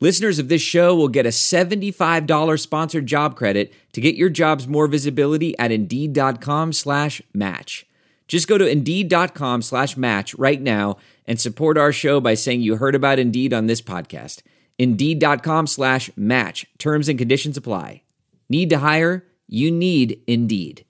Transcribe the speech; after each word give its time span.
Listeners 0.00 0.38
of 0.38 0.48
this 0.48 0.60
show 0.62 0.94
will 0.94 1.08
get 1.08 1.24
a 1.24 1.30
$75 1.30 2.60
sponsored 2.60 3.06
job 3.06 3.36
credit 3.36 3.72
to 3.92 4.00
get 4.00 4.16
your 4.16 4.28
jobs 4.28 4.66
more 4.66 4.86
visibility 4.86 5.56
at 5.58 5.70
Indeed.com 5.70 6.72
slash 6.72 7.22
match. 7.32 7.86
Just 8.26 8.48
go 8.48 8.58
to 8.58 8.66
Indeed.com 8.66 9.62
slash 9.62 9.96
match 9.96 10.34
right 10.34 10.60
now 10.60 10.96
and 11.26 11.40
support 11.40 11.78
our 11.78 11.92
show 11.92 12.20
by 12.20 12.34
saying 12.34 12.62
you 12.62 12.76
heard 12.76 12.94
about 12.94 13.18
Indeed 13.18 13.52
on 13.52 13.66
this 13.66 13.80
podcast. 13.80 14.42
Indeed.com 14.78 15.66
slash 15.68 16.10
match. 16.16 16.66
Terms 16.78 17.08
and 17.08 17.18
conditions 17.18 17.56
apply. 17.56 18.02
Need 18.48 18.70
to 18.70 18.78
hire? 18.78 19.24
You 19.46 19.70
need 19.70 20.20
Indeed. 20.26 20.84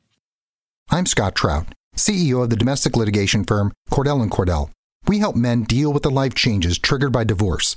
I'm 0.91 1.07
Scott 1.07 1.35
Trout, 1.35 1.67
CEO 1.97 2.43
of 2.43 2.51
the 2.51 2.57
domestic 2.57 2.97
litigation 2.97 3.45
firm 3.45 3.73
Cordell 3.91 4.23
and 4.23 4.31
Cordell. 4.31 4.71
We 5.07 5.19
help 5.19 5.37
men 5.37 5.65
deal 5.65 5.93
with 5.93 6.03
the 6.03 6.11
life 6.11 6.35
changes 6.35 6.79
triggered 6.79 7.13
by 7.13 7.25
divorce, 7.25 7.77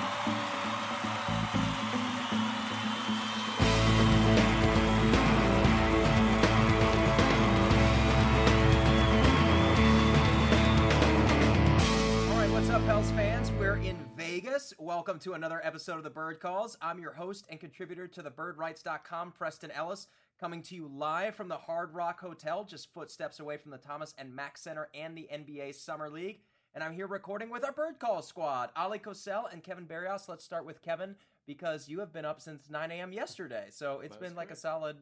Vegas. 14.15 14.73
Welcome 14.79 15.19
to 15.19 15.33
another 15.33 15.61
episode 15.63 15.97
of 15.97 16.03
the 16.03 16.09
Bird 16.09 16.39
Calls. 16.39 16.77
I'm 16.81 16.99
your 16.99 17.13
host 17.13 17.45
and 17.49 17.59
contributor 17.59 18.07
to 18.07 18.21
the 18.21 18.31
birdwrites.com, 18.31 19.31
Preston 19.31 19.71
Ellis, 19.71 20.07
coming 20.39 20.61
to 20.63 20.75
you 20.75 20.87
live 20.87 21.35
from 21.35 21.47
the 21.47 21.57
Hard 21.57 21.93
Rock 21.93 22.19
Hotel, 22.19 22.63
just 22.63 22.93
footsteps 22.93 23.39
away 23.39 23.57
from 23.57 23.71
the 23.71 23.77
Thomas 23.77 24.13
and 24.17 24.35
Mack 24.35 24.57
Center 24.57 24.89
and 24.93 25.17
the 25.17 25.27
NBA 25.33 25.75
Summer 25.75 26.09
League. 26.09 26.41
And 26.73 26.83
I'm 26.83 26.93
here 26.93 27.07
recording 27.07 27.49
with 27.49 27.65
our 27.65 27.71
Bird 27.71 27.99
Call 27.99 28.21
squad, 28.21 28.69
Ali 28.75 28.99
Kosel 28.99 29.51
and 29.51 29.63
Kevin 29.63 29.85
Barrios. 29.85 30.29
Let's 30.29 30.45
start 30.45 30.65
with 30.65 30.81
Kevin 30.81 31.15
because 31.45 31.89
you 31.89 31.99
have 31.99 32.13
been 32.13 32.25
up 32.25 32.41
since 32.41 32.69
9 32.69 32.91
a.m. 32.91 33.11
yesterday. 33.11 33.65
So 33.71 33.99
it's 33.99 34.17
been 34.17 34.35
like 34.35 34.51
a 34.51 34.55
solid. 34.55 34.97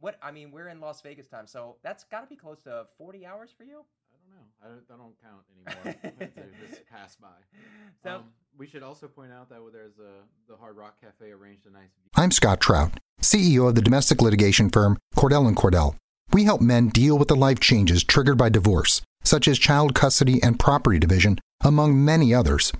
What 0.00 0.18
I 0.22 0.32
mean, 0.32 0.50
we're 0.50 0.68
in 0.68 0.80
Las 0.80 1.00
Vegas 1.00 1.28
time, 1.28 1.46
so 1.46 1.76
that's 1.82 2.04
got 2.04 2.22
to 2.22 2.26
be 2.26 2.36
close 2.36 2.62
to 2.64 2.86
40 2.98 3.24
hours 3.24 3.54
for 3.56 3.64
you. 3.64 3.84
I 4.34 4.66
don't 4.68 4.76
know. 4.80 4.84
I 4.90 4.94
don't, 4.94 4.94
I 4.94 4.96
don't 4.96 5.16
count 5.22 5.44
anymore. 5.54 6.20
to 6.20 6.68
this 6.68 6.80
pass 6.90 7.16
by. 7.16 7.28
So- 8.02 8.16
um, 8.16 8.24
we 8.56 8.68
should 8.68 8.84
also 8.84 9.08
point 9.08 9.32
out 9.32 9.48
that 9.48 9.58
there's 9.72 9.98
a 9.98 10.22
the 10.48 10.56
Hard 10.56 10.76
Rock 10.76 11.00
Cafe 11.00 11.28
arranged 11.30 11.66
a 11.66 11.70
nice. 11.70 11.88
I'm 12.14 12.30
Scott 12.30 12.60
Trout, 12.60 12.92
CEO 13.20 13.68
of 13.68 13.74
the 13.74 13.82
domestic 13.82 14.22
litigation 14.22 14.70
firm 14.70 14.96
Cordell 15.16 15.48
and 15.48 15.56
Cordell. 15.56 15.96
We 16.32 16.44
help 16.44 16.60
men 16.60 16.88
deal 16.88 17.18
with 17.18 17.28
the 17.28 17.36
life 17.36 17.58
changes 17.58 18.04
triggered 18.04 18.38
by 18.38 18.50
divorce, 18.50 19.02
such 19.24 19.48
as 19.48 19.58
child 19.58 19.94
custody 19.94 20.40
and 20.42 20.58
property 20.58 21.00
division, 21.00 21.40
among 21.64 22.04
many 22.04 22.32
others. 22.32 22.72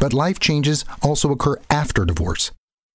But 0.00 0.12
life 0.12 0.40
changes 0.40 0.84
also 1.02 1.30
occur 1.30 1.58
after 1.70 2.04
divorce. 2.04 2.50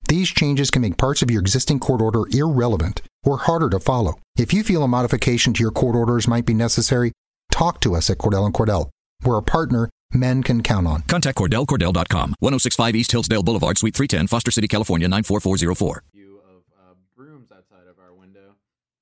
These 0.07 0.29
changes 0.29 0.69
can 0.69 0.81
make 0.81 0.97
parts 0.97 1.21
of 1.21 1.31
your 1.31 1.41
existing 1.41 1.79
court 1.79 2.01
order 2.01 2.23
irrelevant 2.31 3.01
or 3.23 3.37
harder 3.37 3.69
to 3.69 3.79
follow. 3.79 4.19
If 4.37 4.53
you 4.53 4.63
feel 4.63 4.83
a 4.83 4.87
modification 4.87 5.53
to 5.53 5.61
your 5.61 5.71
court 5.71 5.95
orders 5.95 6.27
might 6.27 6.45
be 6.45 6.53
necessary, 6.53 7.11
talk 7.55 7.79
to 7.79 7.95
us 7.95 8.09
at 8.09 8.17
Cordell 8.17 8.45
and 8.45 8.53
Cordell. 8.53 8.89
We're 9.23 9.37
a 9.37 9.41
partner 9.41 9.89
men 10.11 10.43
can 10.43 10.61
count 10.61 10.87
on. 10.87 11.03
Contact 11.03 11.37
CordellCordell.com, 11.37 12.35
1065 12.39 12.95
East 12.95 13.11
Hillsdale 13.13 13.43
Boulevard, 13.43 13.77
Suite 13.77 13.95
310, 13.95 14.27
Foster 14.27 14.51
City, 14.51 14.67
California, 14.67 15.07
94404. 15.07 16.03
view 16.13 16.39
of 16.43 16.63
uh, 16.77 16.93
brooms 17.15 17.51
outside 17.51 17.87
of 17.89 17.95
our 17.97 18.13
window 18.13 18.55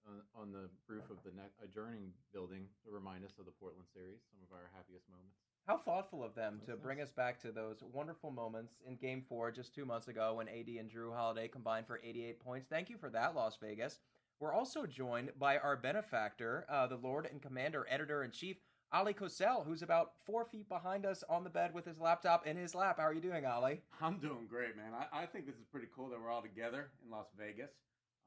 on, 0.08 0.22
on 0.40 0.52
the 0.52 0.69
roof 0.88 1.03
of 1.09 1.18
the 1.25 1.31
ne- 1.36 1.50
adjoining 1.66 2.13
building 2.31 2.66
to 2.86 2.92
remind 2.92 3.25
us 3.25 3.31
of 3.40 3.46
the 3.46 3.52
Portland 3.59 3.88
series, 3.92 4.22
some 4.30 4.38
of 4.46 4.53
our 4.53 4.69
happiest 4.78 5.09
moments. 5.09 5.34
How 5.66 5.78
thoughtful 5.78 6.24
of 6.24 6.36
them 6.36 6.59
to 6.66 6.72
That's 6.74 6.81
bring 6.81 7.02
us 7.02 7.12
back 7.12 7.42
to 7.42 7.52
those 7.52 7.81
wonderful 7.92 8.30
moments 8.30 8.75
in 8.86 8.97
Game 8.97 9.24
4 9.28 9.52
just 9.52 9.74
two 9.74 9.86
months 9.86 10.09
ago 10.09 10.36
when 10.36 10.47
AD 10.47 10.68
and 10.78 10.92
Jrue 10.92 11.16
Holiday 11.16 11.47
combined 11.47 11.88
for 11.88 12.00
88 12.03 12.40
points. 12.40 12.68
Thank 12.69 12.90
you 12.92 12.97
for 12.97 13.09
that, 13.09 13.34
Las 13.34 13.58
Vegas. 13.62 14.00
We're 14.40 14.54
also 14.54 14.86
joined 14.86 15.32
by 15.40 15.58
our 15.58 15.78
benefactor, 15.78 16.66
uh, 16.70 16.88
the 16.88 16.98
Lord 16.98 17.28
and 17.32 17.42
Commander, 17.42 17.86
Editor 17.90 18.24
in 18.24 18.32
Chief, 18.32 18.58
Ali 18.92 19.14
Kosel, 19.14 19.66
who's 19.66 19.82
about 19.82 20.12
four 20.26 20.46
feet 20.46 20.70
behind 20.70 21.06
us 21.06 21.24
on 21.30 21.44
the 21.44 21.50
bed 21.50 21.74
with 21.74 21.86
his 21.86 22.00
laptop 22.00 22.46
in 22.46 22.58
his 22.58 22.76
lap. 22.76 22.98
How 23.00 23.06
are 23.06 23.14
you 23.14 23.22
doing, 23.22 23.46
Ali? 23.46 23.82
I'm 24.02 24.20
doing 24.20 24.46
great, 24.48 24.76
man. 24.76 24.92
I, 24.94 25.24
I 25.24 25.26
think 25.26 25.46
this 25.46 25.56
is 25.56 25.66
pretty 25.72 25.88
cool 25.96 26.10
that 26.10 26.22
we're 26.22 26.30
all 26.30 26.42
together 26.42 26.92
in 27.04 27.10
Las 27.10 27.28
Vegas. 27.38 27.72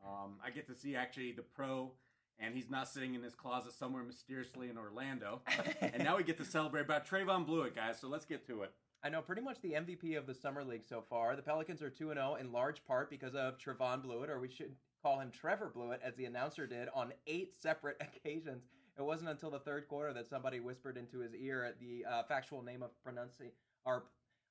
Um, 0.04 0.36
I 0.44 0.50
get 0.50 0.66
to 0.68 0.74
see 0.74 0.96
actually 0.96 1.32
the 1.32 1.42
pro, 1.42 1.92
and 2.38 2.54
he's 2.54 2.68
not 2.70 2.88
sitting 2.88 3.14
in 3.14 3.22
his 3.22 3.34
closet 3.34 3.72
somewhere 3.72 4.02
mysteriously 4.02 4.68
in 4.68 4.76
Orlando. 4.76 5.42
and 5.80 6.02
now 6.02 6.16
we 6.16 6.24
get 6.24 6.38
to 6.38 6.44
celebrate 6.44 6.82
about 6.82 7.06
Trayvon 7.06 7.46
Bluiett, 7.46 7.76
guys. 7.76 8.00
So 8.00 8.08
let's 8.08 8.24
get 8.24 8.46
to 8.48 8.62
it. 8.62 8.72
I 9.04 9.08
know 9.08 9.20
pretty 9.20 9.42
much 9.42 9.60
the 9.60 9.72
MVP 9.72 10.18
of 10.18 10.26
the 10.26 10.34
summer 10.34 10.64
league 10.64 10.84
so 10.84 11.00
far. 11.08 11.36
The 11.36 11.42
Pelicans 11.42 11.80
are 11.80 11.90
2 11.90 12.12
0 12.14 12.38
in 12.40 12.50
large 12.50 12.84
part 12.84 13.08
because 13.08 13.36
of 13.36 13.56
Trevon 13.58 14.04
Bluiett, 14.04 14.28
or 14.28 14.40
we 14.40 14.48
should 14.48 14.74
call 15.06 15.20
him 15.20 15.30
Trevor 15.30 15.70
Bluiett, 15.74 16.00
as 16.02 16.16
the 16.16 16.24
announcer 16.24 16.66
did 16.66 16.88
on 16.92 17.12
eight 17.28 17.52
separate 17.56 17.96
occasions. 18.00 18.64
It 18.98 19.02
wasn't 19.02 19.30
until 19.30 19.50
the 19.50 19.60
third 19.60 19.86
quarter 19.86 20.12
that 20.12 20.26
somebody 20.26 20.58
whispered 20.58 20.96
into 20.96 21.20
his 21.20 21.32
ear 21.34 21.72
the 21.80 22.04
uh, 22.10 22.22
factual 22.24 22.60
name 22.62 22.82
of 22.82 22.90
pronouncing. 23.04 23.50
Or 23.84 24.06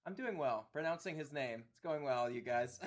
I'm 0.06 0.14
doing 0.14 0.38
well 0.38 0.68
pronouncing 0.72 1.18
his 1.18 1.34
name. 1.34 1.64
It's 1.74 1.82
going 1.84 2.04
well, 2.04 2.30
you 2.30 2.40
guys. 2.40 2.80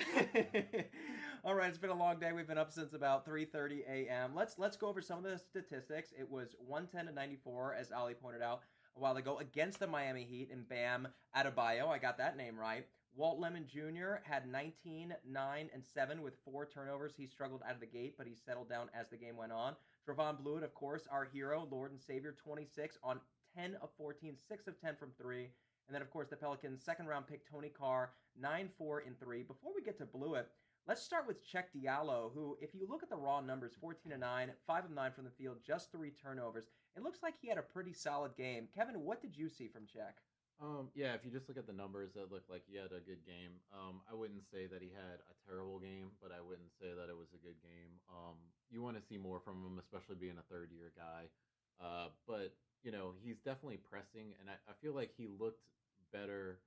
All 1.43 1.53
right, 1.53 1.69
it's 1.69 1.77
been 1.77 1.91
a 1.91 1.95
long 1.95 2.17
day. 2.17 2.31
We've 2.31 2.47
been 2.47 2.57
up 2.57 2.71
since 2.71 2.93
about 2.93 3.27
3:30 3.27 3.81
a.m. 3.87 4.31
Let's 4.33 4.57
let's 4.57 4.77
go 4.77 4.87
over 4.87 5.01
some 5.01 5.19
of 5.19 5.25
the 5.25 5.37
statistics. 5.37 6.11
It 6.17 6.27
was 6.31 6.55
110 6.65 7.05
to 7.05 7.11
94, 7.13 7.75
as 7.75 7.91
Ali 7.91 8.15
pointed 8.15 8.41
out 8.41 8.61
a 8.97 8.99
while 8.99 9.17
ago, 9.17 9.37
against 9.37 9.79
the 9.79 9.85
Miami 9.85 10.23
Heat 10.23 10.49
and 10.51 10.67
Bam 10.67 11.07
Adebayo. 11.37 11.87
I 11.89 11.99
got 11.99 12.17
that 12.17 12.35
name 12.35 12.57
right. 12.57 12.87
Walt 13.15 13.39
Lemon 13.39 13.65
Jr. 13.67 14.21
had 14.23 14.47
19, 14.47 15.13
9, 15.27 15.69
and 15.73 15.83
7 15.85 16.21
with 16.21 16.37
four 16.45 16.65
turnovers. 16.65 17.13
He 17.17 17.27
struggled 17.27 17.61
out 17.67 17.73
of 17.73 17.79
the 17.79 17.85
gate, 17.85 18.15
but 18.17 18.27
he 18.27 18.35
settled 18.35 18.69
down 18.69 18.89
as 18.93 19.09
the 19.09 19.17
game 19.17 19.35
went 19.35 19.51
on. 19.51 19.75
Trevon 20.07 20.41
Bluiett, 20.41 20.63
of 20.63 20.73
course, 20.73 21.07
our 21.11 21.25
hero, 21.25 21.67
Lord 21.69 21.91
and 21.91 21.99
Savior, 21.99 22.35
26 22.41 22.97
on 23.03 23.19
10 23.55 23.75
of 23.81 23.89
14, 23.97 24.35
6 24.47 24.67
of 24.67 24.79
10 24.79 24.95
from 24.95 25.11
3. 25.21 25.49
And 25.87 25.95
then, 25.95 26.01
of 26.01 26.11
course, 26.11 26.27
the 26.29 26.35
Pelicans' 26.35 26.83
second 26.83 27.07
round 27.07 27.27
pick, 27.27 27.49
Tony 27.49 27.69
Carr, 27.69 28.11
9 28.39 28.69
4 28.77 29.03
and 29.07 29.19
3. 29.19 29.43
Before 29.43 29.71
we 29.75 29.81
get 29.81 29.97
to 29.97 30.05
Bluiett, 30.05 30.45
let's 30.87 31.01
start 31.01 31.27
with 31.27 31.43
Cheick 31.45 31.65
Diallo, 31.75 32.31
who, 32.33 32.57
if 32.61 32.75
you 32.75 32.87
look 32.87 33.03
at 33.03 33.09
the 33.09 33.15
raw 33.15 33.41
numbers, 33.41 33.73
14 33.81 34.11
and 34.11 34.21
9, 34.21 34.51
5 34.67 34.85
of 34.85 34.91
9 34.91 35.11
from 35.11 35.25
the 35.25 35.31
field, 35.31 35.57
just 35.65 35.91
three 35.91 36.11
turnovers. 36.11 36.65
It 36.95 37.03
looks 37.03 37.23
like 37.23 37.35
he 37.41 37.49
had 37.49 37.57
a 37.57 37.63
pretty 37.63 37.93
solid 37.93 38.35
game. 38.37 38.67
Kevin, 38.73 39.01
what 39.01 39.21
did 39.21 39.35
you 39.35 39.49
see 39.49 39.67
from 39.67 39.83
Cheick? 39.83 40.21
Um, 40.59 40.91
yeah, 40.91 41.15
if 41.15 41.23
you 41.23 41.31
just 41.31 41.47
look 41.47 41.55
at 41.55 41.67
the 41.71 41.75
numbers, 41.75 42.11
it 42.19 42.27
looked 42.27 42.51
like 42.51 42.67
he 42.67 42.75
had 42.75 42.91
a 42.91 42.99
good 42.99 43.23
game. 43.23 43.63
Um, 43.71 44.03
I 44.11 44.13
wouldn't 44.13 44.43
say 44.51 44.67
that 44.67 44.83
he 44.83 44.91
had 44.91 45.23
a 45.31 45.35
terrible 45.47 45.79
game, 45.79 46.11
but 46.19 46.35
I 46.35 46.43
wouldn't 46.43 46.75
say 46.75 46.91
that 46.91 47.07
it 47.07 47.15
was 47.15 47.31
a 47.31 47.39
good 47.39 47.55
game. 47.63 47.95
Um, 48.11 48.35
you 48.67 48.83
want 48.83 48.99
to 48.99 49.03
see 49.07 49.15
more 49.15 49.39
from 49.39 49.63
him, 49.63 49.79
especially 49.79 50.19
being 50.19 50.35
a 50.35 50.43
third 50.51 50.67
year 50.75 50.91
guy. 50.99 51.31
Uh, 51.79 52.11
but 52.27 52.51
you 52.83 52.91
know, 52.91 53.15
he's 53.23 53.39
definitely 53.39 53.79
pressing, 53.79 54.35
and 54.39 54.51
I, 54.51 54.59
I 54.67 54.75
feel 54.83 54.91
like 54.91 55.15
he 55.15 55.31
looked 55.31 55.63
better 56.11 56.59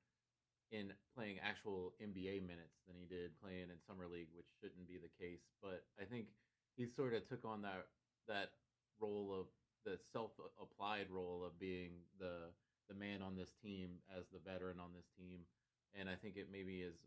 in 0.72 0.88
playing 1.12 1.36
actual 1.44 1.92
NBA 2.00 2.40
minutes 2.48 2.80
than 2.88 2.96
he 2.96 3.04
did 3.04 3.36
playing 3.44 3.68
in 3.68 3.76
summer 3.84 4.08
league, 4.08 4.32
which 4.32 4.48
shouldn't 4.56 4.88
be 4.88 4.96
the 4.96 5.12
case. 5.20 5.44
But 5.60 5.84
I 6.00 6.08
think 6.08 6.32
he 6.80 6.88
sort 6.88 7.12
of 7.12 7.28
took 7.28 7.44
on 7.44 7.60
that 7.62 7.92
that 8.24 8.56
role 9.00 9.36
of 9.36 9.52
the 9.84 10.00
self-applied 10.12 11.10
role 11.10 11.44
of 11.44 11.58
being 11.60 12.08
the 12.18 12.48
the 12.92 13.00
man 13.00 13.24
on 13.24 13.32
this 13.32 13.56
team 13.64 14.04
as 14.12 14.28
the 14.28 14.44
veteran 14.44 14.76
on 14.76 14.92
this 14.92 15.08
team, 15.16 15.48
and 15.96 16.12
I 16.12 16.20
think 16.20 16.36
it 16.36 16.52
maybe 16.52 16.84
is 16.84 17.00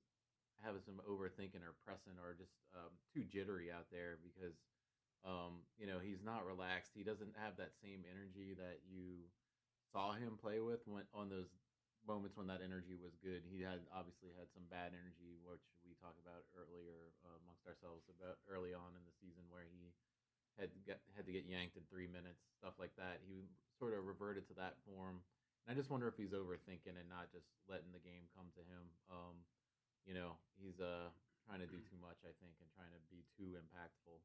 having 0.65 0.81
some 0.81 0.97
overthinking 1.05 1.61
or 1.61 1.77
pressing 1.85 2.17
or 2.17 2.33
just 2.33 2.57
um, 2.73 2.89
too 3.13 3.21
jittery 3.29 3.69
out 3.69 3.85
there 3.93 4.17
because 4.25 4.57
um, 5.21 5.61
you 5.77 5.85
know 5.85 6.01
he's 6.01 6.25
not 6.25 6.41
relaxed. 6.49 6.97
He 6.97 7.05
doesn't 7.05 7.37
have 7.37 7.61
that 7.61 7.77
same 7.77 8.01
energy 8.09 8.57
that 8.57 8.81
you 8.89 9.29
saw 9.93 10.17
him 10.17 10.41
play 10.41 10.57
with 10.57 10.81
when 10.89 11.05
on 11.13 11.29
those 11.29 11.53
moments 12.05 12.37
when 12.37 12.49
that 12.49 12.61
energy 12.65 12.97
was 12.97 13.17
good. 13.21 13.45
He 13.45 13.61
had 13.61 13.81
obviously 13.93 14.33
had 14.37 14.49
some 14.53 14.65
bad 14.69 14.93
energy, 14.93 15.37
which 15.41 15.65
we 15.81 15.97
talked 15.97 16.21
about 16.21 16.45
earlier 16.53 17.13
uh, 17.25 17.37
amongst 17.45 17.65
ourselves 17.65 18.05
about 18.09 18.41
early 18.49 18.73
on 18.73 18.93
in 18.93 19.03
the 19.05 19.15
season 19.21 19.45
where 19.49 19.65
he 19.65 19.93
had 20.57 20.71
get 20.87 21.01
had 21.17 21.25
to 21.27 21.35
get 21.35 21.49
yanked 21.49 21.75
in 21.75 21.83
three 21.89 22.07
minutes, 22.07 22.41
stuff 22.57 22.77
like 22.79 22.93
that. 22.95 23.19
He 23.27 23.49
sort 23.77 23.97
of 23.97 24.07
reverted 24.07 24.47
to 24.49 24.55
that 24.61 24.79
form. 24.87 25.25
And 25.65 25.73
I 25.73 25.73
just 25.73 25.89
wonder 25.89 26.05
if 26.07 26.13
he's 26.15 26.31
overthinking 26.37 26.93
and 26.93 27.09
not 27.09 27.33
just 27.33 27.49
letting 27.65 27.89
the 27.89 28.01
game 28.05 28.29
come 28.37 28.45
to 28.53 28.61
him. 28.63 28.83
Um, 29.09 29.35
you 30.05 30.13
know, 30.13 30.37
he's 30.61 30.77
uh 30.77 31.09
trying 31.49 31.61
to 31.61 31.69
do 31.69 31.77
too 31.85 31.97
much, 32.01 32.21
I 32.25 32.33
think, 32.41 32.53
and 32.61 32.69
trying 32.73 32.93
to 32.93 33.01
be 33.09 33.25
too 33.37 33.57
impactful. 33.57 34.17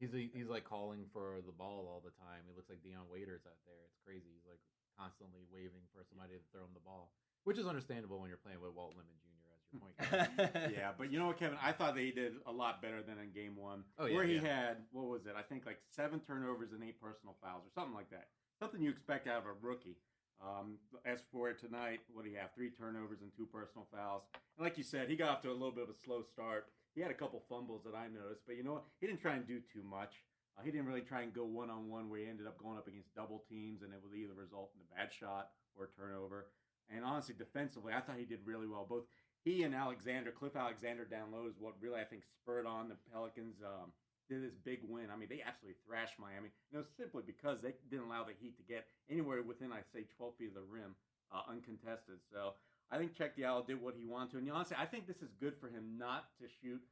He's 0.00 0.12
a, 0.12 0.20
he's 0.32 0.48
like 0.52 0.68
calling 0.68 1.08
for 1.12 1.40
the 1.44 1.52
ball 1.56 1.88
all 1.88 2.04
the 2.04 2.12
time. 2.20 2.44
He 2.44 2.52
looks 2.52 2.68
like 2.68 2.84
Dion 2.84 3.08
Waiters 3.08 3.44
out 3.48 3.56
there. 3.64 3.80
It's 3.88 3.96
crazy. 4.04 4.28
He's 4.36 4.44
like 4.44 4.60
constantly 5.00 5.44
waving 5.48 5.84
for 5.96 6.04
somebody 6.04 6.36
to 6.36 6.44
throw 6.52 6.64
him 6.68 6.72
the 6.76 6.84
ball, 6.84 7.12
which 7.48 7.56
is 7.56 7.64
understandable 7.64 8.20
when 8.20 8.28
you're 8.28 8.40
playing 8.40 8.60
with 8.60 8.76
Walt 8.76 8.92
Lemon 8.92 9.16
Jr. 9.24 9.48
as 9.56 9.60
your 9.72 9.80
point 9.84 9.96
guard. 9.96 10.72
yeah, 10.76 10.92
but 10.96 11.08
you 11.08 11.16
know 11.16 11.32
what, 11.32 11.40
Kevin? 11.40 11.56
I 11.64 11.72
thought 11.72 11.96
that 11.96 12.04
he 12.04 12.12
did 12.12 12.36
a 12.44 12.52
lot 12.52 12.84
better 12.84 13.00
than 13.00 13.16
in 13.16 13.32
game 13.32 13.56
one, 13.56 13.84
Oh, 13.96 14.04
yeah, 14.04 14.12
where 14.16 14.28
he 14.28 14.36
yeah. 14.36 14.44
had 14.68 14.84
what 14.92 15.08
was 15.08 15.24
it? 15.24 15.32
I 15.36 15.40
think 15.44 15.64
like 15.64 15.80
seven 15.88 16.20
turnovers 16.20 16.72
and 16.76 16.84
eight 16.84 17.00
personal 17.00 17.32
fouls 17.40 17.64
or 17.64 17.72
something 17.72 17.96
like 17.96 18.12
that. 18.12 18.28
Something 18.60 18.80
you 18.84 18.92
expect 18.92 19.28
out 19.28 19.44
of 19.44 19.48
a 19.48 19.56
rookie. 19.64 19.96
Um, 20.42 20.76
as 21.04 21.20
for 21.32 21.52
tonight, 21.52 22.00
what 22.12 22.24
do 22.24 22.30
you 22.30 22.36
have? 22.36 22.52
Three 22.54 22.70
turnovers 22.70 23.22
and 23.22 23.30
two 23.36 23.46
personal 23.46 23.86
fouls. 23.92 24.22
And 24.56 24.64
like 24.64 24.76
you 24.76 24.84
said, 24.84 25.08
he 25.08 25.16
got 25.16 25.30
off 25.30 25.42
to 25.42 25.50
a 25.50 25.56
little 25.56 25.72
bit 25.72 25.84
of 25.84 25.90
a 25.90 25.98
slow 26.04 26.22
start. 26.22 26.66
He 26.94 27.00
had 27.00 27.10
a 27.10 27.14
couple 27.14 27.42
fumbles 27.48 27.84
that 27.84 27.94
I 27.94 28.08
noticed, 28.08 28.42
but 28.46 28.56
you 28.56 28.64
know 28.64 28.74
what? 28.74 28.84
He 29.00 29.06
didn't 29.06 29.20
try 29.20 29.34
and 29.34 29.46
do 29.46 29.60
too 29.60 29.82
much. 29.82 30.24
Uh, 30.56 30.62
he 30.64 30.70
didn't 30.70 30.86
really 30.86 31.02
try 31.02 31.22
and 31.22 31.32
go 31.32 31.44
one 31.44 31.68
on 31.68 31.88
one 31.88 32.08
where 32.08 32.20
he 32.20 32.26
ended 32.26 32.46
up 32.46 32.58
going 32.58 32.78
up 32.78 32.88
against 32.88 33.14
double 33.14 33.44
teams, 33.48 33.82
and 33.82 33.92
it 33.92 34.00
would 34.02 34.16
either 34.16 34.32
result 34.32 34.72
in 34.74 34.80
a 34.80 34.96
bad 34.96 35.12
shot 35.12 35.50
or 35.76 35.84
a 35.84 36.00
turnover. 36.00 36.46
And 36.88 37.04
honestly, 37.04 37.34
defensively, 37.36 37.92
I 37.92 38.00
thought 38.00 38.16
he 38.18 38.24
did 38.24 38.40
really 38.44 38.66
well. 38.66 38.86
Both 38.88 39.04
he 39.44 39.62
and 39.62 39.74
Alexander, 39.74 40.30
Cliff 40.32 40.56
Alexander 40.56 41.04
down 41.04 41.32
low 41.32 41.46
is 41.46 41.54
what 41.58 41.74
really 41.80 42.00
I 42.00 42.04
think 42.04 42.22
spurred 42.24 42.66
on 42.66 42.88
the 42.88 42.96
Pelicans. 43.12 43.56
Um, 43.62 43.92
did 44.28 44.42
this 44.42 44.54
big 44.64 44.80
win. 44.86 45.08
I 45.12 45.16
mean, 45.16 45.28
they 45.30 45.42
absolutely 45.42 45.78
thrashed 45.86 46.18
Miami. 46.18 46.50
You 46.70 46.78
know, 46.78 46.84
simply 46.96 47.22
because 47.26 47.60
they 47.60 47.74
didn't 47.90 48.06
allow 48.06 48.24
the 48.24 48.34
Heat 48.38 48.56
to 48.58 48.64
get 48.66 48.86
anywhere 49.10 49.42
within, 49.42 49.72
I 49.72 49.82
say, 49.94 50.06
12 50.16 50.34
feet 50.36 50.48
of 50.48 50.58
the 50.58 50.66
rim, 50.66 50.94
uh, 51.32 51.46
uncontested. 51.50 52.18
So 52.30 52.54
I 52.90 52.98
think 52.98 53.14
Cheick 53.14 53.38
Diallo 53.38 53.66
did 53.66 53.80
what 53.80 53.94
he 53.98 54.06
wanted 54.06 54.30
to. 54.32 54.38
And 54.38 54.50
honestly, 54.50 54.76
I 54.78 54.86
think 54.86 55.06
this 55.06 55.22
is 55.22 55.30
good 55.40 55.54
for 55.60 55.68
him 55.68 55.98
not 55.98 56.30
to 56.38 56.46
shoot 56.62 56.82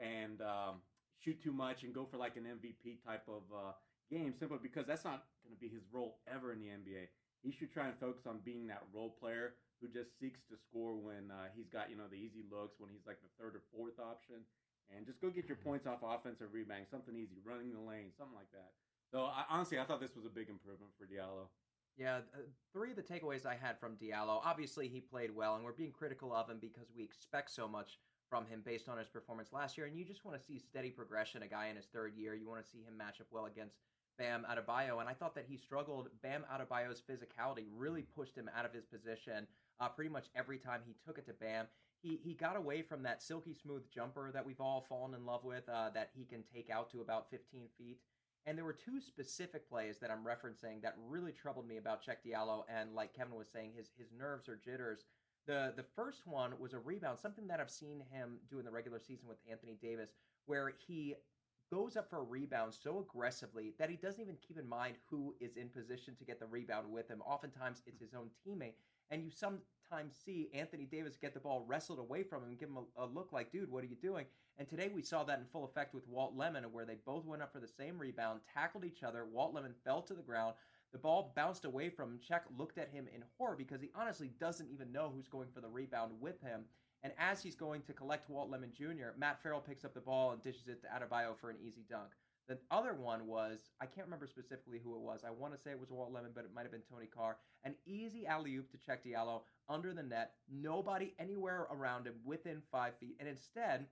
and 0.00 0.40
um, 0.40 0.80
shoot 1.20 1.40
too 1.42 1.52
much 1.52 1.84
and 1.84 1.94
go 1.94 2.06
for 2.08 2.16
like 2.16 2.36
an 2.36 2.44
MVP 2.44 3.04
type 3.04 3.24
of 3.28 3.44
uh, 3.52 3.72
game, 4.10 4.34
simply 4.38 4.58
because 4.62 4.86
that's 4.86 5.04
not 5.04 5.24
going 5.44 5.54
to 5.54 5.60
be 5.60 5.68
his 5.68 5.84
role 5.92 6.20
ever 6.28 6.52
in 6.52 6.60
the 6.60 6.68
NBA. 6.68 7.08
He 7.42 7.52
should 7.52 7.72
try 7.72 7.88
and 7.88 7.96
focus 8.00 8.24
on 8.26 8.40
being 8.44 8.66
that 8.68 8.84
role 8.92 9.16
player 9.20 9.54
who 9.80 9.88
just 9.88 10.16
seeks 10.16 10.40
to 10.48 10.56
score 10.56 10.96
when 10.96 11.28
uh, 11.28 11.52
he's 11.52 11.68
got 11.68 11.90
you 11.90 11.96
know 11.96 12.08
the 12.08 12.16
easy 12.16 12.40
looks, 12.48 12.80
when 12.80 12.88
he's 12.88 13.04
like 13.04 13.20
the 13.20 13.32
third 13.36 13.52
or 13.56 13.62
fourth 13.68 14.00
option, 14.00 14.40
and 14.90 15.06
just 15.06 15.20
go 15.20 15.30
get 15.30 15.46
your 15.46 15.56
points 15.56 15.86
off 15.86 16.02
offense 16.02 16.40
or 16.40 16.48
rebounding, 16.48 16.86
something 16.90 17.14
easy, 17.14 17.38
running 17.44 17.72
the 17.72 17.80
lane, 17.80 18.10
something 18.16 18.36
like 18.36 18.50
that. 18.52 18.72
So 19.10 19.24
I, 19.24 19.44
honestly, 19.48 19.78
I 19.78 19.84
thought 19.84 20.00
this 20.00 20.16
was 20.16 20.26
a 20.26 20.32
big 20.32 20.48
improvement 20.48 20.92
for 20.98 21.06
Diallo. 21.06 21.48
Yeah, 21.96 22.26
uh, 22.34 22.42
three 22.72 22.90
of 22.90 22.96
the 22.96 23.02
takeaways 23.02 23.46
I 23.46 23.54
had 23.54 23.78
from 23.78 23.96
Diallo. 23.96 24.40
Obviously, 24.44 24.88
he 24.88 25.00
played 25.00 25.34
well, 25.34 25.54
and 25.54 25.64
we're 25.64 25.72
being 25.72 25.92
critical 25.92 26.34
of 26.34 26.50
him 26.50 26.58
because 26.60 26.88
we 26.96 27.04
expect 27.04 27.50
so 27.50 27.68
much 27.68 27.98
from 28.28 28.46
him 28.46 28.62
based 28.64 28.88
on 28.88 28.98
his 28.98 29.08
performance 29.08 29.52
last 29.52 29.78
year. 29.78 29.86
And 29.86 29.96
you 29.96 30.04
just 30.04 30.24
want 30.24 30.36
to 30.36 30.44
see 30.44 30.58
steady 30.58 30.90
progression. 30.90 31.42
A 31.42 31.46
guy 31.46 31.68
in 31.68 31.76
his 31.76 31.86
third 31.86 32.14
year, 32.16 32.34
you 32.34 32.48
want 32.48 32.64
to 32.64 32.68
see 32.68 32.82
him 32.82 32.96
match 32.96 33.20
up 33.20 33.28
well 33.30 33.46
against 33.46 33.78
Bam 34.18 34.44
Adebayo. 34.50 34.98
And 34.98 35.08
I 35.08 35.12
thought 35.12 35.34
that 35.36 35.46
he 35.48 35.56
struggled. 35.56 36.08
Bam 36.22 36.44
Adebayo's 36.52 37.00
physicality 37.00 37.66
really 37.76 38.02
pushed 38.02 38.36
him 38.36 38.50
out 38.56 38.64
of 38.64 38.72
his 38.72 38.86
position 38.86 39.46
uh, 39.78 39.88
pretty 39.88 40.10
much 40.10 40.26
every 40.34 40.58
time 40.58 40.80
he 40.84 40.96
took 41.06 41.18
it 41.18 41.26
to 41.26 41.32
Bam. 41.32 41.66
He, 42.04 42.20
he 42.22 42.34
got 42.34 42.54
away 42.56 42.82
from 42.82 43.02
that 43.04 43.22
silky 43.22 43.54
smooth 43.54 43.82
jumper 43.90 44.30
that 44.30 44.44
we've 44.44 44.60
all 44.60 44.84
fallen 44.86 45.14
in 45.14 45.24
love 45.24 45.42
with 45.42 45.66
uh, 45.70 45.88
that 45.94 46.10
he 46.14 46.26
can 46.26 46.42
take 46.54 46.68
out 46.68 46.90
to 46.90 47.00
about 47.00 47.30
15 47.30 47.62
feet. 47.78 47.98
And 48.44 48.58
there 48.58 48.64
were 48.66 48.74
two 48.74 49.00
specific 49.00 49.66
plays 49.68 49.96
that 50.00 50.10
I'm 50.10 50.22
referencing 50.22 50.82
that 50.82 50.96
really 51.08 51.32
troubled 51.32 51.66
me 51.66 51.78
about 51.78 52.04
Cheick 52.04 52.16
Diallo. 52.26 52.64
And 52.68 52.94
like 52.94 53.14
Kevin 53.14 53.34
was 53.34 53.48
saying, 53.50 53.72
his 53.74 53.88
his 53.96 54.12
nerves 54.16 54.50
or 54.50 54.56
jitters. 54.56 55.06
The 55.46 55.72
the 55.74 55.84
first 55.96 56.26
one 56.26 56.52
was 56.58 56.74
a 56.74 56.78
rebound, 56.78 57.18
something 57.18 57.46
that 57.46 57.58
I've 57.58 57.70
seen 57.70 58.02
him 58.10 58.36
do 58.50 58.58
in 58.58 58.66
the 58.66 58.70
regular 58.70 58.98
season 58.98 59.28
with 59.28 59.38
Anthony 59.50 59.78
Davis, 59.80 60.10
where 60.44 60.72
he 60.86 61.14
goes 61.72 61.96
up 61.96 62.10
for 62.10 62.18
a 62.18 62.22
rebound 62.22 62.74
so 62.74 62.98
aggressively 62.98 63.72
that 63.78 63.88
he 63.88 63.96
doesn't 63.96 64.20
even 64.20 64.36
keep 64.46 64.58
in 64.58 64.68
mind 64.68 64.96
who 65.08 65.34
is 65.40 65.56
in 65.56 65.68
position 65.70 66.14
to 66.16 66.24
get 66.24 66.38
the 66.38 66.46
rebound 66.46 66.90
with 66.90 67.08
him. 67.08 67.22
Oftentimes 67.26 67.82
it's 67.86 68.00
his 68.00 68.14
own 68.14 68.28
teammate. 68.46 68.74
And 69.10 69.22
you 69.22 69.30
sometimes 69.88 70.14
see 70.24 70.48
Anthony 70.54 70.84
Davis 70.84 71.16
get 71.16 71.34
the 71.34 71.40
ball 71.40 71.64
wrestled 71.66 71.98
away 71.98 72.22
from 72.22 72.42
him 72.42 72.50
and 72.50 72.58
give 72.58 72.68
him 72.68 72.78
a, 72.78 73.04
a 73.04 73.06
look 73.06 73.32
like, 73.32 73.50
dude, 73.50 73.70
what 73.70 73.84
are 73.84 73.88
you 73.88 73.96
doing? 73.96 74.26
And 74.58 74.68
today 74.68 74.90
we 74.92 75.02
saw 75.02 75.24
that 75.24 75.38
in 75.38 75.46
full 75.46 75.64
effect 75.64 75.94
with 75.94 76.06
Walt 76.08 76.34
Lemon, 76.36 76.64
where 76.72 76.84
they 76.84 76.96
both 77.04 77.24
went 77.24 77.42
up 77.42 77.52
for 77.52 77.60
the 77.60 77.68
same 77.68 77.98
rebound, 77.98 78.40
tackled 78.52 78.84
each 78.84 79.02
other. 79.02 79.24
Walt 79.24 79.54
Lemon 79.54 79.74
fell 79.84 80.02
to 80.02 80.14
the 80.14 80.22
ground. 80.22 80.54
The 80.92 80.98
ball 80.98 81.32
bounced 81.34 81.64
away 81.64 81.88
from 81.88 82.10
him. 82.10 82.20
Cheick 82.20 82.42
looked 82.56 82.78
at 82.78 82.90
him 82.90 83.06
in 83.12 83.24
horror 83.36 83.56
because 83.56 83.80
he 83.80 83.90
honestly 83.94 84.30
doesn't 84.38 84.70
even 84.70 84.92
know 84.92 85.12
who's 85.14 85.28
going 85.28 85.48
for 85.52 85.60
the 85.60 85.68
rebound 85.68 86.12
with 86.20 86.40
him. 86.40 86.64
And 87.02 87.12
as 87.18 87.42
he's 87.42 87.56
going 87.56 87.82
to 87.82 87.92
collect 87.92 88.30
Walt 88.30 88.50
Lemon 88.50 88.72
Jr., 88.72 89.16
Matt 89.18 89.42
Farrell 89.42 89.60
picks 89.60 89.84
up 89.84 89.92
the 89.92 90.00
ball 90.00 90.32
and 90.32 90.42
dishes 90.42 90.68
it 90.68 90.80
to 90.82 90.88
Adebayo 90.88 91.36
for 91.36 91.50
an 91.50 91.56
easy 91.62 91.84
dunk. 91.88 92.10
The 92.48 92.58
other 92.70 92.92
one 92.94 93.26
was, 93.26 93.70
I 93.80 93.86
can't 93.86 94.06
remember 94.06 94.26
specifically 94.26 94.78
who 94.82 94.94
it 94.96 95.00
was. 95.00 95.22
I 95.26 95.30
want 95.30 95.54
to 95.54 95.60
say 95.60 95.70
it 95.70 95.80
was 95.80 95.90
Walt 95.90 96.12
Lemon, 96.12 96.32
but 96.34 96.44
it 96.44 96.50
might 96.54 96.62
have 96.62 96.72
been 96.72 96.82
Tony 96.82 97.06
Carr. 97.06 97.38
An 97.64 97.74
easy 97.86 98.26
alley 98.26 98.54
oop 98.56 98.70
to 98.70 98.76
Cheick 98.76 98.98
Diallo 99.06 99.42
under 99.68 99.94
the 99.94 100.02
net. 100.02 100.32
Nobody 100.50 101.14
anywhere 101.18 101.66
around 101.70 102.06
him 102.06 102.14
within 102.24 102.60
five 102.70 102.98
feet. 102.98 103.16
And 103.18 103.28
instead, 103.28 103.86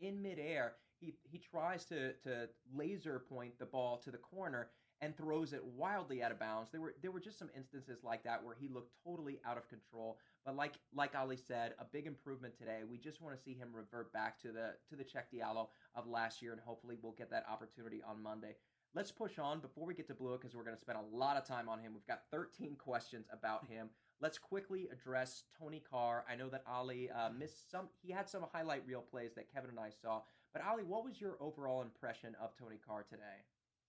in 0.00 0.20
midair, 0.20 0.74
he, 1.00 1.14
he 1.22 1.38
tries 1.38 1.84
to, 1.86 2.12
to 2.24 2.48
laser 2.74 3.20
point 3.20 3.58
the 3.58 3.66
ball 3.66 3.98
to 4.04 4.10
the 4.10 4.18
corner 4.18 4.68
and 5.00 5.16
throws 5.16 5.52
it 5.52 5.64
wildly 5.64 6.22
out 6.22 6.32
of 6.32 6.38
bounds. 6.38 6.70
There 6.70 6.80
were 6.80 6.94
there 7.02 7.10
were 7.10 7.20
just 7.20 7.38
some 7.38 7.50
instances 7.56 8.02
like 8.02 8.24
that 8.24 8.44
where 8.44 8.56
he 8.58 8.68
looked 8.68 8.92
totally 9.04 9.40
out 9.46 9.56
of 9.56 9.68
control. 9.68 10.18
But 10.44 10.56
like 10.56 10.74
like 10.94 11.14
Ali 11.14 11.36
said, 11.36 11.74
a 11.78 11.84
big 11.84 12.06
improvement 12.06 12.56
today. 12.58 12.80
We 12.88 12.98
just 12.98 13.22
want 13.22 13.36
to 13.36 13.42
see 13.42 13.54
him 13.54 13.68
revert 13.72 14.12
back 14.12 14.40
to 14.42 14.48
the 14.48 14.74
to 14.90 14.96
the 14.96 15.04
Cheick 15.04 15.30
Diallo 15.32 15.68
of 15.94 16.06
last 16.06 16.42
year, 16.42 16.52
and 16.52 16.60
hopefully 16.60 16.96
we'll 17.00 17.12
get 17.12 17.30
that 17.30 17.46
opportunity 17.50 18.02
on 18.08 18.22
Monday. 18.22 18.56
Let's 18.94 19.12
push 19.12 19.38
on 19.38 19.60
before 19.60 19.86
we 19.86 19.94
get 19.94 20.08
to 20.08 20.14
Blue 20.14 20.38
because 20.38 20.56
we're 20.56 20.64
going 20.64 20.74
to 20.74 20.80
spend 20.80 20.98
a 20.98 21.16
lot 21.16 21.36
of 21.36 21.46
time 21.46 21.68
on 21.68 21.78
him. 21.78 21.92
We've 21.92 22.06
got 22.06 22.22
13 22.32 22.76
questions 22.76 23.26
about 23.30 23.66
him. 23.66 23.90
Let's 24.20 24.38
quickly 24.38 24.88
address 24.90 25.44
Tony 25.60 25.82
Carr. 25.88 26.24
I 26.28 26.34
know 26.34 26.48
that 26.48 26.64
Ali 26.66 27.10
uh, 27.10 27.28
missed 27.30 27.70
some. 27.70 27.88
He 28.02 28.10
had 28.10 28.28
some 28.28 28.44
highlight 28.52 28.86
reel 28.86 29.02
plays 29.02 29.34
that 29.36 29.52
Kevin 29.52 29.70
and 29.70 29.78
I 29.78 29.90
saw. 29.90 30.22
But 30.52 30.62
Ali, 30.66 30.82
what 30.82 31.04
was 31.04 31.20
your 31.20 31.36
overall 31.38 31.82
impression 31.82 32.34
of 32.42 32.56
Tony 32.58 32.80
Carr 32.84 33.04
today? 33.08 33.44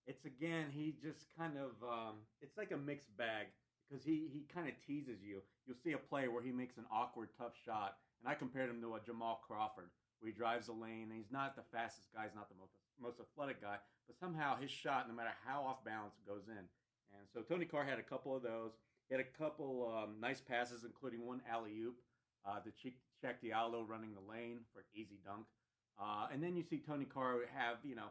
It's 0.09 0.25
again, 0.25 0.73
he 0.73 0.95
just 0.97 1.29
kind 1.37 1.53
of, 1.53 1.77
um, 1.85 2.25
it's 2.41 2.57
like 2.57 2.71
a 2.71 2.77
mixed 2.77 3.15
bag 3.15 3.53
because 3.85 4.03
he, 4.03 4.25
he 4.33 4.49
kind 4.51 4.67
of 4.67 4.73
teases 4.81 5.21
you. 5.21 5.45
You'll 5.67 5.77
see 5.83 5.93
a 5.93 6.01
play 6.01 6.27
where 6.27 6.41
he 6.41 6.51
makes 6.51 6.77
an 6.77 6.89
awkward, 6.91 7.29
tough 7.37 7.53
shot, 7.63 8.01
and 8.17 8.25
I 8.25 8.33
compared 8.33 8.71
him 8.71 8.81
to 8.81 8.95
a 8.95 9.05
Jamal 9.05 9.45
Crawford, 9.45 9.93
where 10.17 10.31
he 10.31 10.35
drives 10.35 10.65
the 10.65 10.73
lane, 10.73 11.13
and 11.13 11.17
he's 11.21 11.31
not 11.31 11.55
the 11.55 11.61
fastest 11.71 12.09
guy, 12.09 12.23
he's 12.25 12.33
not 12.33 12.49
the 12.49 12.57
most, 12.57 12.73
most 12.97 13.21
athletic 13.21 13.61
guy, 13.61 13.77
but 14.07 14.17
somehow 14.17 14.57
his 14.57 14.71
shot, 14.71 15.07
no 15.07 15.13
matter 15.13 15.29
how 15.45 15.61
off 15.61 15.85
balance, 15.85 16.17
goes 16.25 16.49
in. 16.49 16.65
And 17.13 17.29
so 17.31 17.41
Tony 17.41 17.65
Carr 17.65 17.85
had 17.85 17.99
a 17.99 18.09
couple 18.09 18.35
of 18.35 18.41
those. 18.41 18.71
He 19.09 19.15
had 19.15 19.21
a 19.21 19.37
couple 19.37 19.93
um, 19.93 20.15
nice 20.19 20.41
passes, 20.41 20.85
including 20.85 21.21
one 21.25 21.41
alley 21.45 21.77
oop 21.85 22.01
uh, 22.49 22.57
to 22.65 22.69
Cheick, 22.69 22.97
Cheick 23.21 23.37
Diallo 23.45 23.87
running 23.87 24.17
the 24.17 24.25
lane 24.25 24.61
for 24.73 24.79
an 24.79 24.89
easy 24.93 25.19
dunk. 25.23 25.45
Uh, 26.01 26.33
and 26.33 26.41
then 26.41 26.55
you 26.55 26.63
see 26.63 26.81
Tony 26.81 27.05
Carr 27.05 27.41
have, 27.53 27.77
you 27.83 27.95
know, 27.95 28.09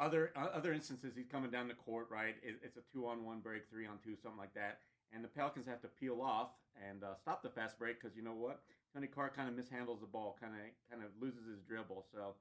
other 0.00 0.32
uh, 0.36 0.48
other 0.54 0.72
instances 0.72 1.12
he's 1.16 1.26
coming 1.26 1.50
down 1.50 1.68
the 1.68 1.74
court 1.74 2.08
right? 2.10 2.34
It, 2.42 2.60
it's 2.62 2.76
a 2.76 2.82
two 2.92 3.06
on 3.06 3.24
one 3.24 3.40
break 3.40 3.68
three 3.70 3.86
on 3.86 3.98
two 4.02 4.16
something 4.20 4.38
like 4.38 4.54
that. 4.54 4.78
And 5.12 5.22
the 5.22 5.28
pelicans 5.28 5.66
have 5.66 5.80
to 5.82 5.88
peel 5.88 6.20
off 6.20 6.50
and 6.74 7.04
uh, 7.04 7.14
stop 7.14 7.42
the 7.42 7.48
fast 7.48 7.78
break 7.78 8.00
because 8.00 8.16
you 8.16 8.22
know 8.22 8.34
what? 8.34 8.62
Tony 8.92 9.06
carr 9.06 9.30
kind 9.30 9.48
of 9.48 9.54
mishandles 9.54 10.00
the 10.00 10.06
ball 10.06 10.36
kind 10.40 10.54
of 10.54 10.60
kind 10.90 11.02
of 11.02 11.10
loses 11.20 11.46
his 11.46 11.60
dribble. 11.60 12.04
So 12.12 12.34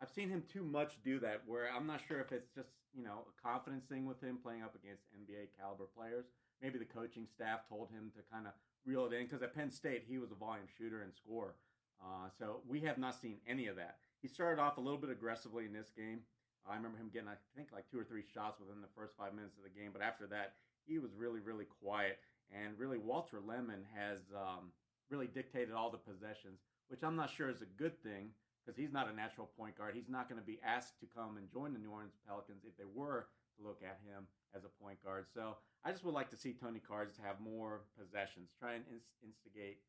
i've 0.00 0.10
seen 0.10 0.28
him 0.28 0.44
too 0.52 0.62
much 0.62 1.02
do 1.02 1.18
that 1.18 1.42
where 1.44 1.66
i'm 1.74 1.84
not 1.84 2.00
sure 2.06 2.20
if 2.20 2.30
it's 2.30 2.54
just 2.54 2.70
you 2.94 3.02
know 3.02 3.26
a 3.26 3.42
confidence 3.42 3.84
thing 3.86 4.06
with 4.06 4.22
him 4.22 4.38
playing 4.40 4.62
up 4.62 4.76
against 4.76 5.02
nba 5.14 5.48
caliber 5.58 5.88
players. 5.96 6.26
Maybe 6.62 6.78
the 6.78 6.84
coaching 6.84 7.26
staff 7.26 7.68
told 7.68 7.90
him 7.90 8.10
to 8.16 8.22
kind 8.32 8.46
of 8.46 8.52
reel 8.84 9.06
it 9.06 9.12
in 9.12 9.24
because 9.24 9.42
at 9.42 9.54
penn 9.54 9.70
state 9.70 10.04
he 10.08 10.18
was 10.18 10.30
a 10.30 10.34
volume 10.34 10.66
shooter 10.76 11.02
and 11.02 11.14
scorer. 11.14 11.54
Uh, 12.00 12.28
so 12.38 12.60
we 12.66 12.80
have 12.80 12.98
not 12.98 13.14
seen 13.14 13.38
any 13.46 13.66
of 13.66 13.76
that. 13.76 13.96
He 14.22 14.28
started 14.28 14.60
off 14.60 14.78
a 14.78 14.80
little 14.80 14.98
bit 14.98 15.10
aggressively 15.10 15.64
in 15.64 15.72
this 15.72 15.90
game 15.96 16.20
I 16.66 16.76
remember 16.76 16.98
him 16.98 17.10
getting, 17.12 17.28
I 17.28 17.36
think, 17.56 17.68
like 17.72 17.90
two 17.90 17.98
or 17.98 18.04
three 18.04 18.24
shots 18.34 18.60
within 18.60 18.80
the 18.80 18.94
first 18.96 19.14
five 19.16 19.34
minutes 19.34 19.56
of 19.56 19.64
the 19.64 19.70
game. 19.70 19.90
But 19.92 20.02
after 20.02 20.26
that, 20.28 20.54
he 20.86 20.98
was 20.98 21.12
really, 21.14 21.40
really 21.40 21.66
quiet. 21.82 22.18
And 22.48 22.78
really, 22.78 22.98
Walter 22.98 23.40
Lemon 23.44 23.84
has 23.94 24.20
um, 24.34 24.72
really 25.10 25.26
dictated 25.28 25.74
all 25.74 25.90
the 25.90 25.98
possessions. 25.98 26.60
which 26.88 27.02
I'm 27.02 27.16
not 27.16 27.30
sure 27.30 27.48
is 27.48 27.62
a 27.62 27.70
good 27.76 28.02
thing 28.02 28.30
because 28.64 28.76
he's 28.76 28.92
not 28.92 29.08
a 29.08 29.14
natural 29.14 29.48
point 29.56 29.76
guard. 29.76 29.94
He's 29.94 30.08
not 30.08 30.28
going 30.28 30.40
to 30.40 30.46
be 30.46 30.58
asked 30.64 31.00
to 31.00 31.06
come 31.06 31.36
and 31.36 31.50
join 31.50 31.72
the 31.72 31.78
New 31.78 31.90
Orleans 31.90 32.16
Pelicans 32.26 32.64
if 32.66 32.76
they 32.76 32.88
were 32.88 33.28
to 33.56 33.66
look 33.66 33.80
at 33.82 34.00
him 34.04 34.26
as 34.56 34.64
a 34.64 34.82
point 34.82 35.02
guard. 35.04 35.26
So 35.32 35.56
I 35.84 35.92
just 35.92 36.04
would 36.04 36.14
like 36.14 36.30
to 36.30 36.36
see 36.36 36.52
Tony 36.52 36.80
Cards 36.80 37.16
have 37.22 37.40
more 37.40 37.82
possessions, 37.98 38.50
try 38.58 38.74
and 38.74 38.84
instigate 39.24 39.80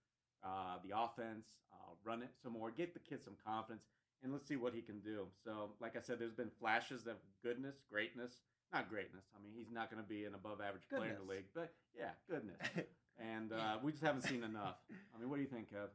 uh, 0.44 0.80
the 0.84 0.96
offense, 0.96 1.48
uh, 1.72 1.92
run 2.04 2.22
it 2.22 2.30
some 2.42 2.54
more, 2.54 2.72
get 2.72 2.94
the 2.94 3.00
kid 3.00 3.24
some 3.24 3.36
confidence, 3.46 3.84
and 4.24 4.32
let's 4.34 4.48
see 4.48 4.56
what 4.56 4.74
he 4.74 4.82
can 4.82 5.00
do. 5.00 5.28
So, 5.44 5.72
like 5.80 5.96
I 5.96 6.02
said, 6.02 6.20
there's 6.20 6.34
been 6.34 6.52
flashes 6.60 7.08
of 7.08 7.16
goodness, 7.44 7.76
greatness. 7.90 8.44
Not 8.74 8.90
greatness. 8.90 9.26
I 9.34 9.42
mean, 9.42 9.54
he's 9.58 9.74
not 9.74 9.90
going 9.90 10.02
to 10.02 10.08
be 10.08 10.30
an 10.30 10.38
above 10.38 10.62
average 10.62 10.86
player 10.86 11.18
in 11.18 11.18
the 11.18 11.26
league, 11.26 11.50
but 11.58 11.74
yeah, 11.98 12.14
goodness. 12.30 12.62
and 13.18 13.50
uh, 13.50 13.82
we 13.82 13.90
just 13.90 14.06
haven't 14.06 14.30
seen 14.30 14.46
enough. 14.46 14.78
I 15.10 15.18
mean, 15.18 15.26
what 15.26 15.42
do 15.42 15.44
you 15.44 15.50
think, 15.50 15.74
Kev? 15.74 15.90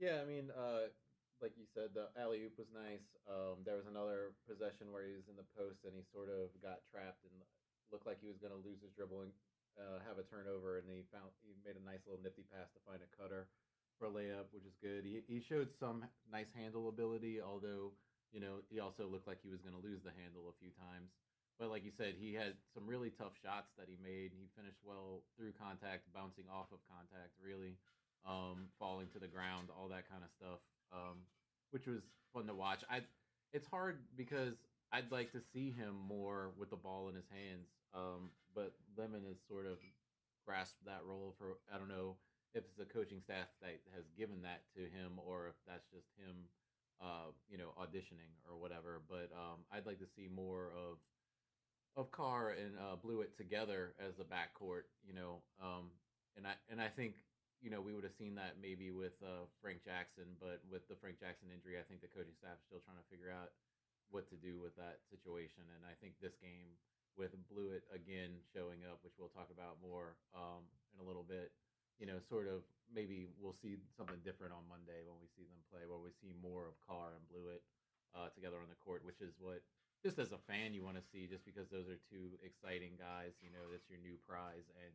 Yeah, 0.00 0.24
I 0.24 0.26
mean, 0.26 0.48
uh, 0.48 0.88
like 1.44 1.52
you 1.60 1.68
said, 1.68 1.92
the 1.92 2.08
alley 2.16 2.40
oop 2.48 2.56
was 2.56 2.72
nice. 2.72 3.04
Um, 3.28 3.60
there 3.68 3.76
was 3.76 3.84
another 3.84 4.32
possession 4.48 4.88
where 4.88 5.04
he 5.04 5.12
was 5.12 5.28
in 5.28 5.36
the 5.36 5.44
post 5.52 5.84
and 5.84 5.92
he 5.92 6.00
sort 6.08 6.32
of 6.32 6.48
got 6.64 6.80
trapped 6.88 7.28
and 7.28 7.36
looked 7.92 8.08
like 8.08 8.24
he 8.24 8.30
was 8.32 8.40
going 8.40 8.56
to 8.56 8.62
lose 8.64 8.80
his 8.80 8.96
dribble 8.96 9.28
and 9.28 9.32
uh, 9.76 10.00
have 10.06 10.16
a 10.16 10.24
turnover, 10.24 10.78
and 10.78 10.86
he 10.86 11.02
found 11.10 11.28
he 11.42 11.52
made 11.66 11.76
a 11.76 11.84
nice 11.84 12.06
little 12.06 12.22
nifty 12.22 12.46
pass 12.48 12.70
to 12.72 12.80
find 12.86 13.02
a 13.02 13.10
cutter 13.18 13.50
for 13.98 14.06
a 14.06 14.12
layup, 14.12 14.50
which 14.52 14.64
is 14.64 14.76
good. 14.82 15.04
He 15.04 15.22
he 15.26 15.40
showed 15.40 15.72
some 15.78 16.04
nice 16.30 16.50
handle 16.54 16.88
ability, 16.88 17.40
although 17.40 17.92
you 18.32 18.40
know 18.40 18.62
he 18.70 18.80
also 18.80 19.06
looked 19.06 19.26
like 19.26 19.38
he 19.42 19.50
was 19.50 19.60
going 19.60 19.74
to 19.74 19.82
lose 19.82 20.02
the 20.02 20.14
handle 20.14 20.50
a 20.50 20.58
few 20.60 20.70
times. 20.74 21.10
But 21.58 21.70
like 21.70 21.84
you 21.84 21.94
said, 21.94 22.18
he 22.18 22.34
had 22.34 22.58
some 22.74 22.82
really 22.86 23.10
tough 23.14 23.38
shots 23.38 23.70
that 23.78 23.86
he 23.86 23.94
made. 24.02 24.34
He 24.34 24.50
finished 24.58 24.82
well 24.82 25.22
through 25.38 25.54
contact, 25.54 26.10
bouncing 26.10 26.50
off 26.50 26.74
of 26.74 26.82
contact, 26.90 27.38
really 27.38 27.78
um, 28.26 28.66
falling 28.78 29.06
to 29.14 29.20
the 29.22 29.30
ground, 29.30 29.68
all 29.70 29.88
that 29.88 30.10
kind 30.10 30.24
of 30.26 30.30
stuff, 30.34 30.58
um, 30.90 31.22
which 31.70 31.86
was 31.86 32.02
fun 32.32 32.46
to 32.46 32.54
watch. 32.54 32.82
I 32.90 33.02
it's 33.52 33.66
hard 33.66 34.02
because 34.16 34.54
I'd 34.90 35.12
like 35.12 35.30
to 35.32 35.40
see 35.52 35.70
him 35.70 35.94
more 36.08 36.50
with 36.58 36.70
the 36.70 36.76
ball 36.76 37.08
in 37.08 37.14
his 37.14 37.28
hands, 37.30 37.70
um, 37.94 38.30
but 38.54 38.74
Lemon 38.98 39.22
has 39.28 39.38
sort 39.48 39.66
of 39.66 39.78
grasped 40.44 40.84
that 40.86 41.00
role 41.06 41.34
for 41.38 41.58
I 41.72 41.78
don't 41.78 41.88
know 41.88 42.16
if 42.54 42.62
it's 42.62 42.78
the 42.78 42.86
coaching 42.86 43.20
staff 43.20 43.50
that 43.60 43.82
has 43.94 44.06
given 44.14 44.42
that 44.46 44.62
to 44.78 44.86
him 44.86 45.18
or 45.18 45.50
if 45.50 45.58
that's 45.66 45.90
just 45.90 46.06
him, 46.14 46.46
uh, 47.02 47.34
you 47.50 47.58
know, 47.58 47.74
auditioning 47.74 48.30
or 48.46 48.54
whatever. 48.56 49.02
But 49.10 49.34
um, 49.34 49.66
I'd 49.74 49.86
like 49.86 49.98
to 49.98 50.10
see 50.14 50.30
more 50.30 50.70
of 50.72 51.02
of 51.94 52.10
Carr 52.10 52.58
and 52.58 52.74
uh, 52.74 52.98
together 53.38 53.94
as 54.02 54.14
the 54.18 54.26
backcourt, 54.26 54.90
you 55.06 55.14
know. 55.14 55.42
Um, 55.62 55.90
and 56.38 56.46
I 56.46 56.54
and 56.70 56.82
I 56.82 56.90
think 56.90 57.18
you 57.62 57.70
know 57.70 57.82
we 57.82 57.94
would 57.94 58.06
have 58.06 58.18
seen 58.18 58.34
that 58.38 58.58
maybe 58.62 58.90
with 58.90 59.14
uh, 59.22 59.46
Frank 59.62 59.82
Jackson, 59.82 60.38
but 60.38 60.62
with 60.70 60.86
the 60.86 60.98
Frank 60.98 61.18
Jackson 61.18 61.50
injury, 61.50 61.78
I 61.78 61.86
think 61.86 62.02
the 62.02 62.10
coaching 62.10 62.34
staff 62.38 62.58
is 62.58 62.66
still 62.66 62.82
trying 62.82 62.98
to 62.98 63.10
figure 63.10 63.30
out 63.30 63.54
what 64.10 64.30
to 64.30 64.38
do 64.38 64.58
with 64.62 64.74
that 64.78 65.02
situation. 65.10 65.66
And 65.74 65.82
I 65.86 65.94
think 65.98 66.18
this 66.22 66.34
game 66.38 66.74
with 67.14 67.34
Bluiett 67.46 67.86
again 67.94 68.42
showing 68.50 68.82
up, 68.86 68.98
which 69.06 69.14
we'll 69.18 69.30
talk 69.30 69.50
about 69.54 69.78
more 69.78 70.18
um, 70.34 70.66
in 70.94 71.02
a 71.02 71.06
little 71.06 71.26
bit, 71.26 71.54
you 71.98 72.06
know, 72.06 72.18
sort 72.18 72.50
of 72.50 72.66
maybe 72.90 73.26
we'll 73.38 73.56
see 73.56 73.78
something 73.96 74.18
different 74.22 74.54
on 74.54 74.66
Monday 74.70 75.02
when 75.06 75.18
we 75.18 75.28
see 75.34 75.46
them 75.46 75.62
play, 75.70 75.86
where 75.86 76.00
we 76.00 76.14
see 76.14 76.34
more 76.38 76.66
of 76.70 76.74
Carr 76.86 77.14
and 77.14 77.24
Bluiett 77.30 77.62
uh, 78.14 78.30
together 78.34 78.58
on 78.62 78.70
the 78.70 78.78
court, 78.78 79.02
which 79.02 79.22
is 79.22 79.34
what 79.38 79.62
just 80.04 80.20
as 80.20 80.36
a 80.36 80.40
fan 80.50 80.76
you 80.76 80.84
want 80.84 81.00
to 81.00 81.06
see, 81.06 81.24
just 81.24 81.48
because 81.48 81.72
those 81.72 81.88
are 81.88 81.98
two 82.12 82.36
exciting 82.44 82.98
guys. 83.00 83.34
You 83.40 83.48
know, 83.54 83.70
that's 83.72 83.88
your 83.88 84.02
new 84.02 84.20
prize 84.26 84.68
and 84.78 84.94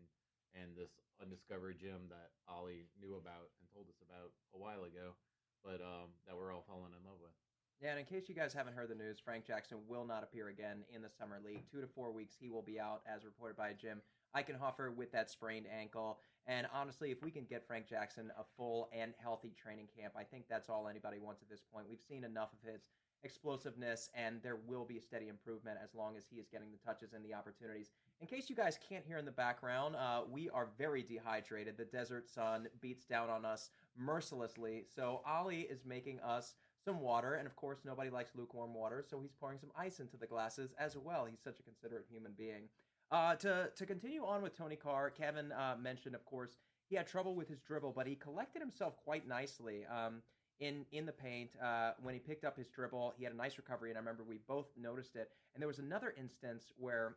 and 0.57 0.73
this 0.73 0.89
undiscovered 1.21 1.77
gem 1.77 2.09
that 2.09 2.33
Ollie 2.49 2.89
knew 2.97 3.21
about 3.21 3.53
and 3.61 3.69
told 3.69 3.85
us 3.85 4.01
about 4.01 4.33
a 4.55 4.57
while 4.57 4.89
ago, 4.89 5.13
but 5.61 5.77
um, 5.77 6.09
that 6.25 6.33
we're 6.33 6.49
all 6.49 6.65
falling 6.65 6.89
in 6.97 7.05
love 7.05 7.21
with. 7.21 7.33
Yeah, 7.79 7.95
and 7.95 7.99
in 7.99 8.05
case 8.05 8.27
you 8.27 8.35
guys 8.35 8.51
haven't 8.51 8.73
heard 8.73 8.89
the 8.89 8.97
news, 8.97 9.21
Frank 9.23 9.45
Jackson 9.45 9.77
will 9.87 10.03
not 10.03 10.23
appear 10.23 10.49
again 10.49 10.83
in 10.93 11.01
the 11.01 11.09
summer 11.09 11.39
league. 11.39 11.63
Two 11.71 11.79
to 11.79 11.87
four 11.87 12.11
weeks, 12.11 12.35
he 12.35 12.49
will 12.49 12.65
be 12.65 12.79
out, 12.79 13.01
as 13.07 13.23
reported 13.23 13.55
by 13.55 13.71
Jim 13.71 14.01
Eichenhofer 14.35 14.95
with 14.95 15.11
that 15.11 15.29
sprained 15.29 15.65
ankle. 15.67 16.19
And 16.47 16.67
honestly, 16.73 17.11
if 17.11 17.21
we 17.21 17.31
can 17.31 17.45
get 17.45 17.65
Frank 17.67 17.87
Jackson 17.87 18.31
a 18.39 18.43
full 18.57 18.89
and 18.91 19.13
healthy 19.21 19.53
training 19.61 19.87
camp, 19.95 20.13
I 20.17 20.23
think 20.23 20.45
that's 20.49 20.69
all 20.69 20.87
anybody 20.87 21.19
wants 21.19 21.41
at 21.41 21.49
this 21.49 21.61
point. 21.73 21.87
We've 21.89 22.01
seen 22.01 22.23
enough 22.23 22.49
of 22.53 22.67
his 22.67 22.81
explosiveness, 23.23 24.09
and 24.15 24.41
there 24.41 24.57
will 24.67 24.85
be 24.85 24.97
a 24.97 25.01
steady 25.01 25.27
improvement 25.27 25.77
as 25.83 25.93
long 25.93 26.15
as 26.15 26.23
he 26.29 26.37
is 26.37 26.47
getting 26.47 26.69
the 26.71 26.77
touches 26.77 27.13
and 27.13 27.23
the 27.23 27.33
opportunities. 27.33 27.91
In 28.21 28.27
case 28.27 28.49
you 28.49 28.55
guys 28.55 28.79
can't 28.87 29.05
hear 29.05 29.17
in 29.17 29.25
the 29.25 29.31
background, 29.31 29.95
uh, 29.95 30.21
we 30.29 30.49
are 30.49 30.69
very 30.77 31.03
dehydrated. 31.03 31.77
The 31.77 31.85
desert 31.85 32.29
sun 32.29 32.67
beats 32.81 33.05
down 33.05 33.29
on 33.29 33.45
us 33.45 33.71
mercilessly. 33.97 34.85
So 34.93 35.21
Ollie 35.25 35.67
is 35.69 35.85
making 35.85 36.19
us 36.21 36.55
some 36.83 37.01
water, 37.01 37.35
and 37.35 37.45
of 37.45 37.55
course, 37.55 37.79
nobody 37.85 38.09
likes 38.09 38.31
lukewarm 38.35 38.73
water, 38.73 39.03
so 39.07 39.19
he's 39.19 39.33
pouring 39.33 39.59
some 39.59 39.71
ice 39.77 39.99
into 39.99 40.15
the 40.15 40.25
glasses 40.25 40.73
as 40.79 40.97
well. 40.97 41.25
He's 41.25 41.41
such 41.43 41.59
a 41.59 41.63
considerate 41.63 42.05
human 42.09 42.31
being. 42.37 42.69
Uh, 43.11 43.35
to 43.35 43.69
to 43.75 43.85
continue 43.85 44.23
on 44.23 44.41
with 44.41 44.55
Tony 44.55 44.75
Carr, 44.75 45.09
Kevin 45.09 45.51
uh, 45.51 45.75
mentioned, 45.81 46.13
of 46.13 46.23
course, 46.25 46.57
he 46.89 46.95
had 46.95 47.07
trouble 47.07 47.35
with 47.35 47.47
his 47.47 47.59
dribble, 47.61 47.91
but 47.95 48.05
he 48.05 48.15
collected 48.15 48.61
himself 48.61 48.97
quite 49.03 49.27
nicely 49.27 49.85
um, 49.85 50.21
in 50.59 50.85
in 50.91 51.05
the 51.05 51.11
paint 51.11 51.49
uh, 51.63 51.91
when 52.01 52.13
he 52.13 52.19
picked 52.19 52.45
up 52.45 52.55
his 52.55 52.67
dribble. 52.67 53.13
He 53.17 53.23
had 53.23 53.33
a 53.33 53.37
nice 53.37 53.57
recovery, 53.57 53.89
and 53.89 53.97
I 53.97 54.01
remember 54.01 54.23
we 54.23 54.39
both 54.47 54.67
noticed 54.79 55.15
it. 55.15 55.31
And 55.53 55.61
there 55.61 55.67
was 55.67 55.79
another 55.79 56.13
instance 56.19 56.71
where 56.77 57.15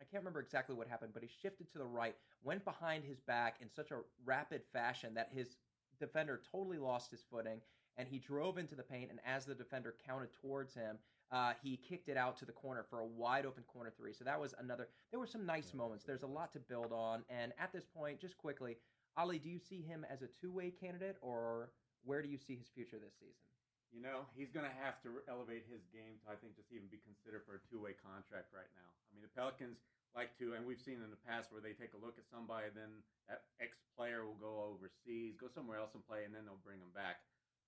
I 0.00 0.04
can't 0.04 0.22
remember 0.22 0.40
exactly 0.40 0.76
what 0.76 0.86
happened, 0.86 1.12
but 1.12 1.22
he 1.22 1.28
shifted 1.42 1.72
to 1.72 1.78
the 1.78 1.86
right, 1.86 2.14
went 2.44 2.64
behind 2.64 3.02
his 3.04 3.18
back 3.20 3.56
in 3.60 3.68
such 3.68 3.90
a 3.90 3.98
rapid 4.24 4.62
fashion 4.72 5.14
that 5.14 5.30
his 5.34 5.56
defender 5.98 6.40
totally 6.52 6.78
lost 6.78 7.10
his 7.10 7.24
footing, 7.30 7.60
and 7.96 8.06
he 8.06 8.18
drove 8.18 8.58
into 8.58 8.76
the 8.76 8.82
paint. 8.82 9.10
And 9.10 9.18
as 9.26 9.44
the 9.44 9.54
defender 9.54 9.94
counted 10.06 10.28
towards 10.40 10.74
him, 10.74 10.98
uh, 11.32 11.52
he 11.62 11.76
kicked 11.76 12.08
it 12.08 12.16
out 12.16 12.36
to 12.38 12.44
the 12.44 12.52
corner 12.52 12.84
for 12.88 13.00
a 13.00 13.06
wide 13.06 13.46
open 13.46 13.64
corner 13.66 13.92
three. 13.96 14.12
So 14.12 14.24
that 14.24 14.40
was 14.40 14.54
another. 14.58 14.88
There 15.10 15.18
were 15.18 15.26
some 15.26 15.44
nice 15.44 15.70
yeah, 15.72 15.78
moments. 15.78 16.04
There's 16.04 16.22
a 16.22 16.30
lot 16.30 16.52
to 16.52 16.60
build 16.60 16.92
on. 16.92 17.24
And 17.28 17.52
at 17.58 17.72
this 17.72 17.84
point, 17.84 18.20
just 18.20 18.38
quickly, 18.38 18.76
Ali, 19.16 19.38
do 19.38 19.48
you 19.48 19.58
see 19.58 19.82
him 19.82 20.06
as 20.06 20.22
a 20.22 20.28
two 20.40 20.52
way 20.52 20.70
candidate, 20.70 21.16
or 21.20 21.70
where 22.04 22.22
do 22.22 22.28
you 22.28 22.38
see 22.38 22.54
his 22.54 22.68
future 22.68 22.98
this 23.02 23.18
season? 23.18 23.42
You 23.90 24.02
know, 24.02 24.28
he's 24.36 24.52
going 24.52 24.66
to 24.66 24.76
have 24.82 25.00
to 25.08 25.24
elevate 25.26 25.64
his 25.66 25.86
game 25.88 26.20
to, 26.22 26.26
I 26.28 26.36
think, 26.36 26.58
just 26.58 26.68
even 26.68 26.90
be 26.92 27.00
considered 27.00 27.42
for 27.42 27.58
a 27.58 27.62
two 27.66 27.82
way 27.82 27.98
contract 27.98 28.54
right 28.54 28.70
now. 28.78 28.90
I 29.10 29.16
mean, 29.16 29.26
the 29.26 29.32
Pelicans 29.34 29.82
like 30.14 30.36
to, 30.38 30.54
and 30.54 30.62
we've 30.62 30.80
seen 30.80 31.02
in 31.02 31.10
the 31.10 31.22
past 31.26 31.50
where 31.50 31.64
they 31.64 31.74
take 31.74 31.92
a 31.92 32.00
look 32.00 32.16
at 32.16 32.28
somebody, 32.30 32.70
then 32.70 33.02
that 33.26 33.50
ex 33.58 33.76
player 33.98 34.22
will 34.22 34.38
go 34.38 34.62
overseas, 34.70 35.34
go 35.34 35.50
somewhere 35.50 35.82
else 35.82 35.92
and 35.98 36.06
play, 36.06 36.22
and 36.22 36.30
then 36.30 36.46
they'll 36.46 36.62
bring 36.62 36.78
him 36.78 36.92
back. 36.94 37.24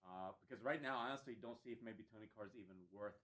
Uh, 0.07 0.33
because 0.41 0.63
right 0.63 0.81
now, 0.81 0.97
I 0.97 1.11
honestly 1.13 1.35
don't 1.37 1.59
see 1.61 1.75
if 1.75 1.81
maybe 1.83 2.07
Tony 2.09 2.31
Carr's 2.33 2.55
even 2.55 2.77
worth 2.95 3.19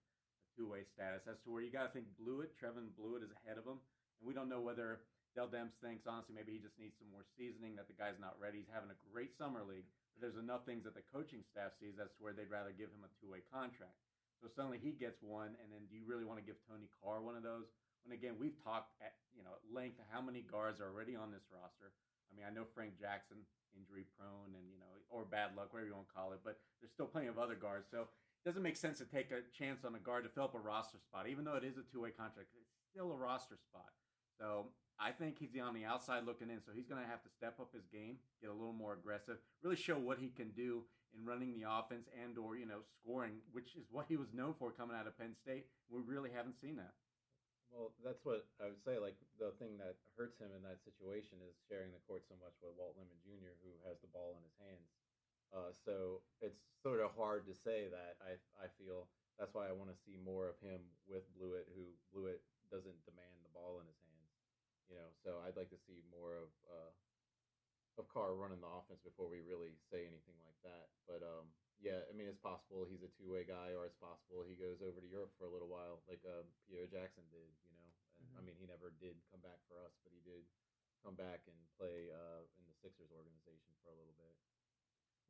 two 0.55 0.71
way 0.71 0.87
status 0.87 1.27
as 1.27 1.35
to 1.43 1.51
where 1.51 1.61
you 1.61 1.69
got 1.69 1.85
to 1.85 1.93
think 1.93 2.07
Bluiett, 2.15 2.55
Trevin 2.55 2.95
Bluiett 2.95 3.27
is 3.27 3.35
ahead 3.43 3.59
of 3.59 3.67
him. 3.67 3.77
And 4.19 4.25
we 4.25 4.33
don't 4.33 4.49
know 4.49 4.63
whether 4.63 5.03
Dell 5.35 5.51
Demps 5.51 5.75
thinks, 5.83 6.07
honestly, 6.07 6.31
maybe 6.31 6.55
he 6.55 6.63
just 6.63 6.79
needs 6.79 6.95
some 6.95 7.11
more 7.11 7.27
seasoning, 7.35 7.75
that 7.75 7.91
the 7.91 7.99
guy's 7.99 8.15
not 8.23 8.39
ready. 8.39 8.63
He's 8.63 8.71
having 8.71 8.87
a 8.87 9.03
great 9.11 9.35
summer 9.35 9.67
league, 9.67 9.83
but 10.15 10.23
there's 10.23 10.39
enough 10.39 10.63
things 10.63 10.87
that 10.87 10.95
the 10.95 11.03
coaching 11.11 11.43
staff 11.43 11.75
sees 11.75 11.99
as 11.99 12.07
to 12.15 12.19
where 12.23 12.31
they'd 12.31 12.47
rather 12.47 12.71
give 12.71 12.87
him 12.87 13.03
a 13.03 13.11
two 13.19 13.27
way 13.27 13.43
contract. 13.51 13.99
So 14.39 14.47
suddenly 14.47 14.79
he 14.79 14.95
gets 14.95 15.19
one, 15.19 15.59
and 15.59 15.67
then 15.75 15.83
do 15.91 15.99
you 15.99 16.07
really 16.07 16.23
want 16.23 16.39
to 16.39 16.47
give 16.47 16.55
Tony 16.63 16.87
Carr 17.03 17.19
one 17.19 17.35
of 17.35 17.43
those? 17.43 17.67
When 18.07 18.15
again, 18.15 18.39
we've 18.39 18.55
talked 18.63 18.95
at 19.03 19.19
you 19.35 19.43
know 19.43 19.59
at 19.59 19.63
length 19.67 19.99
how 20.07 20.23
many 20.23 20.45
guards 20.45 20.79
are 20.79 20.87
already 20.87 21.19
on 21.19 21.35
this 21.35 21.43
roster. 21.51 21.91
I 22.29 22.31
mean, 22.35 22.45
I 22.47 22.51
know 22.53 22.67
Frank 22.71 22.95
Jackson 22.95 23.43
injury 23.75 24.07
prone 24.15 24.55
and 24.55 24.65
you 24.71 24.79
know 24.79 24.87
or 25.11 25.27
bad 25.27 25.55
luck, 25.55 25.71
whatever 25.71 25.91
you 25.91 25.97
want 25.97 26.07
to 26.07 26.15
call 26.15 26.31
it, 26.31 26.39
but 26.43 26.59
there's 26.79 26.91
still 26.95 27.09
plenty 27.11 27.27
of 27.27 27.39
other 27.39 27.55
guards. 27.55 27.87
So 27.91 28.07
doesn't 28.45 28.61
make 28.61 28.77
sense 28.77 28.99
to 28.99 29.05
take 29.05 29.31
a 29.31 29.41
chance 29.57 29.83
on 29.83 29.95
a 29.95 29.99
guard 29.99 30.23
to 30.23 30.29
fill 30.29 30.45
up 30.45 30.53
a 30.53 30.59
roster 30.59 31.01
spot, 31.01 31.27
even 31.27 31.43
though 31.43 31.57
it 31.57 31.65
is 31.65 31.81
a 31.81 31.85
two 31.91 32.05
way 32.05 32.13
contract. 32.13 32.53
It's 32.53 32.69
still 32.93 33.11
a 33.11 33.17
roster 33.17 33.57
spot. 33.57 33.89
So 34.37 34.69
I 35.01 35.11
think 35.11 35.41
he's 35.41 35.57
on 35.57 35.73
the 35.73 35.83
outside 35.83 36.29
looking 36.29 36.53
in. 36.53 36.61
So 36.61 36.69
he's 36.69 36.85
going 36.85 37.01
to 37.01 37.09
have 37.09 37.25
to 37.25 37.31
step 37.33 37.57
up 37.57 37.73
his 37.73 37.89
game, 37.89 38.21
get 38.39 38.53
a 38.53 38.55
little 38.55 38.77
more 38.77 38.93
aggressive, 38.93 39.41
really 39.65 39.75
show 39.75 39.97
what 39.97 40.21
he 40.21 40.29
can 40.29 40.53
do 40.53 40.85
in 41.17 41.25
running 41.25 41.57
the 41.57 41.65
offense 41.65 42.05
and 42.13 42.37
or 42.37 42.53
you 42.53 42.69
know 42.69 42.85
scoring, 43.01 43.41
which 43.49 43.73
is 43.73 43.89
what 43.89 44.05
he 44.05 44.15
was 44.15 44.29
known 44.29 44.53
for 44.53 44.69
coming 44.69 44.93
out 44.93 45.09
of 45.09 45.17
Penn 45.17 45.33
State. 45.33 45.65
We 45.89 46.05
really 46.05 46.29
haven't 46.29 46.61
seen 46.61 46.77
that. 46.77 46.93
Well, 47.73 47.91
that's 48.05 48.23
what 48.23 48.45
I 48.61 48.69
would 48.69 48.83
say. 48.85 49.01
Like 49.01 49.17
the 49.41 49.57
thing 49.57 49.81
that 49.81 49.97
hurts 50.13 50.37
him 50.37 50.53
in 50.53 50.61
that 50.63 50.85
situation 50.85 51.41
is 51.41 51.57
sharing 51.65 51.91
the 51.91 52.03
court 52.05 52.23
so 52.29 52.37
much 52.37 52.53
with 52.61 52.77
Walt 52.77 52.93
Lemon 52.93 53.19
Jr., 53.25 53.57
who 53.65 53.73
has 53.89 53.97
the 54.05 54.11
ball 54.13 54.37
in 54.37 54.45
his 54.45 54.55
hands. 54.61 54.87
Uh, 55.55 55.71
so 55.71 56.19
it's 56.43 56.59
sort 56.83 56.99
of 56.99 57.15
hard 57.15 57.47
to 57.47 57.55
say 57.55 57.87
that. 57.87 58.19
I 58.19 58.35
I 58.59 58.67
feel 58.75 59.07
that's 59.39 59.55
why 59.55 59.71
I 59.71 59.75
want 59.75 59.87
to 59.87 60.03
see 60.03 60.19
more 60.19 60.51
of 60.51 60.59
him 60.59 60.83
with 61.07 61.23
Bluiett, 61.31 61.71
who 61.71 61.95
Bluiett 62.11 62.43
doesn't 62.67 63.07
demand 63.07 63.39
the 63.43 63.55
ball 63.55 63.79
in 63.79 63.87
his 63.87 63.99
hands. 64.03 64.35
You 64.91 64.99
know, 64.99 65.09
so 65.23 65.39
I'd 65.47 65.55
like 65.55 65.71
to 65.71 65.79
see 65.87 66.03
more 66.11 66.35
of 66.35 66.51
uh, 66.67 66.91
of 67.95 68.11
Carr 68.11 68.35
running 68.35 68.59
the 68.59 68.67
offense 68.67 68.99
before 68.99 69.31
we 69.31 69.39
really 69.39 69.79
say 69.87 70.03
anything 70.03 70.35
like 70.43 70.59
that. 70.67 70.91
But 71.07 71.23
um, 71.23 71.47
yeah, 71.79 72.03
I 72.07 72.11
mean, 72.11 72.27
it's 72.27 72.43
possible 72.43 72.83
he's 72.83 73.07
a 73.07 73.11
two 73.15 73.31
way 73.31 73.47
guy, 73.47 73.71
or 73.71 73.87
it's 73.87 73.99
possible 73.99 74.43
he 74.43 74.59
goes 74.59 74.83
over 74.83 74.99
to 74.99 75.07
Europe 75.07 75.31
for 75.39 75.47
a 75.47 75.53
little 75.55 75.71
while, 75.71 76.03
like 76.11 76.23
uh, 76.27 76.43
Pierre 76.67 76.91
Jackson 76.91 77.23
did. 77.31 77.47
You 77.63 77.71
know, 77.79 77.87
and 78.19 78.27
mm-hmm. 78.27 78.37
I 78.37 78.39
mean, 78.43 78.59
he 78.59 78.67
never 78.67 78.91
did 78.99 79.15
come 79.31 79.39
back 79.39 79.63
for 79.71 79.79
us, 79.79 79.95
but 80.03 80.11
he 80.11 80.19
did 80.27 80.43
come 80.99 81.15
back 81.15 81.47
and 81.47 81.55
play 81.79 82.11
uh, 82.11 82.43
in 82.59 82.63
the 82.67 82.75
Sixers 82.83 83.11
organization 83.15 83.71
for 83.83 83.95
a 83.95 83.97
little 83.97 84.15
bit. 84.19 84.35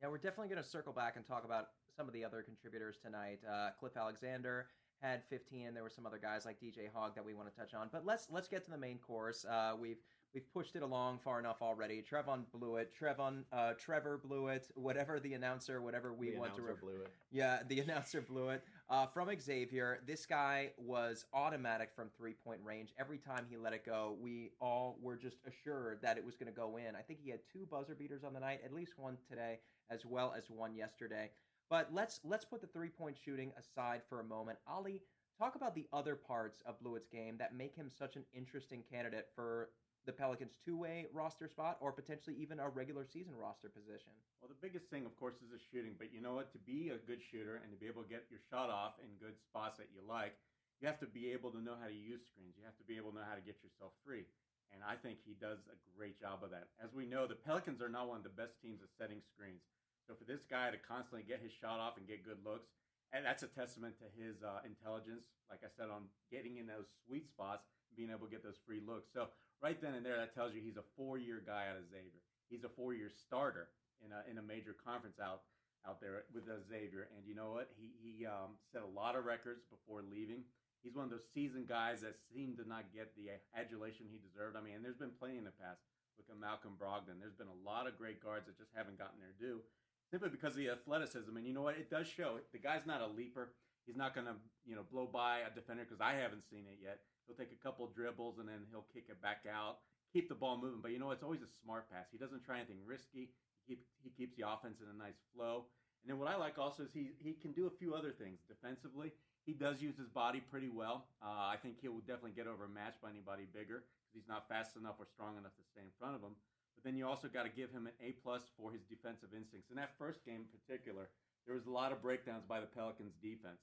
Yeah, 0.02 0.08
we're 0.08 0.18
definitely 0.18 0.48
going 0.48 0.62
to 0.62 0.68
circle 0.68 0.92
back 0.92 1.16
and 1.16 1.24
talk 1.26 1.44
about 1.44 1.68
some 1.96 2.06
of 2.06 2.12
the 2.12 2.24
other 2.24 2.42
contributors 2.42 2.96
tonight. 3.02 3.40
Uh, 3.50 3.70
Cliff 3.78 3.96
Alexander 3.96 4.66
had 5.00 5.22
15. 5.30 5.72
There 5.74 5.82
were 5.82 5.90
some 5.90 6.06
other 6.06 6.18
guys 6.18 6.44
like 6.44 6.60
DJ 6.60 6.88
Hogg 6.92 7.14
that 7.14 7.24
we 7.24 7.34
want 7.34 7.48
to 7.52 7.58
touch 7.58 7.72
on. 7.74 7.88
But 7.92 8.04
let's 8.04 8.28
let's 8.30 8.48
get 8.48 8.64
to 8.66 8.70
the 8.70 8.78
main 8.78 8.98
course. 8.98 9.44
Uh, 9.44 9.72
we've 9.80 9.98
we've 10.34 10.50
pushed 10.52 10.76
it 10.76 10.82
along 10.82 11.18
far 11.24 11.38
enough 11.38 11.62
already. 11.62 12.02
Trevon 12.02 12.44
blew 12.52 12.76
it. 12.76 12.92
Trevon, 12.98 13.44
uh, 13.52 13.72
Trevor 13.78 14.18
blew 14.22 14.48
it. 14.48 14.68
Whatever 14.74 15.18
the 15.18 15.32
announcer, 15.34 15.80
whatever 15.80 16.12
we 16.12 16.32
The 16.32 16.38
want 16.38 16.54
to. 16.56 16.62
Ref- 16.62 16.80
blew 16.80 17.00
it. 17.02 17.10
yeah, 17.30 17.60
the 17.66 17.80
announcer 17.80 18.20
blew 18.20 18.50
it. 18.50 18.62
Uh, 18.88 19.04
from 19.06 19.28
Xavier, 19.40 19.98
this 20.06 20.26
guy 20.26 20.70
was 20.78 21.24
automatic 21.34 21.90
from 21.96 22.08
three 22.16 22.34
point 22.34 22.60
range. 22.64 22.94
Every 22.98 23.18
time 23.18 23.44
he 23.50 23.56
let 23.56 23.72
it 23.72 23.84
go, 23.84 24.16
we 24.20 24.52
all 24.60 24.96
were 25.02 25.16
just 25.16 25.38
assured 25.44 25.98
that 26.02 26.16
it 26.16 26.24
was 26.24 26.36
going 26.36 26.52
to 26.52 26.56
go 26.56 26.76
in. 26.76 26.94
I 26.94 27.02
think 27.02 27.18
he 27.20 27.30
had 27.30 27.40
two 27.52 27.66
buzzer 27.68 27.96
beaters 27.96 28.22
on 28.22 28.32
the 28.32 28.38
night, 28.38 28.60
at 28.64 28.72
least 28.72 28.92
one 28.96 29.16
today, 29.28 29.58
as 29.90 30.06
well 30.06 30.32
as 30.36 30.44
one 30.48 30.76
yesterday. 30.76 31.30
But 31.68 31.88
let's 31.92 32.20
let's 32.22 32.44
put 32.44 32.60
the 32.60 32.68
three 32.68 32.88
point 32.88 33.16
shooting 33.24 33.50
aside 33.58 34.02
for 34.08 34.20
a 34.20 34.24
moment. 34.24 34.58
Ali, 34.68 35.02
talk 35.36 35.56
about 35.56 35.74
the 35.74 35.88
other 35.92 36.14
parts 36.14 36.62
of 36.64 36.80
Bluiett's 36.80 37.08
game 37.08 37.36
that 37.38 37.56
make 37.56 37.74
him 37.74 37.90
such 37.90 38.14
an 38.14 38.24
interesting 38.32 38.84
candidate 38.88 39.26
for 39.34 39.70
the 40.06 40.14
Pelicans' 40.14 40.54
two 40.62 40.78
way 40.78 41.10
roster 41.12 41.50
spot 41.50 41.76
or 41.82 41.90
potentially 41.90 42.38
even 42.38 42.62
a 42.62 42.70
regular 42.70 43.04
season 43.04 43.34
roster 43.34 43.68
position. 43.68 44.14
Well, 44.38 44.48
the 44.48 44.62
biggest 44.62 44.86
thing, 44.86 45.04
of 45.04 45.18
course, 45.18 45.42
is 45.42 45.50
the 45.50 45.58
shooting. 45.58 45.98
But 45.98 46.14
you 46.14 46.22
know 46.22 46.38
what? 46.38 46.54
To 46.54 46.62
be 46.62 46.94
a 46.94 47.02
good 47.02 47.18
shooter 47.18 47.58
and 47.58 47.74
to 47.74 47.78
be 47.78 47.90
able 47.90 48.06
to 48.06 48.08
get 48.08 48.30
your 48.30 48.38
shot 48.46 48.70
off 48.70 49.02
in 49.02 49.18
good 49.18 49.34
spots 49.42 49.82
that 49.82 49.90
you 49.90 50.06
like, 50.06 50.38
you 50.78 50.86
have 50.86 51.02
to 51.02 51.10
be 51.10 51.34
able 51.34 51.50
to 51.50 51.60
know 51.60 51.74
how 51.74 51.90
to 51.90 51.98
use 51.98 52.22
screens. 52.30 52.54
You 52.54 52.62
have 52.62 52.78
to 52.78 52.86
be 52.86 52.94
able 52.94 53.10
to 53.10 53.18
know 53.18 53.28
how 53.28 53.34
to 53.34 53.42
get 53.42 53.58
yourself 53.66 53.92
free. 54.06 54.30
And 54.70 54.82
I 54.86 54.94
think 54.94 55.22
he 55.22 55.34
does 55.34 55.62
a 55.66 55.76
great 55.98 56.18
job 56.22 56.46
of 56.46 56.54
that. 56.54 56.70
As 56.78 56.94
we 56.94 57.06
know, 57.06 57.26
the 57.26 57.38
Pelicans 57.38 57.82
are 57.82 57.90
not 57.90 58.06
one 58.06 58.22
of 58.22 58.26
the 58.26 58.34
best 58.34 58.58
teams 58.62 58.82
at 58.82 58.94
setting 58.94 59.22
screens. 59.26 59.66
So 60.06 60.14
for 60.14 60.26
this 60.26 60.46
guy 60.46 60.70
to 60.70 60.78
constantly 60.78 61.26
get 61.26 61.42
his 61.42 61.50
shot 61.50 61.82
off 61.82 61.98
and 61.98 62.06
get 62.06 62.22
good 62.22 62.42
looks, 62.46 62.70
and 63.10 63.26
that's 63.26 63.42
a 63.42 63.50
testament 63.50 63.98
to 63.98 64.06
his 64.14 64.42
uh, 64.42 64.62
intelligence. 64.66 65.26
Like 65.50 65.62
I 65.62 65.70
said, 65.70 65.90
on 65.90 66.10
getting 66.30 66.58
in 66.58 66.66
those 66.66 66.90
sweet 67.06 67.30
spots, 67.30 67.66
being 67.94 68.10
able 68.10 68.26
to 68.26 68.32
get 68.34 68.42
those 68.42 68.58
free 68.66 68.82
looks. 68.82 69.10
So 69.14 69.30
right 69.62 69.80
then 69.80 69.94
and 69.94 70.04
there, 70.04 70.16
that 70.16 70.34
tells 70.34 70.54
you 70.54 70.60
he's 70.60 70.76
a 70.76 70.88
four-year 70.96 71.42
guy 71.44 71.68
out 71.70 71.78
of 71.78 71.88
Xavier. 71.88 72.22
He's 72.48 72.64
a 72.64 72.72
four-year 72.72 73.10
starter 73.10 73.68
in 74.04 74.12
a 74.12 74.20
in 74.30 74.38
a 74.38 74.44
major 74.44 74.76
conference 74.76 75.18
out 75.18 75.42
out 75.86 76.00
there 76.00 76.26
with 76.34 76.46
Xavier. 76.46 77.08
And 77.16 77.26
you 77.26 77.34
know 77.34 77.54
what? 77.54 77.70
He 77.74 77.94
he 77.98 78.26
um, 78.26 78.58
set 78.72 78.82
a 78.82 78.92
lot 78.92 79.16
of 79.16 79.24
records 79.24 79.62
before 79.66 80.02
leaving. 80.02 80.44
He's 80.82 80.94
one 80.94 81.06
of 81.06 81.10
those 81.10 81.26
seasoned 81.34 81.66
guys 81.66 82.06
that 82.06 82.14
seemed 82.30 82.62
to 82.62 82.68
not 82.68 82.94
get 82.94 83.10
the 83.18 83.34
adulation 83.58 84.06
he 84.06 84.22
deserved. 84.22 84.54
I 84.54 84.62
mean, 84.62 84.78
and 84.78 84.84
there's 84.84 85.00
been 85.00 85.18
plenty 85.18 85.34
in 85.34 85.48
the 85.48 85.58
past. 85.58 85.82
Look 86.14 86.30
at 86.30 86.38
Malcolm 86.38 86.78
Brogdon. 86.78 87.18
There's 87.18 87.34
been 87.34 87.50
a 87.50 87.62
lot 87.66 87.90
of 87.90 87.98
great 87.98 88.22
guards 88.22 88.46
that 88.46 88.56
just 88.56 88.70
haven't 88.72 88.96
gotten 88.96 89.18
their 89.18 89.34
due 89.34 89.66
simply 90.10 90.30
because 90.30 90.54
of 90.54 90.62
the 90.62 90.70
athleticism. 90.70 91.34
And 91.34 91.46
you 91.46 91.52
know 91.52 91.62
what? 91.62 91.76
It 91.76 91.90
does 91.90 92.06
show. 92.06 92.38
The 92.52 92.62
guy's 92.62 92.86
not 92.86 93.02
a 93.02 93.06
leaper. 93.06 93.52
He's 93.86 93.96
not 93.96 94.14
going 94.14 94.26
to, 94.26 94.34
you 94.64 94.74
know, 94.74 94.82
blow 94.90 95.06
by 95.06 95.46
a 95.46 95.54
defender 95.54 95.84
because 95.84 96.00
I 96.00 96.14
haven't 96.14 96.46
seen 96.50 96.66
it 96.66 96.78
yet. 96.82 96.98
He'll 97.26 97.36
take 97.36 97.52
a 97.52 97.62
couple 97.62 97.86
dribbles 97.90 98.38
and 98.38 98.48
then 98.48 98.66
he'll 98.70 98.86
kick 98.94 99.06
it 99.08 99.20
back 99.20 99.44
out, 99.50 99.78
keep 100.12 100.28
the 100.28 100.34
ball 100.34 100.58
moving. 100.60 100.80
But 100.80 100.92
you 100.92 100.98
know, 100.98 101.10
it's 101.10 101.22
always 101.22 101.42
a 101.42 101.50
smart 101.62 101.90
pass. 101.90 102.06
He 102.10 102.18
doesn't 102.18 102.44
try 102.44 102.56
anything 102.58 102.80
risky. 102.86 103.34
He, 103.66 103.74
keep, 103.74 103.86
he 104.02 104.10
keeps 104.10 104.36
the 104.36 104.48
offense 104.48 104.78
in 104.80 104.86
a 104.88 104.96
nice 104.96 105.18
flow. 105.34 105.66
And 106.02 106.14
then 106.14 106.18
what 106.22 106.30
I 106.30 106.38
like 106.38 106.58
also 106.58 106.84
is 106.84 106.94
he 106.94 107.18
he 107.18 107.34
can 107.34 107.50
do 107.50 107.66
a 107.66 107.78
few 107.82 107.94
other 107.94 108.14
things 108.14 108.38
defensively. 108.46 109.10
He 109.42 109.54
does 109.54 109.82
use 109.82 109.98
his 109.98 110.10
body 110.10 110.38
pretty 110.38 110.70
well. 110.70 111.06
Uh, 111.22 111.50
I 111.50 111.56
think 111.58 111.78
he 111.82 111.88
will 111.88 112.02
definitely 112.06 112.38
get 112.38 112.46
overmatched 112.46 113.02
by 113.02 113.10
anybody 113.10 113.46
bigger 113.46 113.82
because 113.82 114.14
he's 114.14 114.30
not 114.30 114.46
fast 114.46 114.78
enough 114.78 114.98
or 114.98 115.06
strong 115.06 115.38
enough 115.38 115.54
to 115.58 115.66
stay 115.66 115.82
in 115.82 115.94
front 115.98 116.14
of 116.14 116.22
him. 116.22 116.34
But 116.74 116.82
then 116.82 116.94
you 116.94 117.06
also 117.06 117.26
got 117.26 117.46
to 117.46 117.58
give 117.58 117.70
him 117.70 117.86
an 117.86 117.98
A 118.02 118.14
plus 118.22 118.50
for 118.54 118.70
his 118.70 118.86
defensive 118.86 119.34
instincts. 119.34 119.70
In 119.70 119.78
that 119.78 119.98
first 119.98 120.22
game 120.26 120.46
in 120.46 120.50
particular, 120.50 121.10
there 121.46 121.54
was 121.54 121.66
a 121.66 121.74
lot 121.74 121.90
of 121.90 122.02
breakdowns 122.02 122.44
by 122.46 122.58
the 122.58 122.70
Pelicans 122.70 123.14
defense, 123.22 123.62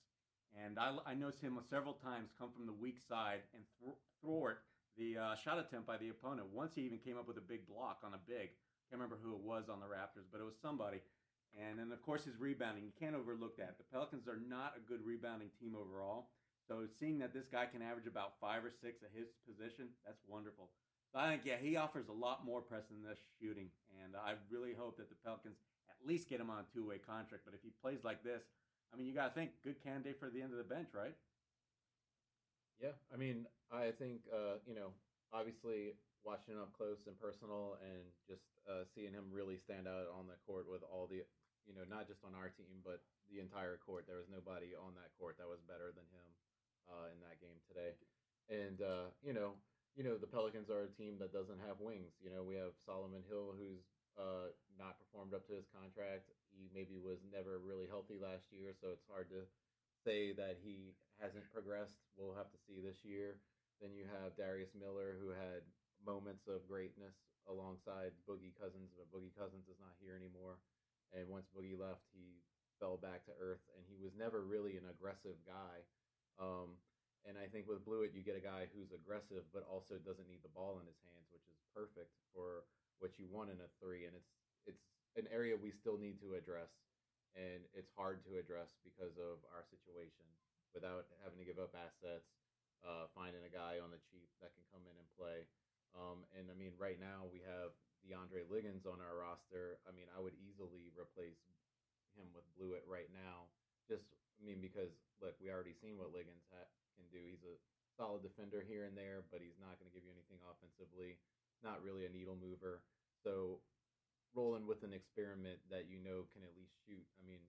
and 0.53 0.77
I, 0.77 0.93
I 1.05 1.13
noticed 1.13 1.41
him 1.41 1.57
several 1.69 1.93
times 1.93 2.29
come 2.37 2.49
from 2.53 2.65
the 2.65 2.73
weak 2.73 2.97
side 3.01 3.41
and 3.53 3.63
th- 3.81 3.97
thwart 4.21 4.61
the 4.97 5.17
uh, 5.17 5.35
shot 5.35 5.57
attempt 5.57 5.87
by 5.87 5.97
the 5.97 6.09
opponent. 6.09 6.47
Once 6.53 6.73
he 6.75 6.81
even 6.81 6.99
came 6.99 7.17
up 7.17 7.27
with 7.27 7.37
a 7.37 7.45
big 7.45 7.65
block 7.67 8.01
on 8.05 8.13
a 8.13 8.21
big. 8.27 8.53
I 8.53 8.83
can't 8.89 9.01
remember 9.01 9.17
who 9.17 9.33
it 9.33 9.41
was 9.41 9.65
on 9.69 9.81
the 9.81 9.89
Raptors, 9.89 10.29
but 10.29 10.37
it 10.37 10.45
was 10.45 10.53
somebody. 10.61 11.01
And 11.57 11.77
then 11.79 11.91
of 11.91 12.01
course 12.01 12.25
his 12.25 12.37
rebounding. 12.37 12.85
You 12.85 12.93
can't 12.93 13.15
overlook 13.15 13.57
that. 13.57 13.77
The 13.77 13.89
Pelicans 13.89 14.27
are 14.27 14.37
not 14.37 14.77
a 14.77 14.85
good 14.85 15.01
rebounding 15.05 15.49
team 15.57 15.73
overall. 15.73 16.29
So 16.67 16.85
seeing 16.99 17.19
that 17.19 17.33
this 17.33 17.49
guy 17.49 17.65
can 17.65 17.81
average 17.81 18.07
about 18.07 18.39
five 18.39 18.63
or 18.63 18.71
six 18.71 19.03
at 19.03 19.11
his 19.11 19.27
position, 19.43 19.89
that's 20.05 20.21
wonderful. 20.27 20.69
So 21.11 21.19
I 21.19 21.29
think 21.29 21.45
yeah, 21.45 21.61
he 21.61 21.75
offers 21.75 22.07
a 22.09 22.15
lot 22.15 22.45
more 22.45 22.61
press 22.61 22.89
than 22.89 23.03
this 23.03 23.19
shooting, 23.37 23.69
and 24.01 24.15
I 24.15 24.33
really 24.49 24.73
hope 24.73 24.97
that 24.97 25.09
the 25.09 25.19
Pelicans 25.21 25.57
at 25.85 26.01
least 26.07 26.29
get 26.29 26.41
him 26.41 26.49
on 26.49 26.65
a 26.65 26.67
two-way 26.73 26.97
contract. 26.97 27.45
But 27.45 27.53
if 27.53 27.61
he 27.61 27.69
plays 27.81 28.01
like 28.03 28.23
this, 28.23 28.41
I 28.93 28.97
mean, 28.97 29.09
you 29.09 29.13
got 29.17 29.33
to 29.33 29.33
think 29.33 29.57
good 29.65 29.81
candidate 29.81 30.19
for 30.21 30.29
the 30.29 30.41
end 30.41 30.53
of 30.53 30.61
the 30.61 30.69
bench, 30.69 30.93
right? 30.93 31.17
Yeah, 32.77 32.93
I 33.09 33.17
mean, 33.17 33.49
I 33.73 33.89
think 33.89 34.21
uh, 34.29 34.61
you 34.69 34.77
know, 34.77 34.93
obviously 35.33 35.97
watching 36.21 36.53
him 36.53 36.61
up 36.61 36.71
close 36.77 37.01
and 37.09 37.17
personal, 37.17 37.81
and 37.81 38.05
just 38.29 38.45
uh, 38.69 38.85
seeing 38.93 39.11
him 39.11 39.33
really 39.33 39.57
stand 39.57 39.89
out 39.89 40.07
on 40.13 40.29
the 40.29 40.37
court 40.45 40.69
with 40.69 40.85
all 40.85 41.09
the, 41.09 41.25
you 41.65 41.73
know, 41.73 41.83
not 41.89 42.07
just 42.07 42.21
on 42.23 42.37
our 42.37 42.53
team, 42.53 42.85
but 42.85 43.01
the 43.33 43.41
entire 43.41 43.81
court. 43.81 44.05
There 44.05 44.21
was 44.21 44.29
nobody 44.29 44.77
on 44.77 44.93
that 45.01 45.09
court 45.17 45.41
that 45.41 45.49
was 45.49 45.59
better 45.65 45.89
than 45.89 46.05
him 46.13 46.27
uh, 46.85 47.09
in 47.09 47.17
that 47.25 47.41
game 47.41 47.57
today. 47.65 47.97
And 48.51 48.77
uh, 48.83 49.09
you 49.25 49.33
know, 49.33 49.57
you 49.97 50.03
know, 50.05 50.21
the 50.21 50.29
Pelicans 50.29 50.69
are 50.69 50.85
a 50.85 50.91
team 50.93 51.17
that 51.17 51.33
doesn't 51.33 51.59
have 51.65 51.81
wings. 51.81 52.13
You 52.21 52.29
know, 52.29 52.45
we 52.45 52.55
have 52.61 52.77
Solomon 52.85 53.25
Hill, 53.25 53.57
who's 53.57 53.81
uh, 54.19 54.53
not 54.77 54.99
performed 55.01 55.33
up 55.33 55.47
to 55.49 55.53
his 55.57 55.65
contract. 55.73 56.29
He 56.53 56.69
maybe 56.71 57.01
was 57.01 57.19
never 57.33 57.59
really 57.59 57.89
healthy 57.89 58.21
last 58.21 58.47
year, 58.53 58.71
so 58.77 58.93
it's 58.93 59.09
hard 59.09 59.29
to 59.33 59.43
say 60.05 60.31
that 60.37 60.61
he 60.61 60.93
hasn't 61.17 61.49
progressed. 61.51 61.97
We'll 62.15 62.37
have 62.37 62.51
to 62.53 62.63
see 62.69 62.79
this 62.79 63.01
year. 63.03 63.41
Then 63.81 63.91
you 63.91 64.05
have 64.21 64.37
Darius 64.37 64.71
Miller, 64.77 65.17
who 65.19 65.33
had 65.33 65.65
moments 66.05 66.47
of 66.47 66.67
greatness 66.67 67.15
alongside 67.47 68.15
Boogie 68.23 68.55
Cousins, 68.55 68.95
but 68.95 69.11
Boogie 69.11 69.35
Cousins 69.35 69.67
is 69.67 69.79
not 69.79 69.95
here 69.99 70.15
anymore. 70.15 70.59
And 71.11 71.27
once 71.27 71.51
Boogie 71.51 71.77
left, 71.77 72.07
he 72.15 72.41
fell 72.79 72.97
back 72.97 73.25
to 73.27 73.33
earth, 73.39 73.63
and 73.75 73.83
he 73.85 73.99
was 73.99 74.15
never 74.17 74.43
really 74.43 74.75
an 74.79 74.87
aggressive 74.89 75.37
guy. 75.47 75.83
Um, 76.41 76.79
and 77.23 77.39
I 77.39 77.47
think 77.47 77.71
with 77.71 77.87
Bluiett, 77.87 78.11
you 78.11 78.25
get 78.25 78.35
a 78.35 78.43
guy 78.43 78.67
who's 78.75 78.91
aggressive, 78.91 79.47
but 79.55 79.63
also 79.63 79.95
doesn't 80.03 80.27
need 80.27 80.43
the 80.43 80.51
ball 80.51 80.83
in 80.83 80.87
his 80.87 80.99
hands, 81.07 81.31
which 81.31 81.47
is 81.47 81.59
perfect 81.71 82.11
for 82.35 82.67
what 82.99 83.15
you 83.15 83.31
want 83.31 83.53
in 83.53 83.59
a 83.63 83.69
three. 83.79 84.03
And 84.03 84.15
it's 84.15 84.31
it's 84.67 84.83
an 85.15 85.29
area 85.29 85.53
we 85.57 85.71
still 85.71 85.97
need 85.97 86.19
to 86.21 86.33
address, 86.33 86.71
and 87.37 87.65
it's 87.73 87.89
hard 87.93 88.21
to 88.25 88.37
address 88.37 88.73
because 88.81 89.13
of 89.17 89.41
our 89.53 89.65
situation 89.69 90.25
without 90.73 91.05
having 91.21 91.37
to 91.37 91.45
give 91.45 91.61
up 91.61 91.73
assets, 91.77 92.25
uh, 92.81 93.05
finding 93.13 93.45
a 93.45 93.53
guy 93.53 93.77
on 93.77 93.93
the 93.93 94.01
cheap 94.09 94.29
that 94.41 94.53
can 94.57 94.65
come 94.73 94.83
in 94.89 94.95
and 94.97 95.07
play. 95.13 95.45
Um, 95.93 96.25
and 96.33 96.49
I 96.49 96.57
mean, 96.57 96.73
right 96.81 96.97
now 96.97 97.29
we 97.29 97.45
have 97.45 97.77
DeAndre 98.01 98.49
Liggins 98.49 98.89
on 98.89 98.97
our 98.97 99.21
roster. 99.21 99.77
I 99.85 99.93
mean, 99.93 100.09
I 100.11 100.19
would 100.19 100.33
easily 100.41 100.89
replace 100.97 101.39
him 102.17 102.33
with 102.33 102.45
Bluiett 102.57 102.85
right 102.89 103.09
now. 103.13 103.49
Just, 103.85 104.09
I 104.37 104.43
mean, 104.43 104.59
because 104.59 104.91
look, 105.21 105.37
we 105.37 105.53
already 105.53 105.77
seen 105.77 106.01
what 106.01 106.09
Liggins 106.09 106.43
ha- 106.49 106.73
can 106.97 107.05
do. 107.13 107.21
He's 107.21 107.45
a 107.45 107.55
solid 107.93 108.25
defender 108.25 108.65
here 108.65 108.89
and 108.89 108.97
there, 108.97 109.21
but 109.29 109.39
he's 109.45 109.57
not 109.61 109.77
going 109.77 109.87
to 109.89 109.93
give 109.93 110.05
you 110.05 110.13
anything 110.13 110.41
offensively. 110.49 111.21
Not 111.61 111.85
really 111.85 112.09
a 112.09 112.11
needle 112.11 112.35
mover. 112.35 112.81
So 113.21 113.61
rolling 114.33 114.65
with 114.65 114.81
an 114.81 114.93
experiment 114.93 115.61
that 115.69 115.89
you 115.89 116.01
know 116.01 116.25
can 116.33 116.43
at 116.45 116.53
least 116.57 116.73
shoot. 116.85 117.05
I 117.17 117.23
mean, 117.25 117.41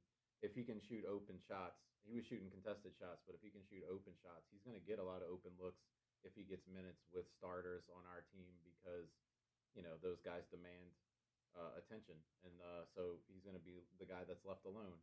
if 0.45 0.53
he 0.53 0.65
can 0.65 0.81
shoot 0.81 1.05
open 1.09 1.41
shots, 1.41 1.81
he 2.05 2.13
was 2.13 2.29
shooting 2.29 2.53
contested 2.53 2.93
shots, 3.01 3.25
but 3.25 3.33
if 3.33 3.41
he 3.41 3.49
can 3.49 3.65
shoot 3.65 3.85
open 3.89 4.13
shots, 4.21 4.45
he's 4.53 4.65
going 4.65 4.77
to 4.77 4.85
get 4.85 5.01
a 5.01 5.07
lot 5.07 5.25
of 5.25 5.33
open 5.33 5.57
looks 5.57 5.81
if 6.25 6.33
he 6.37 6.45
gets 6.45 6.65
minutes 6.69 7.05
with 7.13 7.29
starters 7.37 7.85
on 7.93 8.05
our 8.09 8.25
team 8.33 8.53
because 8.65 9.09
you 9.73 9.85
know 9.85 9.97
those 10.01 10.21
guys 10.21 10.45
demand 10.53 10.93
uh, 11.57 11.77
attention, 11.81 12.17
and 12.45 12.55
uh, 12.61 12.85
so 12.93 13.21
he's 13.29 13.45
going 13.45 13.57
to 13.57 13.65
be 13.65 13.85
the 13.99 14.09
guy 14.09 14.23
that's 14.27 14.45
left 14.45 14.69
alone. 14.69 14.99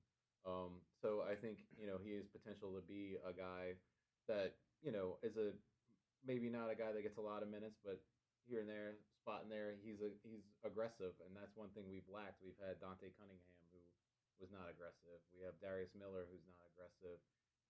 Um, 0.45 0.81
so 1.01 1.21
I 1.21 1.37
think 1.37 1.61
you 1.77 1.85
know 1.85 2.01
he 2.01 2.17
has 2.17 2.25
potential 2.29 2.73
to 2.73 2.83
be 2.85 3.17
a 3.21 3.33
guy 3.33 3.77
that 4.29 4.57
you 4.81 4.93
know 4.93 5.21
is 5.21 5.37
a 5.37 5.53
maybe 6.25 6.49
not 6.49 6.69
a 6.69 6.77
guy 6.77 6.93
that 6.93 7.01
gets 7.01 7.17
a 7.17 7.23
lot 7.23 7.41
of 7.41 7.49
minutes, 7.49 7.77
but 7.81 8.01
here 8.45 8.61
and 8.61 8.69
there, 8.69 9.01
spot 9.21 9.45
in 9.45 9.53
there, 9.53 9.77
he's 9.85 10.01
a 10.01 10.09
he's 10.25 10.41
aggressive, 10.65 11.13
and 11.21 11.37
that's 11.37 11.53
one 11.53 11.69
thing 11.77 11.85
we've 11.85 12.09
lacked. 12.09 12.41
We've 12.41 12.57
had 12.57 12.81
Dante 12.81 13.13
Cunningham 13.21 13.61
who 13.69 13.81
was 14.41 14.49
not 14.49 14.65
aggressive. 14.65 15.21
We 15.37 15.45
have 15.45 15.53
Darius 15.61 15.93
Miller 15.93 16.25
who's 16.25 16.41
not 16.49 16.65
aggressive. 16.73 17.21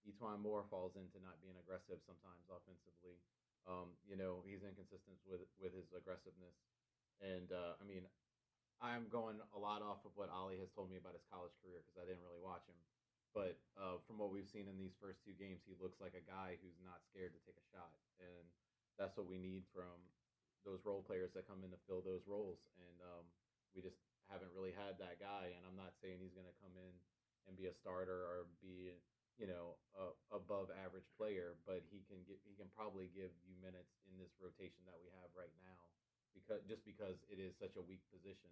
E'Twaun 0.08 0.40
Moore 0.40 0.66
falls 0.72 0.96
into 0.96 1.20
not 1.20 1.38
being 1.44 1.60
aggressive 1.60 2.00
sometimes 2.08 2.48
offensively. 2.50 3.20
Um, 3.70 3.94
you 4.08 4.18
know, 4.18 4.42
he's 4.48 4.64
inconsistent 4.64 5.20
with 5.28 5.44
with 5.60 5.76
his 5.76 5.92
aggressiveness, 5.92 6.56
and 7.20 7.52
uh, 7.52 7.78
I 7.78 7.84
mean, 7.84 8.08
I'm 8.82 9.12
going 9.12 9.38
a 9.54 9.60
lot 9.60 9.84
off 9.86 10.02
of 10.08 10.16
what 10.18 10.32
Ali 10.34 10.58
has 10.58 10.74
told 10.74 10.90
me 10.90 10.98
about 10.98 11.14
his 11.14 11.28
college 11.30 11.54
career 11.62 11.84
because 11.86 12.00
I 12.00 12.08
didn't 12.08 12.26
really 12.26 12.42
watch 12.42 12.66
him. 12.66 12.80
But 13.32 13.62
uh, 13.80 14.02
from 14.10 14.20
what 14.20 14.34
we've 14.34 14.50
seen 14.50 14.68
in 14.68 14.76
these 14.76 14.98
first 15.00 15.24
two 15.24 15.32
games, 15.38 15.64
he 15.64 15.78
looks 15.80 16.04
like 16.04 16.18
a 16.18 16.26
guy 16.26 16.60
who's 16.60 16.76
not 16.84 17.00
scared 17.08 17.32
to 17.32 17.42
take 17.48 17.56
a 17.56 17.68
shot, 17.72 17.94
and 18.20 18.44
that's 19.00 19.16
what 19.16 19.30
we 19.30 19.40
need 19.40 19.64
from 19.72 20.02
those 20.64 20.84
role 20.86 21.04
players 21.04 21.34
that 21.34 21.50
come 21.50 21.64
in 21.66 21.72
to 21.74 21.80
fill 21.90 22.02
those 22.02 22.26
roles. 22.30 22.62
And 22.78 22.98
um, 23.02 23.26
we 23.74 23.82
just 23.82 23.98
haven't 24.30 24.54
really 24.56 24.74
had 24.76 25.00
that 25.02 25.20
guy. 25.20 25.52
And 25.54 25.62
I'm 25.66 25.78
not 25.78 25.96
saying 26.00 26.22
he's 26.22 26.36
going 26.36 26.50
to 26.50 26.58
come 26.62 26.74
in 26.78 26.94
and 27.50 27.58
be 27.58 27.68
a 27.68 27.76
starter 27.76 28.28
or 28.30 28.46
be 28.62 28.94
you 29.40 29.48
know 29.50 29.80
a 29.98 30.14
above 30.36 30.70
average 30.78 31.08
player, 31.18 31.58
but 31.66 31.82
he 31.90 32.06
can 32.06 32.22
get 32.30 32.38
he 32.46 32.54
can 32.54 32.70
probably 32.78 33.10
give 33.10 33.34
you 33.42 33.58
minutes 33.58 33.98
in 34.06 34.20
this 34.22 34.32
rotation 34.38 34.86
that 34.86 35.00
we 35.02 35.10
have 35.18 35.32
right 35.34 35.54
now 35.66 35.82
because 36.36 36.64
just 36.68 36.84
because 36.86 37.18
it 37.28 37.40
is 37.40 37.56
such 37.58 37.76
a 37.76 37.84
weak 37.84 38.04
position, 38.12 38.52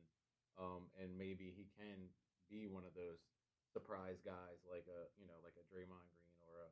um, 0.59 0.87
and 0.99 1.13
maybe 1.15 1.51
he 1.53 1.69
can 1.77 2.09
be 2.49 2.67
one 2.67 2.83
of 2.83 2.95
those 2.97 3.21
surprise 3.69 4.17
guys 4.25 4.57
like 4.65 4.89
a 4.89 5.01
you 5.21 5.29
know 5.29 5.37
like 5.45 5.53
a 5.55 5.65
Draymond 5.69 6.09
Green 6.09 6.37
or 6.49 6.65
a 6.65 6.69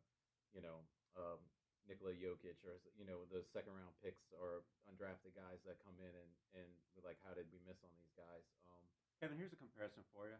you 0.55 0.61
know 0.65 0.81
um, 1.13 1.39
Nikola 1.87 2.13
Jokic 2.13 2.59
or 2.67 2.79
you 2.99 3.07
know 3.07 3.23
the 3.31 3.43
second 3.55 3.73
round 3.75 3.95
picks 4.03 4.27
or 4.35 4.63
undrafted 4.87 5.33
guys 5.33 5.63
that 5.63 5.79
come 5.83 5.95
in 5.99 6.11
and 6.11 6.31
and 6.63 6.69
like 7.03 7.17
how 7.23 7.33
did 7.33 7.47
we 7.49 7.59
miss 7.63 7.79
on 7.83 7.91
these 7.95 8.13
guys? 8.15 8.43
Um, 8.67 8.83
Kevin, 9.19 9.39
here's 9.39 9.55
a 9.55 9.59
comparison 9.59 10.03
for 10.11 10.27
you. 10.27 10.37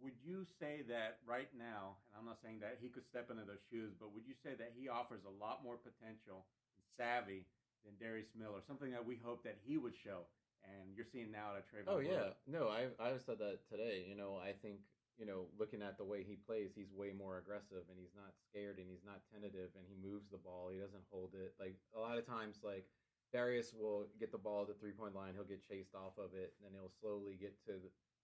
Would 0.00 0.16
you 0.24 0.48
say 0.56 0.80
that 0.88 1.20
right 1.28 1.52
now, 1.52 2.00
and 2.08 2.16
I'm 2.16 2.24
not 2.24 2.40
saying 2.40 2.64
that 2.64 2.80
he 2.80 2.88
could 2.88 3.04
step 3.04 3.28
into 3.28 3.44
those 3.44 3.60
shoes, 3.68 3.92
but 4.00 4.16
would 4.16 4.24
you 4.24 4.32
say 4.40 4.56
that 4.56 4.72
he 4.72 4.88
offers 4.88 5.20
a 5.28 5.34
lot 5.36 5.60
more 5.60 5.76
potential 5.76 6.48
and 6.72 6.84
savvy 6.96 7.44
than 7.84 7.92
Darius 8.00 8.32
Miller, 8.32 8.64
something 8.64 8.88
that 8.96 9.04
we 9.04 9.20
hope 9.20 9.44
that 9.44 9.60
he 9.60 9.76
would 9.76 9.92
show? 9.92 10.24
And 10.64 10.96
you're 10.96 11.08
seeing 11.08 11.32
now 11.32 11.52
at 11.56 11.60
a 11.60 11.64
Trayvon. 11.68 11.88
Oh 11.88 12.00
yeah, 12.00 12.36
no, 12.48 12.68
I 12.68 12.88
I've 13.00 13.20
said 13.24 13.40
that 13.40 13.60
today. 13.68 14.04
You 14.08 14.16
know, 14.16 14.36
I 14.40 14.52
think 14.52 14.80
you 15.18 15.26
know, 15.26 15.50
looking 15.58 15.82
at 15.82 15.98
the 15.98 16.06
way 16.06 16.24
he 16.24 16.36
plays, 16.36 16.72
he's 16.74 16.92
way 16.92 17.12
more 17.12 17.38
aggressive 17.38 17.84
and 17.90 17.98
he's 17.98 18.16
not 18.16 18.32
scared 18.48 18.78
and 18.78 18.88
he's 18.88 19.04
not 19.04 19.20
tentative 19.28 19.74
and 19.76 19.84
he 19.84 19.98
moves 19.98 20.30
the 20.30 20.40
ball. 20.40 20.70
He 20.72 20.80
doesn't 20.80 21.06
hold 21.12 21.36
it. 21.36 21.52
Like 21.60 21.76
a 21.92 22.00
lot 22.00 22.16
of 22.16 22.24
times, 22.24 22.62
like 22.64 22.88
Darius 23.30 23.70
will 23.76 24.10
get 24.18 24.32
the 24.32 24.42
ball 24.42 24.66
at 24.66 24.70
the 24.70 24.78
three 24.78 24.94
point 24.94 25.14
line, 25.14 25.34
he'll 25.34 25.46
get 25.46 25.62
chased 25.62 25.94
off 25.94 26.18
of 26.18 26.34
it, 26.34 26.54
and 26.58 26.66
then 26.66 26.74
he'll 26.74 26.94
slowly 27.00 27.38
get 27.38 27.54
to 27.70 27.78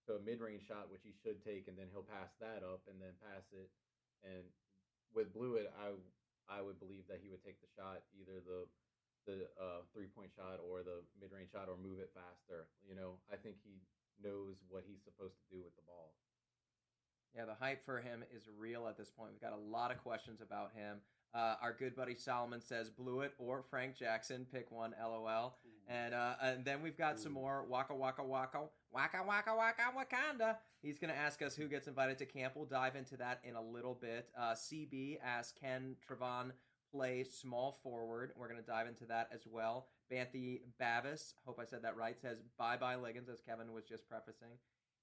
to 0.07 0.18
a 0.18 0.22
mid 0.22 0.38
range 0.38 0.66
shot, 0.66 0.90
which 0.90 1.03
he 1.03 1.14
should 1.14 1.42
take, 1.42 1.66
and 1.66 1.75
then 1.75 1.90
he'll 1.90 2.07
pass 2.07 2.31
that 2.38 2.62
up 2.62 2.87
and 2.87 2.99
then 3.03 3.14
pass 3.22 3.46
it. 3.55 3.70
And 4.22 4.46
with 5.14 5.35
Bluiett, 5.35 5.70
I 5.79 5.94
I 6.46 6.62
would 6.62 6.79
believe 6.79 7.07
that 7.11 7.22
he 7.22 7.31
would 7.31 7.42
take 7.42 7.59
the 7.62 7.70
shot, 7.75 8.07
either 8.14 8.42
the 8.42 8.66
the 9.27 9.51
uh, 9.59 9.83
three 9.90 10.07
point 10.11 10.31
shot 10.35 10.62
or 10.62 10.83
the 10.87 11.03
mid 11.18 11.31
range 11.35 11.51
shot, 11.55 11.70
or 11.70 11.79
move 11.79 11.99
it 11.99 12.14
faster. 12.14 12.70
You 12.87 12.94
know, 12.94 13.18
I 13.31 13.37
think 13.38 13.59
he 13.62 13.83
knows 14.22 14.59
what 14.70 14.87
he's 14.87 15.03
supposed 15.03 15.38
to 15.42 15.46
do 15.51 15.62
with 15.62 15.75
the 15.75 15.87
ball. 15.87 16.14
Yeah, 17.35 17.45
the 17.45 17.55
hype 17.55 17.85
for 17.85 18.01
him 18.01 18.25
is 18.35 18.45
real 18.59 18.87
at 18.89 18.97
this 18.97 19.11
point. 19.11 19.33
We've 19.33 19.41
got 19.41 19.53
a 19.53 19.71
lot 19.71 19.91
of 19.91 19.99
questions 19.99 20.41
about 20.41 20.73
him. 20.75 20.99
Uh, 21.35 21.55
our 21.61 21.77
good 21.79 21.95
buddy 21.95 22.15
Solomon 22.15 22.62
says 22.62 22.91
Bluiett 22.91 23.31
or 23.39 23.62
Frank 23.69 23.95
Jackson, 23.95 24.47
pick 24.51 24.71
one, 24.71 24.95
lol. 24.99 25.57
And 25.89 26.15
uh, 26.15 26.35
and 26.43 26.65
then 26.65 26.83
we've 26.83 26.97
got 26.97 27.17
Ooh. 27.17 27.19
some 27.19 27.33
more 27.33 27.65
Waka 27.69 27.95
Waka 27.95 28.25
Waka 28.25 28.61
Waka 28.93 29.19
Waka 29.27 29.55
Waka 29.55 29.83
Wakanda. 29.97 30.57
He's 30.83 30.99
going 30.99 31.12
to 31.12 31.19
ask 31.19 31.43
us 31.43 31.55
who 31.55 31.69
gets 31.69 31.89
invited 31.89 32.19
to 32.19 32.27
camp. 32.27 32.55
We'll 32.57 32.65
dive 32.65 32.97
into 32.97 33.17
that 33.19 33.41
in 33.45 33.55
a 33.55 33.62
little 33.62 33.95
bit. 33.95 34.29
Uh, 34.39 34.53
CB 34.53 35.19
asks 35.23 35.53
Can 35.61 35.95
Trevon 36.09 36.53
play 36.91 37.23
small 37.23 37.73
forward? 37.83 38.33
We're 38.37 38.49
going 38.49 38.61
to 38.61 38.67
dive 38.67 38.87
into 38.89 39.05
that 39.07 39.29
as 39.33 39.43
well. 39.47 39.89
Banthy 40.11 40.61
Bavis, 40.79 41.35
hope 41.45 41.59
I 41.61 41.65
said 41.65 41.83
that 41.83 41.97
right, 41.97 42.19
says 42.21 42.39
bye 42.59 42.77
bye 42.77 42.97
Liggins, 42.97 43.29
as 43.29 43.41
Kevin 43.41 43.73
was 43.73 43.85
just 43.85 44.09
prefacing. 44.09 44.59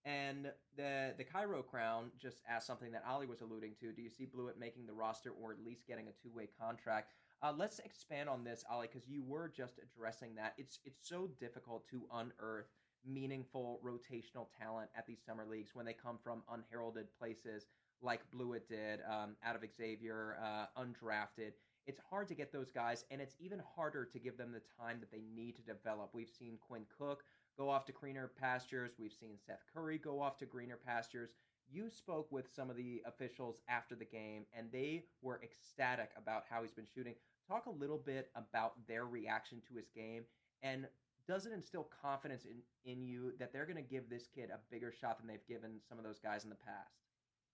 And 0.05 0.51
the 0.75 1.13
the 1.17 1.23
Cairo 1.23 1.61
Crown 1.63 2.11
just 2.19 2.41
asked 2.49 2.67
something 2.67 2.91
that 2.91 3.03
Ali 3.07 3.25
was 3.25 3.41
alluding 3.41 3.75
to. 3.79 3.93
Do 3.93 4.01
you 4.01 4.09
see 4.09 4.25
Bluiett 4.25 4.57
making 4.59 4.85
the 4.85 4.93
roster 4.93 5.31
or 5.31 5.51
at 5.51 5.63
least 5.63 5.87
getting 5.87 6.07
a 6.07 6.11
two 6.11 6.31
way 6.35 6.49
contract? 6.59 7.13
Uh, 7.41 7.53
let's 7.57 7.79
expand 7.79 8.29
on 8.29 8.43
this, 8.43 8.63
Ali, 8.69 8.87
because 8.91 9.07
you 9.07 9.23
were 9.23 9.51
just 9.55 9.79
addressing 9.79 10.35
that. 10.35 10.53
It's 10.57 10.79
it's 10.85 11.07
so 11.07 11.29
difficult 11.39 11.87
to 11.89 12.03
unearth 12.13 12.67
meaningful 13.05 13.81
rotational 13.83 14.47
talent 14.57 14.89
at 14.97 15.05
these 15.05 15.19
summer 15.25 15.45
leagues 15.45 15.71
when 15.73 15.85
they 15.85 15.93
come 15.93 16.17
from 16.23 16.41
unheralded 16.51 17.07
places 17.19 17.65
like 18.01 18.21
Bluiett 18.31 18.67
did, 18.67 18.99
um, 19.09 19.35
out 19.45 19.55
of 19.55 19.61
Xavier, 19.75 20.37
uh, 20.41 20.65
undrafted. 20.81 21.53
It's 21.85 21.99
hard 22.09 22.27
to 22.29 22.35
get 22.35 22.51
those 22.51 22.71
guys, 22.71 23.05
and 23.11 23.21
it's 23.21 23.35
even 23.39 23.61
harder 23.75 24.05
to 24.05 24.19
give 24.19 24.37
them 24.37 24.51
the 24.51 24.61
time 24.79 24.99
that 24.99 25.11
they 25.11 25.23
need 25.35 25.55
to 25.57 25.61
develop. 25.61 26.11
We've 26.13 26.29
seen 26.29 26.57
Quinn 26.65 26.85
Cook 26.97 27.23
go 27.57 27.69
off 27.69 27.85
to 27.85 27.91
greener 27.91 28.31
pastures. 28.39 28.91
We've 28.99 29.13
seen 29.13 29.37
Seth 29.45 29.63
Curry 29.73 29.97
go 29.97 30.21
off 30.21 30.37
to 30.37 30.45
greener 30.45 30.77
pastures. 30.85 31.31
You 31.71 31.89
spoke 31.89 32.31
with 32.31 32.53
some 32.53 32.69
of 32.69 32.75
the 32.75 33.01
officials 33.05 33.57
after 33.67 33.95
the 33.95 34.05
game, 34.05 34.45
and 34.57 34.71
they 34.71 35.05
were 35.21 35.41
ecstatic 35.43 36.11
about 36.17 36.43
how 36.49 36.61
he's 36.61 36.73
been 36.73 36.87
shooting. 36.93 37.15
Talk 37.47 37.65
a 37.65 37.71
little 37.71 37.97
bit 37.97 38.29
about 38.35 38.87
their 38.87 39.05
reaction 39.05 39.61
to 39.67 39.75
his 39.75 39.89
game, 39.95 40.23
and 40.61 40.87
does 41.27 41.45
it 41.45 41.53
instill 41.53 41.87
confidence 42.01 42.45
in, 42.45 42.59
in 42.91 43.05
you 43.05 43.33
that 43.39 43.53
they're 43.53 43.65
going 43.65 43.77
to 43.77 43.81
give 43.81 44.09
this 44.09 44.27
kid 44.27 44.49
a 44.51 44.59
bigger 44.71 44.91
shot 44.91 45.17
than 45.17 45.27
they've 45.27 45.47
given 45.47 45.79
some 45.87 45.97
of 45.97 46.03
those 46.03 46.19
guys 46.19 46.43
in 46.43 46.49
the 46.49 46.55
past? 46.55 46.99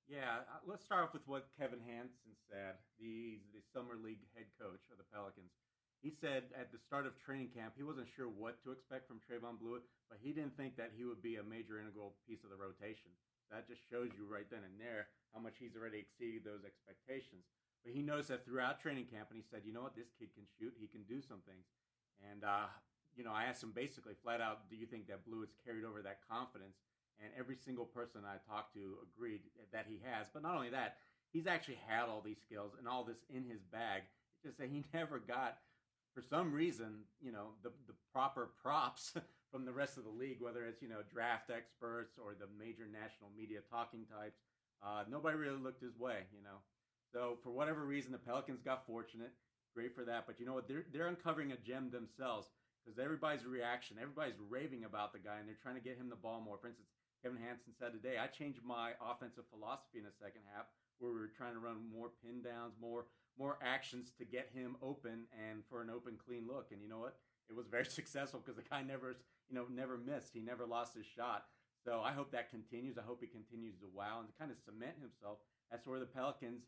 Yeah, 0.09 0.41
uh, 0.49 0.65
let's 0.65 0.83
start 0.83 1.05
off 1.05 1.13
with 1.13 1.27
what 1.29 1.53
Kevin 1.53 1.77
Hanson 1.85 2.33
said. 2.49 2.81
He's 2.97 3.45
the 3.53 3.62
summer 3.62 3.93
league 3.93 4.25
head 4.33 4.49
coach 4.57 4.81
of 4.89 4.97
the 4.97 5.05
Pelicans. 5.13 5.53
He 5.99 6.15
said 6.15 6.47
at 6.55 6.71
the 6.71 6.79
start 6.79 7.03
of 7.03 7.19
training 7.19 7.51
camp 7.51 7.75
he 7.75 7.83
wasn't 7.83 8.07
sure 8.07 8.31
what 8.31 8.63
to 8.63 8.71
expect 8.71 9.07
from 9.07 9.19
Trayvon 9.19 9.59
Bluiett, 9.59 9.83
but 10.07 10.23
he 10.23 10.31
didn't 10.31 10.55
think 10.55 10.79
that 10.79 10.95
he 10.95 11.03
would 11.03 11.19
be 11.19 11.35
a 11.35 11.43
major 11.43 11.75
integral 11.75 12.15
piece 12.23 12.43
of 12.47 12.49
the 12.49 12.59
rotation. 12.59 13.12
That 13.51 13.67
just 13.67 13.83
shows 13.91 14.13
you 14.15 14.23
right 14.23 14.47
then 14.47 14.63
and 14.63 14.79
there 14.79 15.12
how 15.35 15.41
much 15.43 15.59
he's 15.59 15.75
already 15.75 15.99
exceeded 15.99 16.45
those 16.45 16.63
expectations. 16.63 17.43
But 17.83 17.93
he 17.93 18.01
knows 18.01 18.27
that 18.27 18.45
throughout 18.45 18.79
training 18.79 19.07
camp, 19.12 19.31
and 19.31 19.39
he 19.39 19.45
said, 19.45 19.63
you 19.63 19.73
know 19.73 19.83
what, 19.83 19.95
this 19.95 20.12
kid 20.19 20.35
can 20.35 20.43
shoot. 20.59 20.75
He 20.79 20.88
can 20.88 21.03
do 21.07 21.21
some 21.23 21.39
things. 21.47 21.67
And, 22.19 22.43
uh, 22.43 22.67
you 23.15 23.23
know, 23.23 23.31
I 23.31 23.47
asked 23.47 23.63
him 23.63 23.71
basically 23.71 24.15
flat 24.19 24.41
out, 24.41 24.69
do 24.69 24.75
you 24.75 24.85
think 24.85 25.07
that 25.07 25.23
Bluiett's 25.23 25.55
carried 25.63 25.85
over 25.85 26.01
that 26.03 26.19
confidence? 26.27 26.75
And 27.19 27.31
every 27.38 27.55
single 27.55 27.85
person 27.85 28.23
I 28.23 28.39
talked 28.47 28.73
to 28.75 29.03
agreed 29.03 29.41
that 29.71 29.88
he 29.88 29.99
has. 30.03 30.27
But 30.31 30.43
not 30.43 30.55
only 30.55 30.71
that, 30.71 30.97
he's 31.31 31.47
actually 31.47 31.79
had 31.88 32.07
all 32.07 32.21
these 32.23 32.39
skills 32.39 32.75
and 32.77 32.88
all 32.88 33.03
this 33.03 33.23
in 33.29 33.43
his 33.43 33.63
bag. 33.71 34.03
It's 34.35 34.43
just 34.43 34.57
that 34.59 34.71
he 34.71 34.83
never 34.93 35.19
got 35.19 35.59
for 36.13 36.21
some 36.21 36.51
reason, 36.53 37.05
you 37.21 37.31
know, 37.31 37.55
the, 37.63 37.69
the 37.87 37.93
proper 38.11 38.49
props 38.61 39.13
from 39.51 39.65
the 39.65 39.73
rest 39.73 39.97
of 39.97 40.03
the 40.03 40.09
league, 40.09 40.41
whether 40.41 40.65
it's, 40.65 40.81
you 40.81 40.89
know, 40.89 41.01
draft 41.11 41.49
experts 41.49 42.17
or 42.17 42.33
the 42.33 42.47
major 42.57 42.85
national 42.91 43.29
media 43.35 43.59
talking 43.69 44.05
types, 44.05 44.39
uh, 44.83 45.03
nobody 45.09 45.37
really 45.37 45.59
looked 45.59 45.81
his 45.81 45.97
way, 45.97 46.25
you 46.31 46.43
know. 46.43 46.63
So 47.11 47.37
for 47.43 47.49
whatever 47.51 47.85
reason, 47.85 48.11
the 48.11 48.17
Pelicans 48.17 48.61
got 48.61 48.85
fortunate. 48.85 49.33
Great 49.73 49.95
for 49.95 50.05
that. 50.05 50.25
But 50.25 50.39
you 50.39 50.45
know 50.45 50.53
what? 50.53 50.67
They're, 50.67 50.85
they're 50.93 51.07
uncovering 51.07 51.51
a 51.51 51.57
gem 51.57 51.89
themselves 51.89 52.47
because 52.83 52.99
everybody's 52.99 53.45
reaction, 53.45 53.97
everybody's 54.01 54.39
raving 54.49 54.85
about 54.85 55.13
the 55.13 55.19
guy 55.19 55.37
and 55.39 55.47
they're 55.47 55.61
trying 55.61 55.75
to 55.77 55.83
get 55.83 55.97
him 55.97 56.09
the 56.09 56.15
ball 56.15 56.41
more. 56.41 56.57
For 56.57 56.67
instance, 56.67 56.89
Kevin 57.21 57.41
Hanson 57.41 57.75
said 57.77 57.91
today, 57.91 58.15
I 58.17 58.27
changed 58.27 58.63
my 58.63 58.95
offensive 59.03 59.43
philosophy 59.51 59.99
in 59.99 60.07
the 60.07 60.15
second 60.15 60.41
half 60.55 60.71
where 60.99 61.12
we 61.12 61.19
were 61.19 61.31
trying 61.35 61.53
to 61.53 61.59
run 61.59 61.77
more 61.91 62.12
pin 62.23 62.41
downs, 62.41 62.75
more 62.79 63.05
more 63.39 63.57
actions 63.63 64.12
to 64.19 64.25
get 64.25 64.51
him 64.53 64.75
open 64.83 65.23
and 65.31 65.63
for 65.69 65.81
an 65.81 65.89
open, 65.89 66.19
clean 66.19 66.43
look. 66.45 66.71
And 66.71 66.83
you 66.83 66.89
know 66.89 66.99
what? 66.99 67.15
It 67.49 67.55
was 67.55 67.67
very 67.71 67.85
successful 67.99 68.43
because 68.43 68.59
the 68.59 68.67
guy 68.67 68.83
never, 68.83 69.15
you 69.47 69.55
know, 69.55 69.65
never 69.71 69.97
missed. 69.97 70.35
He 70.35 70.41
never 70.41 70.67
lost 70.67 70.93
his 70.93 71.07
shot. 71.07 71.45
So 71.85 72.03
I 72.03 72.12
hope 72.12 72.31
that 72.35 72.51
continues. 72.51 72.99
I 72.99 73.07
hope 73.07 73.23
he 73.23 73.31
continues 73.31 73.79
to 73.79 73.88
wow 73.95 74.19
and 74.19 74.27
to 74.27 74.35
kind 74.35 74.51
of 74.51 74.59
cement 74.59 74.99
himself 74.99 75.39
as 75.71 75.79
where 75.88 76.03
the 76.03 76.12
Pelicans 76.12 76.67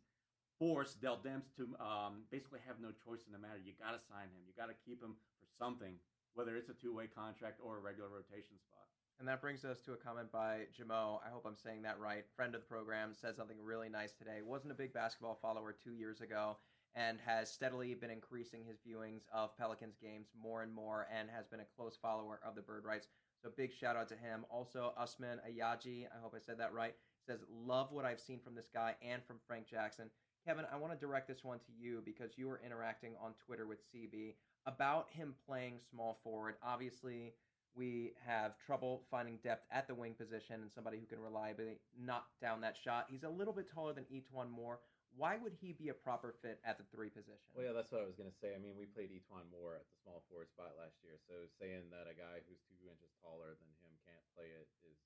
force 0.57 0.95
Dell 0.95 1.19
Demps 1.19 1.51
to 1.59 1.67
um, 1.83 2.23
basically 2.31 2.63
have 2.63 2.79
no 2.79 2.95
choice 2.95 3.27
in 3.27 3.35
the 3.35 3.41
matter. 3.41 3.59
You 3.59 3.75
got 3.75 3.91
to 3.91 4.01
sign 4.07 4.31
him. 4.31 4.47
You 4.47 4.55
got 4.55 4.71
to 4.71 4.77
keep 4.87 5.03
him 5.03 5.19
for 5.43 5.49
something, 5.59 5.99
whether 6.37 6.55
it's 6.55 6.71
a 6.71 6.77
two-way 6.77 7.11
contract 7.11 7.59
or 7.59 7.77
a 7.77 7.83
regular 7.83 8.07
rotation 8.07 8.55
spot. 8.63 8.87
And 9.21 9.27
that 9.27 9.39
brings 9.39 9.63
us 9.65 9.77
to 9.85 9.93
a 9.93 9.97
comment 9.97 10.31
by 10.31 10.61
Jamo. 10.73 11.19
I 11.23 11.29
hope 11.29 11.45
I'm 11.45 11.55
saying 11.55 11.83
that 11.83 11.99
right. 11.99 12.25
Friend 12.35 12.55
of 12.55 12.61
the 12.61 12.67
program 12.67 13.13
said 13.13 13.35
something 13.35 13.57
really 13.63 13.87
nice 13.87 14.13
today. 14.13 14.39
Wasn't 14.43 14.71
a 14.71 14.75
big 14.75 14.93
basketball 14.93 15.37
follower 15.39 15.71
two 15.71 15.91
years 15.91 16.21
ago 16.21 16.57
and 16.95 17.19
has 17.23 17.51
steadily 17.51 17.93
been 17.93 18.09
increasing 18.09 18.63
his 18.65 18.79
viewings 18.79 19.21
of 19.31 19.55
Pelicans 19.55 19.95
games 20.01 20.29
more 20.35 20.63
and 20.63 20.73
more 20.73 21.05
and 21.15 21.29
has 21.29 21.45
been 21.45 21.59
a 21.59 21.75
close 21.77 21.95
follower 22.01 22.39
of 22.43 22.55
the 22.55 22.63
Bird 22.63 22.83
Writes. 22.83 23.09
So 23.43 23.51
big 23.55 23.71
shout 23.71 23.95
out 23.95 24.09
to 24.09 24.15
him. 24.15 24.43
Also, 24.49 24.91
Usman 24.97 25.37
Ayaji, 25.47 26.05
I 26.05 26.19
hope 26.19 26.33
I 26.35 26.39
said 26.43 26.57
that 26.57 26.73
right, 26.73 26.95
says, 27.23 27.41
Love 27.47 27.91
what 27.91 28.05
I've 28.05 28.19
seen 28.19 28.39
from 28.39 28.55
this 28.55 28.69
guy 28.73 28.95
and 29.07 29.23
from 29.23 29.37
Frank 29.45 29.67
Jackson. 29.69 30.09
Kevin, 30.47 30.65
I 30.73 30.77
want 30.77 30.93
to 30.93 30.99
direct 30.99 31.27
this 31.27 31.43
one 31.43 31.59
to 31.59 31.71
you 31.79 32.01
because 32.03 32.39
you 32.39 32.47
were 32.47 32.61
interacting 32.65 33.13
on 33.23 33.35
Twitter 33.45 33.67
with 33.67 33.83
CB 33.93 34.33
about 34.65 35.09
him 35.11 35.35
playing 35.45 35.75
small 35.91 36.17
forward. 36.23 36.55
Obviously, 36.63 37.35
we 37.75 38.13
have 38.25 38.59
trouble 38.59 39.03
finding 39.09 39.39
depth 39.43 39.65
at 39.71 39.87
the 39.87 39.95
wing 39.95 40.13
position 40.13 40.59
and 40.61 40.71
somebody 40.71 40.99
who 40.99 41.07
can 41.07 41.23
reliably 41.23 41.79
knock 41.95 42.27
down 42.41 42.61
that 42.61 42.75
shot. 42.75 43.07
He's 43.07 43.23
a 43.23 43.31
little 43.31 43.53
bit 43.53 43.71
taller 43.71 43.93
than 43.93 44.05
E'Twaun 44.11 44.51
Moore. 44.51 44.79
Why 45.15 45.35
would 45.35 45.55
he 45.59 45.75
be 45.75 45.91
a 45.91 45.97
proper 45.97 46.35
fit 46.39 46.63
at 46.63 46.79
the 46.79 46.87
three 46.87 47.11
position? 47.11 47.43
Well, 47.51 47.67
yeah, 47.67 47.75
that's 47.75 47.91
what 47.91 47.99
I 47.99 48.07
was 48.07 48.15
going 48.15 48.31
to 48.31 48.39
say. 48.39 48.55
I 48.55 48.59
mean, 48.63 48.79
we 48.79 48.87
played 48.87 49.11
E'Twaun 49.11 49.47
Moore 49.51 49.75
at 49.75 49.87
the 49.87 49.95
small 50.03 50.23
forward 50.31 50.47
spot 50.51 50.75
last 50.79 50.95
year, 51.03 51.19
so 51.27 51.47
saying 51.59 51.91
that 51.91 52.07
a 52.07 52.15
guy 52.15 52.39
who's 52.47 52.63
two 52.79 52.87
inches 52.87 53.11
taller 53.19 53.55
than 53.59 53.71
him 53.83 53.91
can't 54.07 54.23
play 54.35 54.51
it 54.51 54.67
is, 54.87 54.99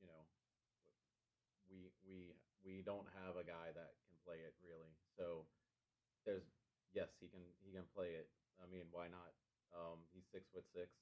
you 0.00 0.08
know, 0.08 0.24
we 1.68 1.92
we 2.04 2.36
we 2.64 2.84
don't 2.84 3.08
have 3.24 3.36
a 3.36 3.44
guy 3.44 3.72
that 3.72 3.96
can 4.08 4.16
play 4.24 4.40
it 4.40 4.56
really. 4.64 4.92
So 5.16 5.48
there's 6.24 6.44
yes, 6.92 7.12
he 7.20 7.28
can 7.28 7.44
he 7.64 7.72
can 7.72 7.88
play 7.92 8.16
it. 8.16 8.28
I 8.60 8.68
mean, 8.68 8.88
why 8.92 9.08
not? 9.08 9.32
Um, 9.72 10.04
he's 10.12 10.28
six 10.28 10.48
foot 10.52 10.64
six. 10.72 10.92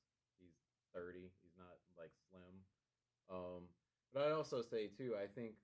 30. 0.95 1.31
He's 1.43 1.57
not 1.57 1.79
like 1.99 2.13
slim. 2.31 2.55
Um, 3.31 3.71
but 4.13 4.27
I'd 4.27 4.37
also 4.37 4.63
say 4.63 4.91
too, 4.91 5.15
I 5.15 5.31
think 5.31 5.55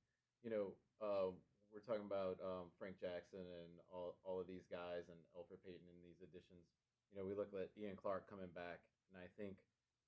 you 0.47 0.51
know 0.51 0.75
uh, 1.03 1.35
we're 1.75 1.85
talking 1.85 2.07
about 2.07 2.39
um, 2.41 2.71
Frank 2.79 3.03
Jackson 3.03 3.43
and 3.43 3.73
all 3.91 4.17
all 4.23 4.39
of 4.39 4.47
these 4.47 4.65
guys 4.71 5.11
and 5.11 5.19
Elfrid 5.35 5.63
Payton 5.67 5.87
and 5.87 6.01
these 6.07 6.23
additions. 6.23 6.65
You 7.11 7.19
know, 7.19 7.27
we 7.27 7.35
look 7.35 7.51
at 7.55 7.71
Ian 7.79 7.99
Clark 7.99 8.31
coming 8.31 8.51
back, 8.55 8.83
and 9.11 9.19
I 9.19 9.31
think 9.39 9.59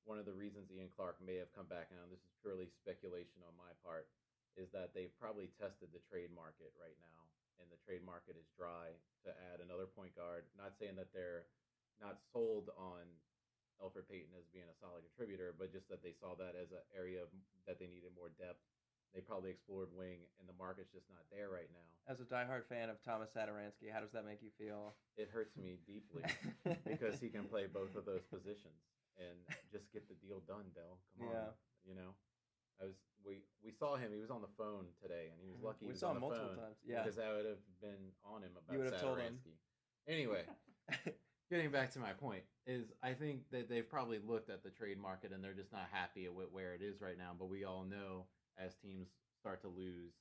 one 0.08 0.16
of 0.16 0.24
the 0.24 0.34
reasons 0.34 0.72
Ian 0.72 0.88
Clark 0.96 1.20
may 1.20 1.36
have 1.36 1.52
come 1.52 1.68
back, 1.68 1.92
now 1.92 2.08
this 2.08 2.24
is 2.24 2.32
purely 2.40 2.64
speculation 2.80 3.44
on 3.44 3.52
my 3.60 3.70
part, 3.84 4.08
is 4.56 4.72
that 4.72 4.96
they've 4.96 5.12
probably 5.20 5.52
tested 5.60 5.92
the 5.92 6.02
trade 6.08 6.32
market 6.32 6.72
right 6.80 6.96
now, 7.04 7.20
and 7.60 7.68
the 7.68 7.80
trade 7.84 8.00
market 8.02 8.34
is 8.34 8.48
dry 8.56 8.96
to 9.28 9.30
add 9.52 9.60
another 9.60 9.84
point 9.84 10.16
guard. 10.16 10.48
Not 10.56 10.74
saying 10.80 10.96
that 10.96 11.12
they're 11.12 11.46
not 12.00 12.18
sold 12.32 12.72
on 12.78 13.04
Elfrid 13.78 14.10
Payton 14.10 14.34
as 14.34 14.46
being 14.50 14.66
a 14.66 14.76
solid 14.76 15.06
contributor, 15.06 15.54
but 15.54 15.70
just 15.70 15.88
that 15.88 16.02
they 16.02 16.14
saw 16.14 16.34
that 16.38 16.58
as 16.58 16.74
an 16.74 16.82
area 16.94 17.22
of, 17.22 17.30
that 17.66 17.78
they 17.78 17.86
needed 17.86 18.14
more 18.14 18.30
depth. 18.38 18.62
They 19.16 19.24
probably 19.24 19.48
explored 19.48 19.88
wing, 19.96 20.20
and 20.36 20.44
the 20.44 20.58
market's 20.60 20.92
just 20.92 21.08
not 21.08 21.24
there 21.32 21.48
right 21.48 21.70
now. 21.72 21.88
As 22.04 22.20
a 22.20 22.28
diehard 22.28 22.68
fan 22.68 22.92
of 22.92 23.00
Thomas 23.00 23.32
Satoransky, 23.32 23.88
how 23.88 24.04
does 24.04 24.12
that 24.12 24.28
make 24.28 24.44
you 24.44 24.52
feel? 24.60 24.92
It 25.16 25.32
hurts 25.32 25.56
me 25.56 25.80
deeply 25.88 26.28
because 26.84 27.16
he 27.16 27.32
can 27.32 27.48
play 27.48 27.64
both 27.72 27.96
of 27.96 28.04
those 28.04 28.24
positions 28.28 28.84
and 29.16 29.36
just 29.72 29.88
get 29.96 30.04
the 30.12 30.18
deal 30.20 30.44
done, 30.44 30.68
Dell. 30.76 31.00
Come 31.16 31.28
on, 31.28 31.34
Yeah. 31.34 31.50
you 31.88 31.94
know. 31.96 32.12
I 32.80 32.86
was 32.86 32.94
we 33.26 33.42
we 33.64 33.72
saw 33.72 33.96
him. 33.96 34.12
He 34.14 34.20
was 34.20 34.30
on 34.30 34.40
the 34.40 34.52
phone 34.56 34.86
today, 35.02 35.34
and 35.34 35.38
he 35.42 35.48
was 35.48 35.58
mm-hmm. 35.58 35.66
lucky. 35.66 35.82
he 35.82 35.86
we 35.86 35.92
was 35.92 36.00
saw 36.00 36.14
on 36.14 36.16
him 36.16 36.22
the 36.22 36.26
multiple 36.28 36.48
phone 36.54 36.62
times. 36.62 36.78
Yeah. 36.86 37.02
because 37.02 37.18
I 37.18 37.32
would 37.34 37.46
have 37.46 37.64
been 37.82 38.14
on 38.22 38.42
him 38.42 38.54
about 38.54 38.70
You 38.70 38.78
would 38.78 38.92
have 38.92 39.02
told 39.02 39.18
him. 39.18 39.40
Satoransky. 39.42 39.56
Anyway, 40.06 40.44
getting 41.50 41.70
back 41.70 41.90
to 41.92 41.98
my 41.98 42.12
point 42.12 42.42
is 42.66 42.92
I 43.02 43.12
think 43.12 43.48
that 43.50 43.68
they've 43.68 43.88
probably 43.88 44.20
looked 44.20 44.50
at 44.50 44.62
the 44.62 44.70
trade 44.70 45.00
market 45.00 45.32
and 45.32 45.42
they're 45.42 45.56
just 45.56 45.72
not 45.72 45.88
happy 45.90 46.28
with 46.28 46.52
where 46.52 46.74
it 46.74 46.82
is 46.82 47.00
right 47.00 47.16
now. 47.16 47.32
But 47.38 47.48
we 47.48 47.64
all 47.64 47.84
know 47.84 48.28
as 48.60 48.74
teams 48.76 49.08
start 49.40 49.62
to 49.62 49.68
lose, 49.68 50.12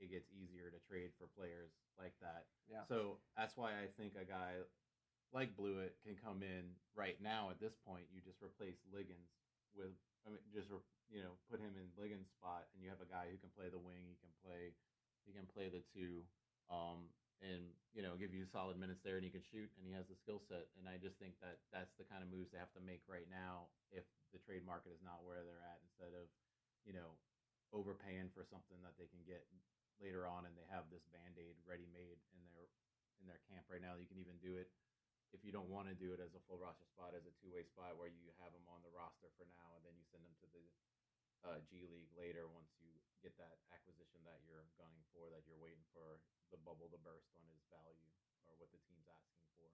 it 0.00 0.12
gets 0.12 0.28
easier 0.36 0.68
to 0.68 0.78
trade 0.84 1.10
for 1.16 1.24
players 1.32 1.72
like 1.96 2.12
that. 2.20 2.44
Yeah. 2.68 2.84
So 2.88 3.16
that's 3.36 3.56
why 3.56 3.72
I 3.72 3.88
think 3.96 4.12
a 4.20 4.28
guy 4.28 4.60
like 5.32 5.56
Bluiett 5.56 5.96
can 6.04 6.14
come 6.20 6.44
in 6.44 6.76
right 6.94 7.16
now 7.18 7.48
at 7.50 7.58
this 7.58 7.74
point. 7.86 8.04
You 8.12 8.20
just 8.20 8.44
replace 8.44 8.76
Liggins 8.92 9.32
with, 9.72 9.92
I 10.28 10.30
mean, 10.30 10.42
just 10.52 10.68
you 11.08 11.22
know, 11.22 11.38
put 11.48 11.62
him 11.62 11.72
in 11.78 11.86
Liggins' 11.94 12.30
spot, 12.34 12.66
and 12.74 12.82
you 12.82 12.90
have 12.90 13.02
a 13.02 13.08
guy 13.08 13.30
who 13.30 13.38
can 13.38 13.52
play 13.54 13.70
the 13.70 13.80
wing. 13.80 14.04
He 14.10 14.18
can 14.18 14.32
play, 14.42 14.74
he 15.24 15.30
can 15.32 15.46
play 15.46 15.70
the 15.70 15.82
two, 15.94 16.26
um, 16.68 17.10
and 17.44 17.72
you 17.96 18.04
know, 18.04 18.12
give 18.20 18.36
you 18.36 18.44
solid 18.44 18.76
minutes 18.76 19.00
there, 19.00 19.16
and 19.16 19.24
he 19.24 19.32
can 19.32 19.44
shoot, 19.44 19.72
and 19.80 19.84
he 19.88 19.96
has 19.96 20.04
the 20.08 20.16
skill 20.20 20.40
set. 20.44 20.68
And 20.76 20.84
I 20.84 21.00
just 21.00 21.16
think 21.16 21.36
that 21.40 21.60
that's 21.72 21.96
the 21.96 22.04
kind 22.04 22.20
of 22.20 22.28
moves 22.28 22.52
they 22.52 22.60
have 22.60 22.72
to 22.76 22.84
make 22.84 23.00
right 23.08 23.28
now 23.32 23.72
if 23.88 24.04
the 24.36 24.40
trade 24.44 24.68
market 24.68 24.92
is 24.92 25.00
not 25.00 25.24
where 25.24 25.40
they're 25.40 25.64
at. 25.64 25.80
Instead 25.88 26.12
of, 26.12 26.28
you 26.84 26.92
know, 26.92 27.16
overpaying 27.72 28.28
for 28.36 28.44
something 28.44 28.76
that 28.84 28.96
they 29.00 29.08
can 29.08 29.24
get 29.24 29.48
later 29.96 30.28
on, 30.28 30.44
and 30.44 30.52
they 30.56 30.68
have 30.68 30.84
this 30.92 31.08
band 31.08 31.40
aid 31.40 31.56
ready 31.64 31.88
made 31.96 32.20
in 32.36 32.44
their 32.52 32.68
in 33.20 33.24
their 33.24 33.40
camp 33.48 33.64
right 33.72 33.80
now. 33.80 33.96
You 33.96 34.08
can 34.08 34.20
even 34.20 34.36
do 34.44 34.60
it 34.60 34.68
if 35.32 35.40
you 35.40 35.50
don't 35.50 35.72
want 35.72 35.88
to 35.88 35.96
do 35.96 36.12
it 36.12 36.20
as 36.20 36.36
a 36.36 36.42
full 36.44 36.60
roster 36.60 36.84
spot, 36.92 37.16
as 37.16 37.24
a 37.24 37.34
two 37.40 37.48
way 37.48 37.64
spot 37.64 37.96
where 37.96 38.12
you 38.12 38.28
have 38.44 38.52
them 38.52 38.64
on 38.68 38.84
the 38.84 38.92
roster 38.92 39.32
for 39.40 39.48
now, 39.56 39.72
and 39.76 39.82
then 39.88 39.96
you 39.96 40.04
send 40.12 40.20
them 40.20 40.36
to 40.44 40.48
the 40.52 40.66
uh, 41.48 41.58
G 41.64 41.88
League 41.88 42.12
later 42.12 42.44
once 42.52 42.76
you 42.80 42.92
get 43.22 43.36
that 43.40 43.60
acquisition 43.72 44.20
that 44.26 44.42
you're 44.44 44.66
gunning 44.80 45.04
for, 45.12 45.28
that 45.32 45.44
you're 45.48 45.60
waiting 45.60 45.84
for 45.92 46.20
the 46.52 46.60
bubble 46.60 46.88
to 46.92 46.98
burst 47.00 47.32
on 47.36 47.44
his 47.52 47.64
value 47.72 48.10
or 48.46 48.54
what 48.60 48.70
the 48.70 48.80
team's 48.86 49.06
asking 49.08 49.44
for. 49.56 49.68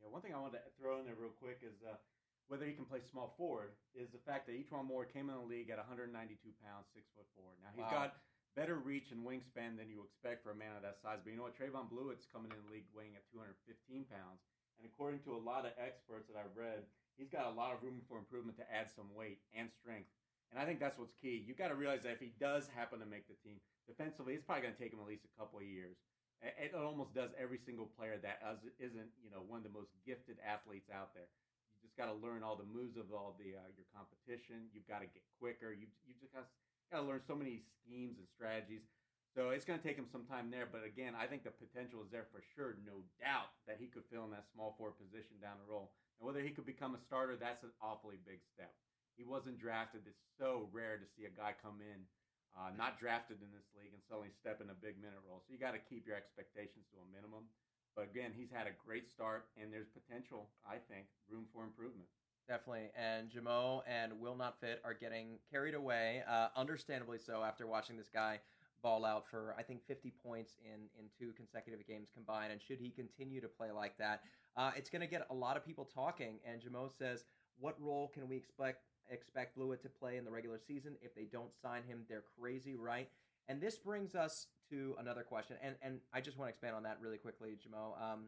Yeah, 0.00 0.12
one 0.12 0.20
thing 0.20 0.32
I 0.36 0.40
wanted 0.40 0.60
to 0.64 0.72
throw 0.76 1.00
in 1.00 1.08
there 1.08 1.16
real 1.18 1.34
quick 1.36 1.64
is 1.64 1.80
uh, 1.84 1.96
whether 2.48 2.64
he 2.68 2.76
can 2.76 2.86
play 2.86 3.00
small 3.00 3.34
forward 3.36 3.74
is 3.96 4.12
the 4.12 4.22
fact 4.22 4.46
that 4.46 4.54
E'Twaun 4.56 4.86
Moore 4.86 5.08
came 5.08 5.28
in 5.32 5.36
the 5.36 5.48
league 5.48 5.72
at 5.72 5.80
192 5.80 6.12
pounds, 6.62 6.86
six 6.92 7.08
foot 7.16 7.26
four. 7.34 7.56
Now 7.60 7.72
he's 7.74 7.88
Wow. 7.88 8.12
got 8.12 8.22
better 8.56 8.80
reach 8.80 9.12
and 9.12 9.20
wingspan 9.20 9.76
than 9.76 9.92
you 9.92 10.00
expect 10.00 10.40
for 10.40 10.52
a 10.52 10.56
man 10.56 10.72
of 10.76 10.82
that 10.84 10.96
size. 11.04 11.20
But 11.20 11.28
you 11.32 11.36
know 11.36 11.44
what? 11.44 11.56
Trayvon 11.58 11.92
Bluiett's 11.92 12.24
coming 12.32 12.48
in 12.52 12.56
the 12.64 12.70
league 12.72 12.88
weighing 12.96 13.12
at 13.16 13.28
215 13.28 14.08
pounds, 14.08 14.40
and 14.80 14.88
according 14.88 15.20
to 15.28 15.36
a 15.36 15.40
lot 15.40 15.68
of 15.68 15.76
experts 15.76 16.28
that 16.32 16.40
I've 16.40 16.56
read, 16.56 16.88
he's 17.20 17.28
got 17.28 17.52
a 17.52 17.56
lot 17.56 17.76
of 17.76 17.84
room 17.84 18.00
for 18.08 18.16
improvement 18.16 18.56
to 18.56 18.66
add 18.72 18.88
some 18.88 19.12
weight 19.12 19.44
and 19.52 19.68
strength. 19.68 20.08
And 20.50 20.60
I 20.60 20.64
think 20.64 20.78
that's 20.78 20.98
what's 20.98 21.14
key. 21.20 21.42
You 21.42 21.54
got 21.54 21.68
to 21.68 21.78
realize 21.78 22.02
that 22.02 22.16
if 22.16 22.22
he 22.22 22.32
does 22.38 22.68
happen 22.70 23.00
to 23.00 23.06
make 23.06 23.26
the 23.26 23.34
team 23.42 23.58
defensively, 23.86 24.34
it's 24.34 24.44
probably 24.46 24.62
going 24.62 24.74
to 24.74 24.80
take 24.80 24.92
him 24.92 25.00
at 25.02 25.08
least 25.08 25.26
a 25.26 25.34
couple 25.38 25.58
of 25.58 25.66
years. 25.66 25.98
It 26.42 26.76
almost 26.76 27.16
does 27.16 27.32
every 27.40 27.58
single 27.58 27.86
player 27.96 28.18
that 28.20 28.38
is- 28.44 28.70
isn't, 28.78 29.10
you 29.24 29.30
know, 29.32 29.40
one 29.42 29.58
of 29.58 29.64
the 29.64 29.72
most 29.72 29.90
gifted 30.04 30.38
athletes 30.44 30.90
out 30.90 31.14
there. 31.14 31.26
You 31.74 31.80
just 31.82 31.96
got 31.96 32.06
to 32.06 32.14
learn 32.14 32.42
all 32.44 32.56
the 32.56 32.68
moves 32.68 32.96
of 32.96 33.10
all 33.12 33.34
the 33.40 33.56
uh, 33.56 33.68
your 33.74 33.86
competition. 33.96 34.68
You've 34.72 34.86
got 34.86 35.00
to 35.00 35.06
get 35.08 35.24
quicker. 35.40 35.72
You 35.72 35.88
you 36.04 36.14
just 36.20 36.32
got 36.32 36.46
got 36.92 37.00
to 37.00 37.08
learn 37.08 37.22
so 37.26 37.34
many 37.34 37.64
schemes 37.82 38.18
and 38.18 38.28
strategies. 38.28 38.84
So 39.34 39.50
it's 39.50 39.64
going 39.64 39.80
to 39.80 39.84
take 39.84 39.96
him 39.96 40.06
some 40.08 40.24
time 40.24 40.50
there. 40.50 40.68
But 40.70 40.84
again, 40.84 41.14
I 41.16 41.26
think 41.26 41.44
the 41.44 41.50
potential 41.52 42.00
is 42.04 42.10
there 42.10 42.24
for 42.32 42.40
sure. 42.54 42.76
No 42.84 43.04
doubt 43.20 43.52
that 43.66 43.76
he 43.80 43.88
could 43.88 44.04
fill 44.08 44.24
in 44.24 44.30
that 44.32 44.48
small 44.52 44.72
forward 44.76 44.96
position 44.96 45.36
down 45.40 45.58
the 45.60 45.68
road. 45.68 45.88
And 46.20 46.24
whether 46.24 46.40
he 46.40 46.50
could 46.52 46.64
become 46.64 46.94
a 46.94 47.00
starter, 47.00 47.36
that's 47.36 47.64
an 47.64 47.72
awfully 47.80 48.16
big 48.24 48.40
step. 48.54 48.72
He 49.16 49.24
wasn't 49.24 49.58
drafted. 49.58 50.04
It's 50.04 50.24
so 50.36 50.68
rare 50.70 51.00
to 51.00 51.08
see 51.16 51.24
a 51.24 51.32
guy 51.32 51.56
come 51.56 51.80
in, 51.80 52.04
uh, 52.52 52.70
not 52.76 53.00
drafted 53.00 53.40
in 53.40 53.48
this 53.50 53.68
league, 53.72 53.96
and 53.96 54.04
suddenly 54.04 54.30
step 54.30 54.60
in 54.60 54.68
a 54.68 54.76
big 54.76 55.00
minute 55.00 55.20
role. 55.24 55.40
So 55.40 55.52
you 55.52 55.58
got 55.58 55.72
to 55.72 55.82
keep 55.82 56.06
your 56.06 56.16
expectations 56.16 56.86
to 56.92 57.00
a 57.00 57.08
minimum. 57.08 57.48
But 57.96 58.12
again, 58.12 58.36
he's 58.36 58.52
had 58.52 58.68
a 58.68 58.76
great 58.76 59.08
start, 59.08 59.48
and 59.56 59.72
there's 59.72 59.88
potential, 59.88 60.52
I 60.68 60.76
think, 60.76 61.08
room 61.32 61.48
for 61.48 61.64
improvement. 61.64 62.12
Definitely. 62.46 62.92
And 62.94 63.32
Jamo 63.32 63.80
and 63.88 64.20
Will 64.20 64.36
Not 64.36 64.60
Fit 64.60 64.80
are 64.84 64.94
getting 64.94 65.38
carried 65.50 65.74
away, 65.74 66.22
uh, 66.28 66.48
understandably 66.54 67.18
so, 67.18 67.42
after 67.42 67.66
watching 67.66 67.96
this 67.96 68.10
guy 68.12 68.38
ball 68.82 69.04
out 69.04 69.24
for, 69.28 69.54
I 69.58 69.62
think, 69.62 69.80
50 69.88 70.12
points 70.22 70.52
in, 70.62 70.86
in 71.00 71.08
two 71.18 71.32
consecutive 71.32 71.84
games 71.86 72.08
combined. 72.14 72.52
And 72.52 72.60
should 72.60 72.78
he 72.78 72.90
continue 72.90 73.40
to 73.40 73.48
play 73.48 73.72
like 73.72 73.96
that, 73.98 74.20
uh, 74.56 74.70
it's 74.76 74.90
going 74.90 75.00
to 75.00 75.08
get 75.08 75.26
a 75.30 75.34
lot 75.34 75.56
of 75.56 75.64
people 75.64 75.88
talking. 75.92 76.38
And 76.46 76.60
Jamo 76.60 76.90
says, 76.96 77.24
what 77.58 77.80
role 77.80 78.10
can 78.12 78.28
we 78.28 78.36
expect 78.36 78.84
expect 79.10 79.58
Bluiett 79.58 79.82
to 79.82 79.88
play 79.88 80.16
in 80.16 80.24
the 80.24 80.30
regular 80.30 80.58
season? 80.58 80.96
If 81.00 81.14
they 81.14 81.24
don't 81.24 81.54
sign 81.60 81.82
him, 81.84 82.04
they're 82.08 82.24
crazy, 82.38 82.74
right? 82.74 83.08
And 83.48 83.60
this 83.60 83.78
brings 83.78 84.14
us 84.14 84.46
to 84.70 84.96
another 84.98 85.22
question. 85.22 85.56
And, 85.62 85.76
and 85.82 86.00
I 86.12 86.20
just 86.20 86.36
want 86.36 86.48
to 86.48 86.50
expand 86.50 86.74
on 86.74 86.82
that 86.82 86.98
really 87.00 87.18
quickly, 87.18 87.56
Jamo. 87.56 88.00
Um, 88.02 88.24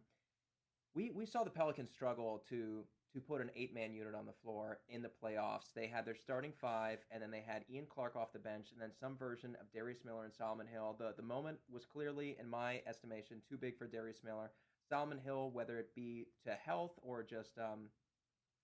we, 0.94 1.10
we 1.10 1.26
saw 1.26 1.44
the 1.44 1.50
Pelicans 1.50 1.90
struggle 1.92 2.42
to 2.48 2.84
to 3.14 3.20
put 3.20 3.40
an 3.40 3.50
eight 3.56 3.74
man 3.74 3.92
unit 3.94 4.14
on 4.14 4.26
the 4.26 4.32
floor 4.42 4.80
in 4.88 5.02
the 5.02 5.10
playoffs. 5.22 5.72
They 5.74 5.86
had 5.86 6.04
their 6.04 6.14
starting 6.14 6.52
five, 6.60 6.98
and 7.10 7.22
then 7.22 7.30
they 7.30 7.42
had 7.46 7.64
Ian 7.70 7.86
Clark 7.88 8.16
off 8.16 8.32
the 8.32 8.38
bench, 8.38 8.68
and 8.72 8.80
then 8.80 8.90
some 9.00 9.16
version 9.16 9.56
of 9.60 9.72
Darius 9.72 10.04
Miller 10.04 10.24
and 10.24 10.34
Solomon 10.34 10.66
Hill. 10.66 10.94
The 10.98 11.14
the 11.16 11.22
moment 11.22 11.58
was 11.72 11.86
clearly, 11.86 12.36
in 12.38 12.48
my 12.48 12.82
estimation, 12.86 13.38
too 13.48 13.56
big 13.56 13.78
for 13.78 13.86
Darius 13.86 14.22
Miller. 14.24 14.50
Solomon 14.88 15.18
Hill, 15.18 15.50
whether 15.52 15.78
it 15.78 15.94
be 15.94 16.26
to 16.44 16.52
health 16.52 16.92
or 17.02 17.22
just 17.22 17.58
um, 17.58 17.88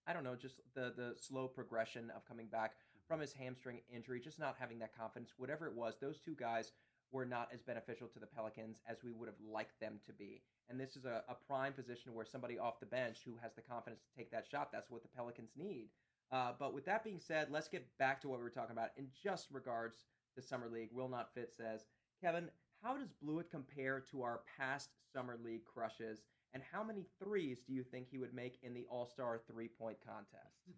I 0.06 0.12
don't 0.12 0.24
know, 0.24 0.36
just 0.36 0.60
the 0.74 0.92
the 0.96 1.14
slow 1.20 1.48
progression 1.48 2.10
of 2.16 2.26
coming 2.26 2.46
back 2.46 2.72
from 3.06 3.20
his 3.20 3.32
hamstring 3.32 3.80
injury, 3.94 4.20
just 4.20 4.38
not 4.38 4.56
having 4.58 4.78
that 4.78 4.96
confidence, 4.96 5.32
whatever 5.36 5.66
it 5.66 5.74
was, 5.74 5.94
those 6.00 6.18
two 6.18 6.34
guys 6.34 6.72
were 7.12 7.24
not 7.24 7.48
as 7.52 7.62
beneficial 7.62 8.08
to 8.08 8.18
the 8.18 8.26
Pelicans 8.26 8.78
as 8.88 9.04
we 9.04 9.12
would 9.12 9.28
have 9.28 9.36
liked 9.48 9.78
them 9.80 10.00
to 10.06 10.12
be. 10.12 10.42
And 10.68 10.80
this 10.80 10.96
is 10.96 11.04
a, 11.04 11.22
a 11.28 11.36
prime 11.46 11.72
position 11.72 12.14
where 12.14 12.24
somebody 12.24 12.58
off 12.58 12.80
the 12.80 12.86
bench 12.86 13.18
who 13.24 13.36
has 13.42 13.52
the 13.54 13.62
confidence 13.62 14.00
to 14.02 14.16
take 14.18 14.30
that 14.32 14.46
shot, 14.50 14.72
that's 14.72 14.90
what 14.90 15.02
the 15.02 15.08
Pelicans 15.14 15.50
need. 15.56 15.88
Uh, 16.32 16.52
but 16.58 16.74
with 16.74 16.84
that 16.86 17.04
being 17.04 17.20
said, 17.20 17.48
let's 17.50 17.68
get 17.68 17.86
back 17.98 18.20
to 18.22 18.28
what 18.28 18.38
we 18.38 18.44
were 18.44 18.50
talking 18.50 18.72
about 18.72 18.90
in 18.96 19.06
just 19.22 19.48
regards 19.52 19.98
to 20.34 20.42
Summer 20.42 20.68
League. 20.68 20.88
Will 20.92 21.08
Not 21.08 21.32
Fit 21.34 21.52
says, 21.56 21.82
Kevin, 22.20 22.48
how 22.84 22.92
does 23.00 23.08
Bluiett 23.24 23.48
compare 23.48 24.04
to 24.12 24.20
our 24.20 24.44
past 24.44 24.92
Summer 25.08 25.40
League 25.40 25.64
crushes? 25.64 26.20
And 26.52 26.60
how 26.60 26.84
many 26.84 27.08
threes 27.16 27.64
do 27.64 27.72
you 27.72 27.82
think 27.82 28.06
he 28.06 28.20
would 28.20 28.36
make 28.36 28.60
in 28.62 28.76
the 28.76 28.84
All 28.92 29.08
Star 29.08 29.40
three 29.48 29.72
point 29.72 29.96
contest? 30.04 30.60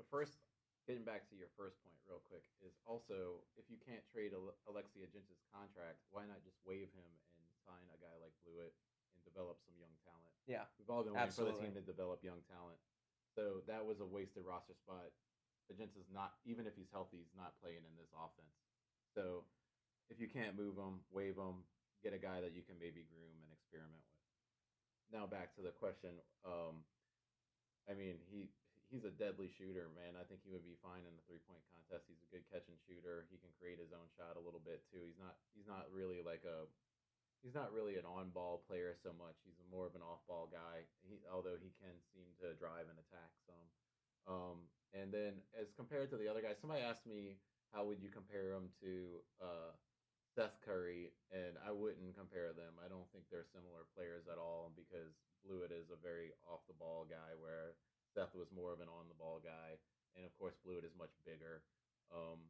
But 0.00 0.08
first, 0.08 0.40
getting 0.88 1.04
back 1.04 1.28
to 1.28 1.36
your 1.36 1.52
first 1.60 1.76
point 1.84 2.00
real 2.08 2.24
quick 2.24 2.40
is 2.64 2.72
also 2.88 3.44
if 3.60 3.68
you 3.68 3.76
can't 3.84 4.00
trade 4.08 4.32
Ale- 4.32 4.56
Alexis 4.64 5.04
Ajinça's 5.04 5.44
contract, 5.52 6.00
why 6.08 6.24
not 6.24 6.40
just 6.40 6.56
waive 6.64 6.88
him 6.96 7.12
and 7.36 7.44
sign 7.68 7.84
a 7.92 8.00
guy 8.00 8.16
like 8.16 8.32
Bluiett 8.40 8.72
and 9.12 9.20
develop 9.28 9.60
some 9.60 9.76
young 9.76 9.92
talent? 10.08 10.32
Yeah, 10.48 10.64
We've 10.80 10.88
all 10.88 11.04
been 11.04 11.12
waiting 11.12 11.36
for 11.36 11.52
the 11.52 11.60
team 11.60 11.76
to 11.76 11.84
develop 11.84 12.24
young 12.24 12.40
talent. 12.48 12.80
So 13.36 13.60
that 13.68 13.84
was 13.84 14.00
a 14.00 14.08
wasted 14.08 14.48
roster 14.48 14.72
spot. 14.72 15.12
Jintz 15.68 16.00
is 16.00 16.08
not, 16.08 16.40
even 16.48 16.64
if 16.64 16.72
he's 16.72 16.88
healthy, 16.88 17.20
he's 17.20 17.36
not 17.36 17.60
playing 17.60 17.84
in 17.84 17.92
this 18.00 18.08
offense. 18.16 18.56
So 19.12 19.44
if 20.10 20.18
you 20.18 20.26
can't 20.26 20.58
move 20.58 20.74
them, 20.74 21.00
waive 21.14 21.38
them, 21.38 21.62
get 22.02 22.12
a 22.12 22.20
guy 22.20 22.42
that 22.42 22.52
you 22.52 22.66
can 22.66 22.76
maybe 22.76 23.06
groom 23.06 23.38
and 23.46 23.50
experiment 23.54 24.02
with. 24.02 24.26
Now 25.14 25.24
back 25.26 25.54
to 25.56 25.62
the 25.62 25.74
question. 25.74 26.18
Um, 26.42 26.82
I 27.86 27.94
mean, 27.94 28.18
he 28.30 28.50
he's 28.90 29.06
a 29.06 29.14
deadly 29.14 29.46
shooter, 29.46 29.90
man. 29.94 30.18
I 30.18 30.26
think 30.26 30.42
he 30.42 30.50
would 30.50 30.66
be 30.66 30.78
fine 30.82 31.06
in 31.06 31.14
the 31.14 31.24
three 31.26 31.42
point 31.46 31.62
contest. 31.70 32.10
He's 32.10 32.22
a 32.22 32.30
good 32.30 32.46
catch 32.50 32.66
and 32.66 32.78
shooter. 32.86 33.26
He 33.30 33.38
can 33.38 33.50
create 33.58 33.78
his 33.78 33.94
own 33.94 34.06
shot 34.18 34.38
a 34.38 34.42
little 34.42 34.62
bit 34.62 34.82
too. 34.90 35.02
He's 35.06 35.18
not 35.18 35.38
he's 35.54 35.66
not 35.66 35.86
really 35.90 36.22
like 36.22 36.42
a 36.46 36.66
he's 37.42 37.56
not 37.56 37.74
really 37.74 37.98
an 37.98 38.06
on 38.06 38.30
ball 38.34 38.62
player 38.66 38.94
so 38.98 39.14
much. 39.14 39.38
He's 39.42 39.58
more 39.70 39.86
of 39.86 39.94
an 39.94 40.04
off 40.06 40.22
ball 40.26 40.50
guy. 40.50 40.86
He 41.06 41.22
although 41.30 41.58
he 41.58 41.74
can 41.78 41.94
seem 42.14 42.30
to 42.42 42.54
drive 42.58 42.90
and 42.90 42.98
attack 42.98 43.30
some. 43.46 43.66
Um, 44.30 44.58
and 44.94 45.10
then 45.10 45.42
as 45.58 45.70
compared 45.74 46.10
to 46.10 46.18
the 46.18 46.30
other 46.30 46.42
guys, 46.42 46.58
somebody 46.60 46.82
asked 46.82 47.06
me 47.06 47.38
how 47.74 47.86
would 47.86 48.02
you 48.02 48.10
compare 48.10 48.54
him 48.54 48.70
to 48.82 49.22
uh, 49.38 49.70
Seth 50.40 50.56
Curry? 50.64 51.12
And 51.28 51.60
I 51.60 51.68
wouldn't 51.68 52.16
compare 52.16 52.56
them. 52.56 52.80
I 52.80 52.88
don't 52.88 53.04
think 53.12 53.28
they're 53.28 53.44
similar 53.52 53.84
players 53.92 54.24
at 54.24 54.40
all 54.40 54.72
because 54.72 55.12
Bluiett 55.44 55.68
is 55.68 55.92
a 55.92 56.00
very 56.00 56.32
off 56.48 56.64
the 56.64 56.80
ball 56.80 57.04
guy, 57.04 57.36
where 57.36 57.76
Seth 58.16 58.32
was 58.32 58.48
more 58.48 58.72
of 58.72 58.80
an 58.80 58.88
on 58.88 59.12
the 59.12 59.20
ball 59.20 59.44
guy, 59.44 59.76
and 60.16 60.24
of 60.24 60.32
course 60.40 60.56
Bluiett 60.64 60.88
is 60.88 60.96
much 60.96 61.12
bigger. 61.28 61.60
Um, 62.08 62.48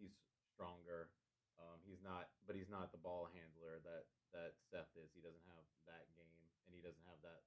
he's 0.00 0.16
stronger. 0.48 1.12
Um, 1.60 1.76
he's 1.84 2.00
not, 2.00 2.32
but 2.48 2.56
he's 2.56 2.72
not 2.72 2.88
the 2.88 3.04
ball 3.04 3.28
handler 3.36 3.84
that 3.84 4.08
that 4.32 4.56
Seth 4.72 4.90
is. 4.96 5.12
He 5.12 5.20
doesn't 5.20 5.44
have 5.52 5.64
that 5.84 6.08
game, 6.16 6.44
and 6.64 6.72
he 6.72 6.80
doesn't 6.80 7.04
have 7.04 7.20
that 7.20 7.44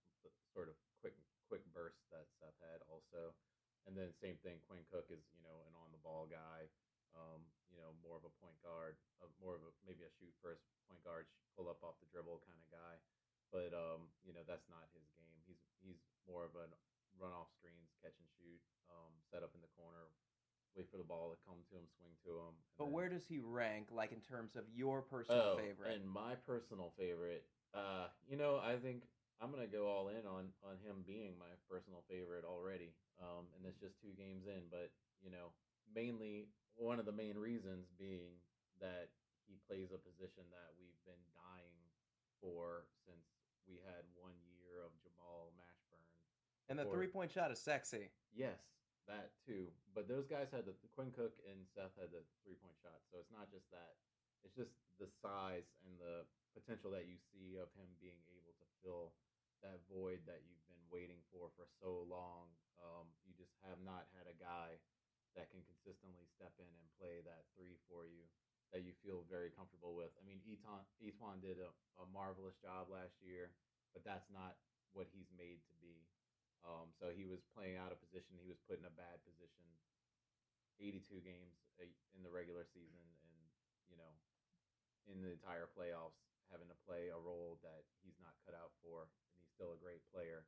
sort 0.54 0.70
of 0.70 0.78
quick 1.02 1.18
quick 1.50 1.66
burst 1.74 2.06
that 2.14 2.30
Seth 2.38 2.62
had 2.62 2.86
also. 2.94 3.34
And 3.90 3.98
then 3.98 4.14
same 4.22 4.38
thing, 4.46 4.62
Quinn 4.70 4.86
Cook 4.94 5.10
is 5.10 5.26
you 5.34 5.42
know 5.42 5.66
an 5.66 5.74
on 5.82 5.90
the 5.92 6.04
ball 6.06 6.30
guy, 6.30 6.70
um, 7.16 7.42
you 7.72 7.78
know 7.80 7.94
more 8.04 8.18
of 8.20 8.26
a 8.28 8.34
point 8.44 8.58
guard, 8.66 8.98
uh, 9.24 9.30
more 9.40 9.56
of 9.56 9.64
a 9.64 9.72
maybe 9.88 10.04
a 10.04 10.12
shoot 10.20 10.34
first 10.44 10.64
point 10.90 11.04
guard, 11.06 11.28
pull 11.56 11.68
up 11.72 11.80
off 11.86 12.00
the 12.04 12.10
dribble 12.12 12.44
kind 12.44 12.60
of 12.60 12.68
guy. 12.72 12.96
But 13.54 13.72
um, 13.72 14.12
you 14.28 14.36
know 14.36 14.44
that's 14.44 14.68
not 14.68 14.84
his 14.92 15.08
game. 15.16 15.38
He's 15.48 15.62
he's 15.80 16.00
more 16.28 16.44
of 16.44 16.52
a 16.60 16.68
run 17.16 17.32
off 17.34 17.50
screens, 17.56 17.96
catch 18.04 18.18
and 18.20 18.30
shoot, 18.38 18.60
um, 18.92 19.14
set 19.32 19.42
up 19.42 19.56
in 19.56 19.62
the 19.64 19.72
corner, 19.80 20.12
wait 20.78 20.86
for 20.92 21.00
the 21.02 21.08
ball 21.08 21.34
to 21.34 21.38
come 21.48 21.58
to 21.72 21.74
him, 21.80 21.88
swing 21.98 22.14
to 22.28 22.38
him. 22.38 22.54
But 22.78 22.86
then- 22.86 22.94
where 22.94 23.10
does 23.10 23.26
he 23.26 23.40
rank, 23.42 23.90
like 23.90 24.12
in 24.12 24.22
terms 24.22 24.54
of 24.56 24.70
your 24.70 25.02
personal 25.02 25.56
Oh, 25.56 25.58
favorite? 25.58 25.96
And 25.98 26.06
my 26.06 26.36
personal 26.46 26.94
favorite, 27.00 27.48
uh, 27.74 28.12
you 28.28 28.38
know, 28.38 28.60
I 28.62 28.78
think 28.78 29.08
I'm 29.42 29.50
gonna 29.50 29.66
go 29.72 29.88
all 29.88 30.10
in 30.10 30.26
on 30.28 30.54
on 30.62 30.78
him 30.84 31.02
being 31.08 31.38
my 31.40 31.50
personal 31.70 32.04
favorite 32.10 32.44
already. 32.46 32.94
Um, 33.18 33.50
and 33.58 33.66
it's 33.66 33.80
just 33.80 33.98
two 34.02 34.14
games 34.14 34.46
in, 34.46 34.68
but 34.70 34.92
you 35.24 35.32
know, 35.32 35.50
mainly 35.90 36.50
one 36.78 37.02
of 37.02 37.06
the 37.10 37.14
main 37.16 37.38
reasons 37.38 37.90
being 37.98 38.38
that 38.80 39.10
he 39.50 39.58
plays 39.66 39.90
a 39.92 39.98
position 40.02 40.46
that 40.54 40.70
we've 40.78 41.02
been 41.06 41.22
dying 41.34 41.78
for 42.40 42.86
since 43.06 43.26
we 43.66 43.82
had 43.82 44.06
one 44.14 44.38
year 44.54 44.86
of 44.86 44.94
Jamal 45.02 45.52
Mashburn. 45.58 46.06
and 46.70 46.78
the 46.78 46.84
before- 46.86 46.96
three 47.02 47.10
point 47.12 47.32
shot 47.34 47.50
is 47.52 47.60
sexy. 47.60 48.12
Yes, 48.36 48.62
that 49.08 49.34
too. 49.46 49.74
But 49.96 50.08
those 50.08 50.28
guys 50.30 50.52
had 50.52 50.66
the 50.70 50.76
Quinn 50.94 51.12
Cook 51.12 51.34
and 51.50 51.66
Seth 51.74 51.96
had 51.98 52.12
the 52.14 52.22
three 52.46 52.56
point 52.62 52.78
shot. 52.84 53.02
So 53.10 53.18
it's 53.18 53.32
not 53.32 53.50
just 53.50 53.66
that. 53.72 53.98
It's 54.46 54.54
just 54.56 54.72
the 55.02 55.08
size 55.08 55.66
and 55.88 55.98
the 56.00 56.24
potential 56.54 56.92
that 56.94 57.08
you 57.10 57.18
see 57.34 57.58
of 57.58 57.74
him 57.74 57.90
being 58.00 58.22
able 58.38 58.54
to 58.62 58.66
fill 58.84 59.14
that 59.66 59.82
void 59.90 60.22
that 60.30 60.46
you've 60.46 60.68
been 60.70 60.86
waiting 60.94 61.18
for 61.34 61.50
for 61.58 61.66
so 61.82 62.06
long. 62.06 62.54
Um, 62.78 63.10
you 63.26 63.34
just 63.34 63.58
have 63.66 63.82
not 63.82 64.06
had 64.14 64.30
a 64.30 64.38
guy 64.38 64.78
that 65.36 65.52
can 65.52 65.66
consistently 65.68 66.24
step 66.32 66.54
in 66.62 66.70
and 66.70 66.98
play 67.02 67.20
that 67.26 67.50
three 67.58 67.76
for 67.90 68.08
you 68.08 68.24
that 68.76 68.84
you 68.84 68.92
feel 69.00 69.24
very 69.32 69.52
comfortable 69.56 69.96
with. 69.96 70.12
I 70.20 70.24
mean, 70.28 70.44
Eton 70.44 70.84
E'Twaun 71.00 71.40
did 71.40 71.60
a, 71.60 71.72
a 72.04 72.06
marvelous 72.12 72.60
job 72.60 72.92
last 72.92 73.16
year, 73.24 73.56
but 73.96 74.04
that's 74.04 74.28
not 74.28 74.60
what 74.92 75.08
he's 75.12 75.32
made 75.40 75.64
to 75.72 75.76
be. 75.80 76.04
Um, 76.68 76.92
so 77.00 77.16
he 77.16 77.24
was 77.24 77.40
playing 77.56 77.80
out 77.80 77.96
of 77.96 78.04
position. 78.04 78.36
He 78.44 78.52
was 78.52 78.60
put 78.68 78.76
in 78.76 78.88
a 78.88 78.92
bad 78.92 79.24
position. 79.24 79.64
82 80.78 81.26
games 81.26 81.58
in 82.14 82.22
the 82.22 82.30
regular 82.30 82.62
season, 82.70 83.02
and 83.02 83.42
you 83.90 83.98
know, 83.98 84.14
in 85.10 85.26
the 85.26 85.34
entire 85.34 85.66
playoffs, 85.74 86.22
having 86.54 86.70
to 86.70 86.78
play 86.86 87.10
a 87.10 87.18
role 87.18 87.58
that 87.66 87.88
he's 88.06 88.18
not 88.22 88.38
cut 88.46 88.54
out 88.54 88.76
for, 88.86 89.10
and 89.34 89.42
he's 89.42 89.50
still 89.50 89.74
a 89.74 89.82
great 89.82 90.06
player. 90.14 90.46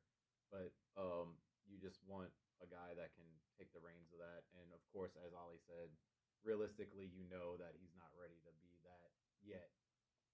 But 0.54 0.70
um, 0.94 1.34
you 1.66 1.82
just 1.82 1.98
want 2.06 2.30
a 2.62 2.68
guy 2.70 2.94
that 2.94 3.10
can 3.18 3.26
take 3.60 3.76
the 3.76 3.84
reins 3.84 4.08
of 4.16 4.24
that. 4.24 4.48
And 4.56 4.72
of 4.72 4.80
course, 4.88 5.12
as 5.20 5.36
Ollie 5.36 5.60
said, 5.68 5.92
realistically, 6.40 7.12
you 7.12 7.28
know 7.28 7.60
that 7.60 7.76
he's 7.76 7.92
not 8.00 8.08
ready 8.16 8.40
to 8.48 8.52
be 8.64 8.72
that 8.88 9.12
yet. 9.44 9.68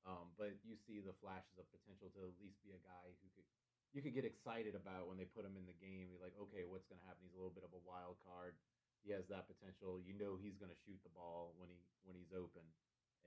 Um, 0.06 0.30
but 0.38 0.54
you 0.62 0.78
see 0.78 1.02
the 1.02 1.18
flashes 1.18 1.58
of 1.58 1.66
potential 1.74 2.14
to 2.14 2.30
at 2.30 2.38
least 2.38 2.62
be 2.62 2.70
a 2.70 2.86
guy 2.86 3.10
who 3.18 3.26
could 3.34 3.48
you 3.90 4.04
could 4.04 4.14
get 4.14 4.28
excited 4.28 4.76
about 4.76 5.08
when 5.08 5.16
they 5.16 5.24
put 5.24 5.46
him 5.46 5.56
in 5.56 5.64
the 5.64 5.78
game. 5.80 6.12
You're 6.12 6.20
like, 6.20 6.36
okay, 6.36 6.68
what's 6.68 6.84
going 6.84 7.00
to 7.00 7.08
happen? 7.08 7.24
He's 7.24 7.32
a 7.32 7.40
little 7.40 7.54
bit 7.54 7.64
of 7.64 7.72
a 7.72 7.80
wild 7.86 8.20
card. 8.28 8.52
He 9.00 9.14
has 9.16 9.24
that 9.32 9.48
potential. 9.48 9.98
You 9.98 10.12
know 10.14 10.36
he's 10.36 10.58
going 10.60 10.70
to 10.70 10.82
shoot 10.84 11.00
the 11.00 11.14
ball 11.16 11.56
when 11.58 11.70
he 11.72 11.82
when 12.06 12.14
he's 12.14 12.30
open, 12.30 12.62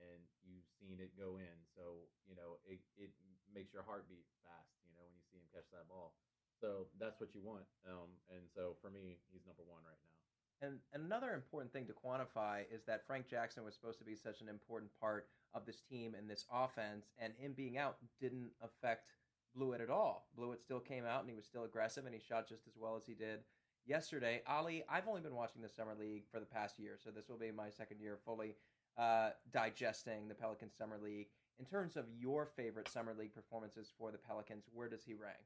and 0.00 0.20
you've 0.40 0.68
seen 0.80 1.00
it 1.00 1.12
go 1.20 1.36
in. 1.36 1.56
So 1.76 2.08
you 2.24 2.32
know 2.32 2.60
it 2.64 2.80
it 2.96 3.12
makes 3.52 3.76
your 3.76 3.84
heart 3.84 4.08
beat 4.08 4.24
fast. 4.40 4.72
You 4.88 4.96
know 4.96 5.04
when 5.04 5.16
you 5.16 5.24
see 5.28 5.36
him 5.36 5.48
catch 5.52 5.68
that 5.76 5.88
ball. 5.88 6.16
So 6.60 6.86
that's 7.00 7.20
what 7.20 7.34
you 7.34 7.40
want. 7.42 7.64
Um, 7.88 8.10
and 8.30 8.44
so 8.54 8.76
for 8.80 8.90
me, 8.90 9.18
he's 9.32 9.46
number 9.46 9.62
one 9.66 9.82
right 9.84 9.98
now. 10.04 10.20
And 10.62 10.78
another 10.92 11.32
important 11.32 11.72
thing 11.72 11.86
to 11.86 11.94
quantify 11.94 12.64
is 12.70 12.84
that 12.84 13.06
Frank 13.06 13.28
Jackson 13.28 13.64
was 13.64 13.74
supposed 13.74 13.98
to 13.98 14.04
be 14.04 14.14
such 14.14 14.42
an 14.42 14.48
important 14.48 14.90
part 15.00 15.28
of 15.54 15.64
this 15.64 15.80
team 15.80 16.14
and 16.14 16.28
this 16.28 16.44
offense, 16.52 17.06
and 17.18 17.32
him 17.38 17.54
being 17.56 17.78
out 17.78 17.96
didn't 18.20 18.50
affect 18.62 19.12
Bluiett 19.56 19.82
at 19.82 19.90
all. 19.90 20.28
Bluiett 20.38 20.60
still 20.60 20.80
came 20.80 21.04
out 21.04 21.20
and 21.20 21.30
he 21.30 21.34
was 21.34 21.46
still 21.46 21.64
aggressive 21.64 22.04
and 22.04 22.14
he 22.14 22.20
shot 22.20 22.48
just 22.48 22.66
as 22.66 22.74
well 22.78 22.94
as 22.96 23.06
he 23.06 23.14
did 23.14 23.40
yesterday. 23.86 24.42
Ollie, 24.46 24.84
I've 24.88 25.08
only 25.08 25.22
been 25.22 25.34
watching 25.34 25.62
the 25.62 25.68
Summer 25.68 25.94
League 25.98 26.24
for 26.30 26.40
the 26.40 26.46
past 26.46 26.78
year, 26.78 26.98
so 27.02 27.10
this 27.10 27.28
will 27.28 27.38
be 27.38 27.50
my 27.50 27.70
second 27.70 28.00
year 28.00 28.18
fully 28.24 28.56
uh, 28.98 29.30
digesting 29.52 30.28
the 30.28 30.34
Pelicans 30.34 30.74
Summer 30.76 30.98
League. 31.02 31.28
In 31.58 31.64
terms 31.66 31.96
of 31.96 32.04
your 32.16 32.46
favorite 32.46 32.88
Summer 32.88 33.14
League 33.18 33.34
performances 33.34 33.92
for 33.98 34.10
the 34.10 34.18
Pelicans, 34.18 34.64
where 34.72 34.88
does 34.88 35.04
he 35.04 35.14
rank? 35.14 35.44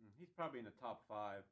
Mm, 0.00 0.10
He's 0.18 0.32
probably 0.32 0.58
in 0.58 0.68
the 0.68 0.76
top 0.80 1.04
five. 1.08 1.44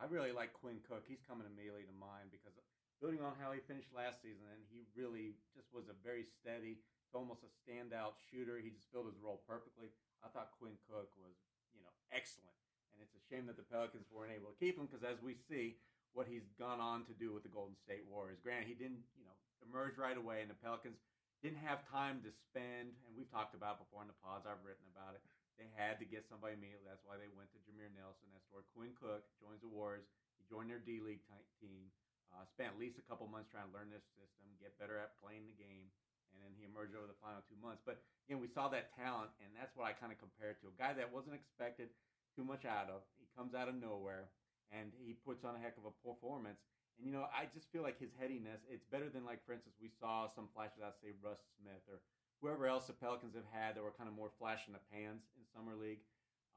I 0.00 0.08
really 0.08 0.32
like 0.32 0.56
Quinn 0.56 0.80
Cook. 0.88 1.04
He's 1.06 1.22
coming 1.22 1.46
immediately 1.46 1.84
to 1.86 1.94
mind 2.00 2.32
because 2.32 2.56
building 2.98 3.20
on 3.22 3.34
how 3.38 3.50
he 3.52 3.60
finished 3.62 3.92
last 3.92 4.22
season, 4.22 4.46
and 4.50 4.62
he 4.72 4.86
really 4.96 5.36
just 5.52 5.68
was 5.74 5.90
a 5.90 5.96
very 6.06 6.22
steady, 6.22 6.80
almost 7.12 7.44
a 7.44 7.50
standout 7.62 8.16
shooter. 8.30 8.58
He 8.62 8.70
just 8.72 8.88
filled 8.90 9.10
his 9.10 9.18
role 9.20 9.42
perfectly. 9.44 9.90
I 10.24 10.30
thought 10.30 10.54
Quinn 10.58 10.78
Cook 10.86 11.10
was, 11.18 11.34
you 11.74 11.82
know, 11.82 11.92
excellent, 12.14 12.56
and 12.94 13.02
it's 13.02 13.14
a 13.18 13.22
shame 13.26 13.46
that 13.50 13.58
the 13.58 13.66
Pelicans 13.66 14.06
weren't 14.08 14.32
able 14.32 14.54
to 14.54 14.58
keep 14.58 14.78
him 14.78 14.86
because, 14.86 15.02
as 15.02 15.18
we 15.20 15.34
see, 15.34 15.82
what 16.14 16.30
he's 16.30 16.46
gone 16.60 16.78
on 16.80 17.02
to 17.10 17.14
do 17.16 17.32
with 17.34 17.42
the 17.42 17.52
Golden 17.52 17.74
State 17.74 18.04
Warriors. 18.06 18.38
Granted, 18.38 18.68
he 18.70 18.76
didn't, 18.78 19.02
you 19.18 19.24
know, 19.26 19.36
emerge 19.66 19.98
right 19.98 20.16
away, 20.16 20.40
and 20.44 20.50
the 20.50 20.58
Pelicans 20.62 21.00
didn't 21.42 21.62
have 21.64 21.82
time 21.90 22.22
to 22.22 22.30
spend. 22.30 22.94
And 23.02 23.12
we've 23.16 23.30
talked 23.32 23.56
about 23.56 23.80
before 23.82 24.04
in 24.04 24.12
the 24.12 24.20
pods. 24.22 24.44
I've 24.46 24.60
written 24.62 24.84
about 24.94 25.16
it. 25.18 25.24
They 25.62 25.70
had 25.78 26.02
to 26.02 26.06
get 26.06 26.26
somebody 26.26 26.58
immediately. 26.58 26.90
That's 26.90 27.06
why 27.06 27.14
they 27.14 27.30
went 27.30 27.54
to 27.54 27.62
Jameer 27.62 27.86
Nelson. 27.94 28.26
That's 28.34 28.50
where 28.50 28.66
Quinn 28.74 28.98
Cook 28.98 29.22
joins 29.38 29.62
the 29.62 29.70
Warriors. 29.70 30.10
He 30.34 30.42
joined 30.50 30.66
their 30.74 30.82
D 30.82 30.98
League 30.98 31.22
ty- 31.30 31.46
team. 31.62 31.86
Uh, 32.34 32.42
spent 32.50 32.74
at 32.74 32.80
least 32.80 32.98
a 32.98 33.06
couple 33.06 33.28
months 33.30 33.46
trying 33.46 33.70
to 33.70 33.74
learn 33.76 33.92
this 33.92 34.02
system, 34.18 34.48
get 34.58 34.74
better 34.80 34.98
at 34.98 35.14
playing 35.22 35.46
the 35.46 35.54
game, 35.54 35.92
and 36.32 36.40
then 36.42 36.50
he 36.56 36.64
emerged 36.66 36.96
over 36.96 37.06
the 37.06 37.14
final 37.22 37.44
two 37.46 37.54
months. 37.60 37.84
But 37.84 38.02
again, 38.26 38.40
we 38.42 38.48
saw 38.48 38.72
that 38.72 38.90
talent, 38.96 39.30
and 39.38 39.52
that's 39.54 39.76
what 39.78 39.86
I 39.86 39.92
kind 39.94 40.10
of 40.10 40.18
compared 40.18 40.58
to 40.64 40.72
a 40.72 40.74
guy 40.74 40.96
that 40.96 41.12
wasn't 41.12 41.36
expected 41.36 41.92
too 42.34 42.42
much 42.42 42.64
out 42.64 42.90
of. 42.90 43.04
He 43.20 43.28
comes 43.36 43.54
out 43.54 43.68
of 43.68 43.76
nowhere, 43.76 44.32
and 44.72 44.90
he 44.98 45.14
puts 45.14 45.44
on 45.44 45.54
a 45.54 45.60
heck 45.62 45.76
of 45.78 45.84
a 45.86 45.94
performance. 46.02 46.58
And 46.96 47.04
you 47.04 47.12
know, 47.12 47.28
I 47.30 47.46
just 47.52 47.68
feel 47.70 47.84
like 47.84 48.00
his 48.00 48.16
headiness. 48.16 48.64
It's 48.66 48.88
better 48.88 49.12
than 49.12 49.28
like, 49.28 49.44
for 49.44 49.52
instance, 49.52 49.76
we 49.78 49.92
saw 50.00 50.26
some 50.32 50.48
flashes. 50.56 50.80
I 50.80 50.90
say 51.04 51.12
Russ 51.20 51.38
Smith 51.60 51.84
or 51.86 52.00
whoever 52.42 52.66
else 52.66 52.90
the 52.90 52.92
Pelicans 52.92 53.38
have 53.38 53.46
had 53.54 53.78
that 53.78 53.86
were 53.86 53.94
kind 53.94 54.10
of 54.10 54.18
more 54.18 54.34
flash 54.42 54.66
in 54.66 54.74
the 54.74 54.82
pans 54.90 55.22
in 55.38 55.46
summer 55.54 55.78
league. 55.78 56.02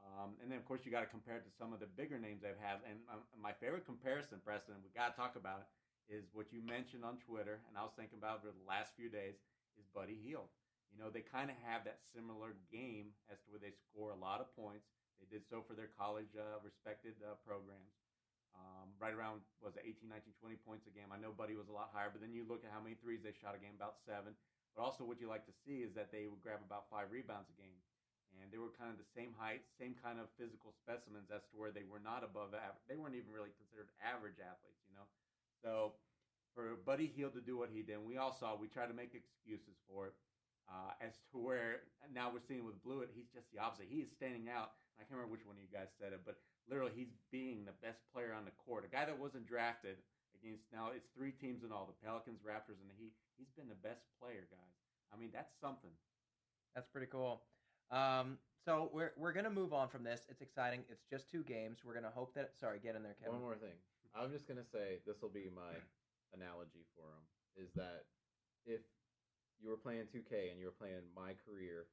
Um, 0.01 0.33
and 0.41 0.49
then 0.49 0.57
of 0.57 0.65
course 0.65 0.81
you 0.81 0.89
got 0.89 1.05
to 1.05 1.13
compare 1.13 1.37
it 1.37 1.45
to 1.45 1.53
some 1.53 1.71
of 1.71 1.79
the 1.79 1.89
bigger 1.89 2.17
names 2.17 2.41
they've 2.41 2.57
had. 2.57 2.81
And 2.89 2.97
um, 3.07 3.21
my 3.37 3.53
favorite 3.53 3.85
comparison, 3.85 4.41
Preston, 4.41 4.81
we 4.81 4.89
got 4.97 5.13
to 5.13 5.15
talk 5.15 5.37
about 5.37 5.69
is 6.09 6.25
what 6.33 6.49
you 6.49 6.61
mentioned 6.61 7.05
on 7.05 7.17
Twitter, 7.21 7.61
and 7.65 7.73
I 7.77 7.81
was 7.81 7.93
thinking 7.97 8.21
about 8.21 8.45
for 8.45 8.53
the 8.53 8.67
last 8.69 8.93
few 8.97 9.09
days. 9.09 9.37
Is 9.77 9.89
Buddy 9.91 10.15
Hield? 10.15 10.47
You 10.93 11.03
know, 11.03 11.11
they 11.11 11.25
kind 11.25 11.51
of 11.51 11.57
have 11.67 11.83
that 11.83 11.99
similar 12.15 12.55
game 12.71 13.11
as 13.27 13.41
to 13.43 13.51
where 13.51 13.59
they 13.59 13.75
score 13.75 14.15
a 14.15 14.19
lot 14.19 14.39
of 14.39 14.47
points. 14.55 14.87
They 15.19 15.27
did 15.27 15.43
so 15.43 15.59
for 15.59 15.75
their 15.75 15.91
college 15.91 16.31
uh, 16.39 16.63
respected 16.63 17.19
uh, 17.19 17.35
programs. 17.43 17.91
Um, 18.55 18.95
right 18.95 19.11
around 19.11 19.43
was 19.59 19.75
it 19.75 19.83
18, 19.83 20.07
19, 20.07 20.31
20 20.39 20.55
points 20.63 20.87
a 20.87 20.93
game. 20.95 21.11
I 21.11 21.19
know 21.19 21.35
Buddy 21.35 21.59
was 21.59 21.67
a 21.67 21.75
lot 21.75 21.91
higher, 21.91 22.07
but 22.07 22.23
then 22.23 22.31
you 22.31 22.47
look 22.47 22.63
at 22.63 22.71
how 22.71 22.79
many 22.79 22.95
threes 22.95 23.19
they 23.19 23.35
shot 23.35 23.51
a 23.51 23.59
game, 23.59 23.75
about 23.75 23.99
seven. 24.07 24.31
But 24.75 24.83
also, 24.83 25.07
what 25.07 25.23
you 25.23 25.31
like 25.31 25.47
to 25.47 25.55
see 25.63 25.87
is 25.87 25.95
that 25.95 26.11
they 26.11 26.27
would 26.27 26.43
grab 26.43 26.59
about 26.59 26.91
five 26.91 27.07
rebounds 27.07 27.47
a 27.47 27.55
game, 27.55 27.79
and 28.35 28.51
they 28.51 28.59
were 28.59 28.75
kind 28.75 28.91
of 28.91 28.99
the 28.99 29.07
same 29.15 29.31
height, 29.39 29.63
same 29.79 29.95
kind 29.95 30.19
of 30.19 30.27
physical 30.35 30.75
specimens 30.75 31.31
as 31.31 31.47
to 31.49 31.55
where 31.55 31.71
they 31.71 31.87
were 31.87 32.03
not 32.03 32.27
above 32.27 32.51
average. 32.51 32.83
They 32.91 32.99
weren't 32.99 33.15
even 33.15 33.31
really 33.31 33.55
considered 33.55 33.87
average 34.03 34.43
athletes, 34.43 34.83
you 34.83 34.93
know. 34.99 35.07
So 35.63 35.95
for 36.51 36.75
Buddy 36.83 37.07
Hield 37.07 37.35
to 37.39 37.43
do 37.43 37.55
what 37.55 37.71
he 37.71 37.87
did, 37.87 38.03
we 38.03 38.19
all 38.19 38.35
saw, 38.35 38.59
we 38.59 38.67
tried 38.67 38.91
to 38.91 38.97
make 38.97 39.15
excuses 39.15 39.79
for 39.87 40.11
it. 40.11 40.15
Uh, 40.65 40.97
as 40.97 41.13
to 41.29 41.37
where 41.37 41.85
now 42.09 42.33
we're 42.33 42.41
seeing 42.41 42.65
with 42.65 42.81
Bluiett, 42.81 43.13
he's 43.13 43.29
just 43.29 43.45
the 43.53 43.61
opposite. 43.61 43.85
He 43.85 44.01
is 44.01 44.09
standing 44.09 44.49
out. 44.49 44.75
I 44.97 45.05
can't 45.05 45.19
remember 45.19 45.37
which 45.37 45.45
one 45.45 45.55
of 45.55 45.63
you 45.63 45.69
guys 45.69 45.93
said 46.01 46.09
it, 46.09 46.25
but 46.25 46.41
literally 46.65 46.95
he's 46.95 47.13
being 47.29 47.63
the 47.63 47.77
best 47.85 48.01
player 48.09 48.33
on 48.33 48.49
the 48.49 48.55
court. 48.65 48.81
A 48.81 48.89
guy 48.89 49.05
that 49.05 49.13
wasn't 49.13 49.45
drafted 49.45 50.01
against 50.33 50.65
now 50.73 50.89
it's 50.89 51.05
three 51.13 51.31
teams 51.31 51.61
in 51.61 51.69
all 51.69 51.85
the 51.85 51.99
Pelicans, 52.01 52.41
Raptors, 52.41 52.81
and 52.81 52.89
the 52.89 52.97
Heat. 52.97 53.13
He's 53.37 53.51
been 53.55 53.67
the 53.67 53.79
best 53.87 54.03
player, 54.19 54.47
guys. 54.49 54.75
I 55.13 55.17
mean, 55.17 55.29
that's 55.31 55.53
something. 55.59 55.91
That's 56.73 56.87
pretty 56.87 57.07
cool. 57.07 57.41
Um, 57.91 58.37
so 58.65 58.89
we're 58.91 59.13
we're 59.17 59.33
gonna 59.33 59.53
move 59.53 59.73
on 59.73 59.87
from 59.87 60.03
this. 60.03 60.25
It's 60.29 60.41
exciting. 60.41 60.83
It's 60.89 61.05
just 61.09 61.29
two 61.29 61.43
games. 61.43 61.79
We're 61.85 61.93
gonna 61.93 62.13
hope 62.13 62.33
that. 62.35 62.57
Sorry, 62.59 62.79
get 62.79 62.95
in 62.95 63.03
there, 63.03 63.15
Kevin. 63.19 63.39
One 63.39 63.43
more 63.43 63.55
thing. 63.55 63.77
I'm 64.15 64.31
just 64.31 64.47
gonna 64.47 64.65
say 64.65 64.99
this 65.05 65.21
will 65.21 65.29
be 65.29 65.51
my 65.53 65.75
analogy 66.33 66.83
for 66.95 67.07
him 67.07 67.23
is 67.55 67.71
that 67.75 68.03
if 68.67 68.81
you 69.61 69.69
were 69.71 69.79
playing 69.79 70.07
2K 70.11 70.51
and 70.51 70.59
you 70.59 70.67
were 70.67 70.75
playing 70.75 71.07
my 71.15 71.31
career 71.47 71.87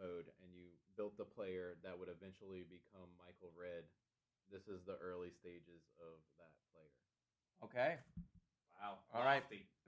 mode 0.00 0.24
and 0.40 0.48
you 0.56 0.72
built 0.96 1.16
the 1.20 1.28
player 1.28 1.76
that 1.84 1.92
would 1.92 2.08
eventually 2.08 2.64
become 2.64 3.08
Michael 3.20 3.52
Redd, 3.52 3.84
this 4.48 4.64
is 4.68 4.80
the 4.88 4.96
early 5.02 5.28
stages 5.28 5.84
of 6.00 6.16
that 6.40 6.52
player. 6.72 6.96
Okay. 7.64 8.00
Wow. 8.80 8.98
All 9.14 9.24
right. 9.24 9.42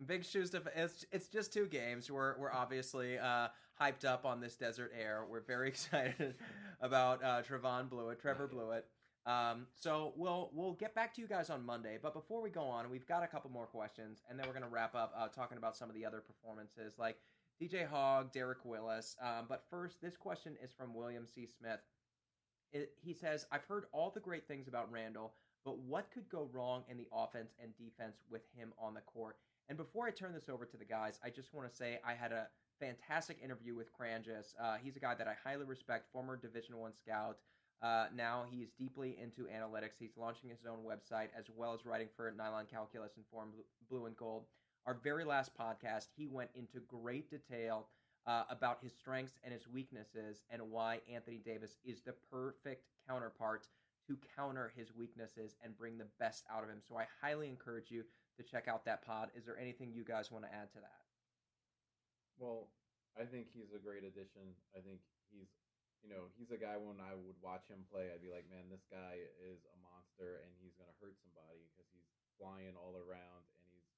Big 0.07 0.25
shoes 0.25 0.51
to. 0.51 0.63
It's 0.75 1.05
it's 1.13 1.29
just 1.29 1.53
two 1.53 1.67
games. 1.67 2.11
We're 2.11 2.39
we're 2.39 2.53
obviously 2.53 3.19
uh, 3.19 3.49
hyped 3.81 4.05
up 4.05 4.25
on 4.25 4.41
this 4.41 4.57
desert 4.57 4.93
air. 4.99 5.25
We're 5.29 5.41
very 5.41 5.69
excited 5.75 6.35
about 6.81 7.23
uh, 7.23 7.43
Trevon 7.43 7.89
Bluiett, 7.89 8.21
Trevor 8.21 8.49
Bluiett. 8.49 8.83
Um, 9.27 9.67
so 9.75 10.13
we'll 10.17 10.51
we'll 10.55 10.75
get 10.75 10.95
back 10.95 11.15
to 11.15 11.21
you 11.21 11.27
guys 11.27 11.51
on 11.51 11.65
Monday. 11.65 11.99
But 12.01 12.15
before 12.15 12.41
we 12.41 12.51
go 12.51 12.63
on, 12.63 12.89
we've 12.91 13.07
got 13.07 13.25
a 13.25 13.27
couple 13.27 13.51
more 13.51 13.67
questions, 13.67 14.23
and 14.31 14.39
then 14.39 14.47
we're 14.47 14.55
gonna 14.55 14.69
wrap 14.69 14.95
up 14.95 15.13
uh, 15.17 15.29
talking 15.29 15.59
about 15.59 15.77
some 15.77 15.89
of 15.89 15.95
the 15.95 16.07
other 16.07 16.21
performances 16.21 16.95
like 16.99 17.17
DJ 17.61 17.89
Hogg, 17.89 18.33
Derek 18.33 18.65
Willis. 18.65 19.17
Um, 19.21 19.47
but 19.49 19.65
first, 19.69 20.01
this 20.01 20.17
question 20.17 20.57
is 20.63 20.73
from 20.73 20.95
William 20.95 21.27
C. 21.27 21.47
Smith. 21.47 21.81
It, 22.73 22.93
he 23.03 23.15
says, 23.15 23.47
"I've 23.51 23.65
heard 23.65 23.87
all 23.93 24.11
the 24.11 24.21
great 24.21 24.47
things 24.47 24.69
about 24.69 24.93
Randle." 24.93 25.35
But 25.67 25.79
what 25.81 26.13
could 26.15 26.29
go 26.31 26.49
wrong 26.53 26.85
in 26.89 26.97
the 26.97 27.09
offense 27.13 27.53
and 27.61 27.77
defense 27.77 28.19
with 28.31 28.43
him 28.57 28.73
on 28.81 28.95
the 28.95 29.01
court? 29.01 29.37
And 29.69 29.77
before 29.77 30.07
I 30.07 30.13
turn 30.13 30.33
this 30.33 30.49
over 30.49 30.65
to 30.65 30.77
the 30.77 30.85
guys, 30.85 31.19
I 31.25 31.29
just 31.29 31.53
want 31.53 31.69
to 31.69 31.77
say 31.77 31.99
I 32.07 32.15
had 32.15 32.31
a 32.31 32.47
fantastic 32.79 33.39
interview 33.43 33.75
with 33.75 33.89
Kranjis. 33.93 34.55
Uh, 34.63 34.77
he's 34.81 34.97
a 34.97 35.01
guy 35.01 35.17
that 35.17 35.27
I 35.27 35.35
highly 35.45 35.65
respect, 35.65 36.07
former 36.13 36.37
Division 36.37 36.79
One 36.79 36.93
scout. 36.95 37.39
Uh, 37.83 38.07
now 38.15 38.45
he's 38.49 38.69
deeply 38.79 39.19
into 39.21 39.51
analytics. 39.51 39.99
He's 39.99 40.17
launching 40.17 40.51
his 40.51 40.61
own 40.71 40.79
website 40.87 41.29
as 41.37 41.47
well 41.55 41.75
as 41.75 41.85
writing 41.85 42.09
for 42.17 42.33
Nylon 42.39 42.67
Calculus 42.71 43.17
and 43.17 43.25
Forum 43.31 43.51
Blue 43.91 44.07
and 44.07 44.17
Gold. 44.17 44.45
Our 44.87 44.95
very 44.95 45.25
last 45.25 45.51
podcast, 45.59 46.07
he 46.17 46.29
went 46.29 46.51
into 46.55 46.79
great 46.87 47.29
detail 47.29 47.89
uh, 48.29 48.45
about 48.51 48.79
his 48.83 48.93
strengths 48.93 49.41
and 49.43 49.53
his 49.53 49.67
weaknesses 49.69 50.45
and 50.49 50.63
why 50.71 51.01
Anthony 51.13 51.41
Davis 51.45 51.77
is 51.85 52.03
the 52.03 52.15
perfect 52.31 52.85
counterpart 53.09 53.67
to 54.07 54.17
counter 54.37 54.73
his 54.77 54.95
weaknesses 54.95 55.57
and 55.63 55.77
bring 55.77 55.99
the 55.99 56.11
best 56.19 56.45
out 56.51 56.63
of 56.63 56.71
him. 56.71 56.81
So 56.81 56.97
I 56.97 57.07
highly 57.21 57.49
encourage 57.49 57.91
you 57.91 58.05
to 58.37 58.43
check 58.43 58.69
out 58.69 58.85
that 58.85 59.05
pod. 59.05 59.31
Is 59.35 59.45
there 59.45 59.59
anything 59.59 59.91
you 59.91 60.05
guys 60.05 60.31
want 60.31 60.45
to 60.45 60.53
add 60.55 60.71
to 60.73 60.81
that? 60.81 61.03
Well, 62.39 62.69
I 63.17 63.25
think 63.25 63.49
he's 63.51 63.73
a 63.73 63.81
great 63.81 64.05
addition. 64.05 64.53
I 64.77 64.85
think 64.85 65.01
he's, 65.33 65.49
you 66.05 66.13
know, 66.13 66.29
he's 66.37 66.53
a 66.53 66.61
guy 66.61 66.77
when 66.77 67.01
I 67.01 67.17
would 67.17 67.41
watch 67.41 67.67
him 67.67 67.89
play, 67.89 68.13
I'd 68.13 68.23
be 68.23 68.31
like, 68.31 68.47
man, 68.53 68.69
this 68.69 68.85
guy 68.93 69.25
is 69.41 69.65
a 69.73 69.77
monster 69.81 70.45
and 70.45 70.53
he's 70.61 70.77
going 70.77 70.93
to 70.93 71.01
hurt 71.01 71.17
somebody 71.25 71.65
because 71.73 71.89
he's 71.91 72.13
flying 72.37 72.77
all 72.77 72.95
around 72.95 73.43
and 73.57 73.65
he's 73.73 73.89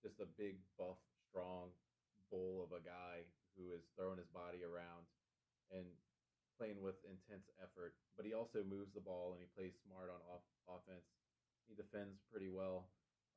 just 0.00 0.18
a 0.24 0.28
big, 0.40 0.58
buff, 0.80 0.98
strong 1.28 1.70
bull 2.32 2.64
of 2.64 2.72
a 2.72 2.80
guy 2.80 3.28
who 3.54 3.76
is 3.76 3.84
throwing 3.94 4.18
his 4.18 4.32
body 4.32 4.64
around 4.64 5.04
and 5.70 5.86
playing 6.56 6.80
with 6.80 6.98
intense 7.04 7.46
effort. 7.62 7.94
But 8.16 8.26
he 8.26 8.32
also 8.34 8.62
moves 8.62 8.94
the 8.94 9.04
ball 9.04 9.34
and 9.34 9.40
he 9.42 9.48
plays 9.52 9.74
smart 9.86 10.10
on 10.10 10.20
off- 10.30 10.50
offense. 10.68 11.06
He 11.66 11.74
defends 11.74 12.20
pretty 12.30 12.48
well. 12.48 12.90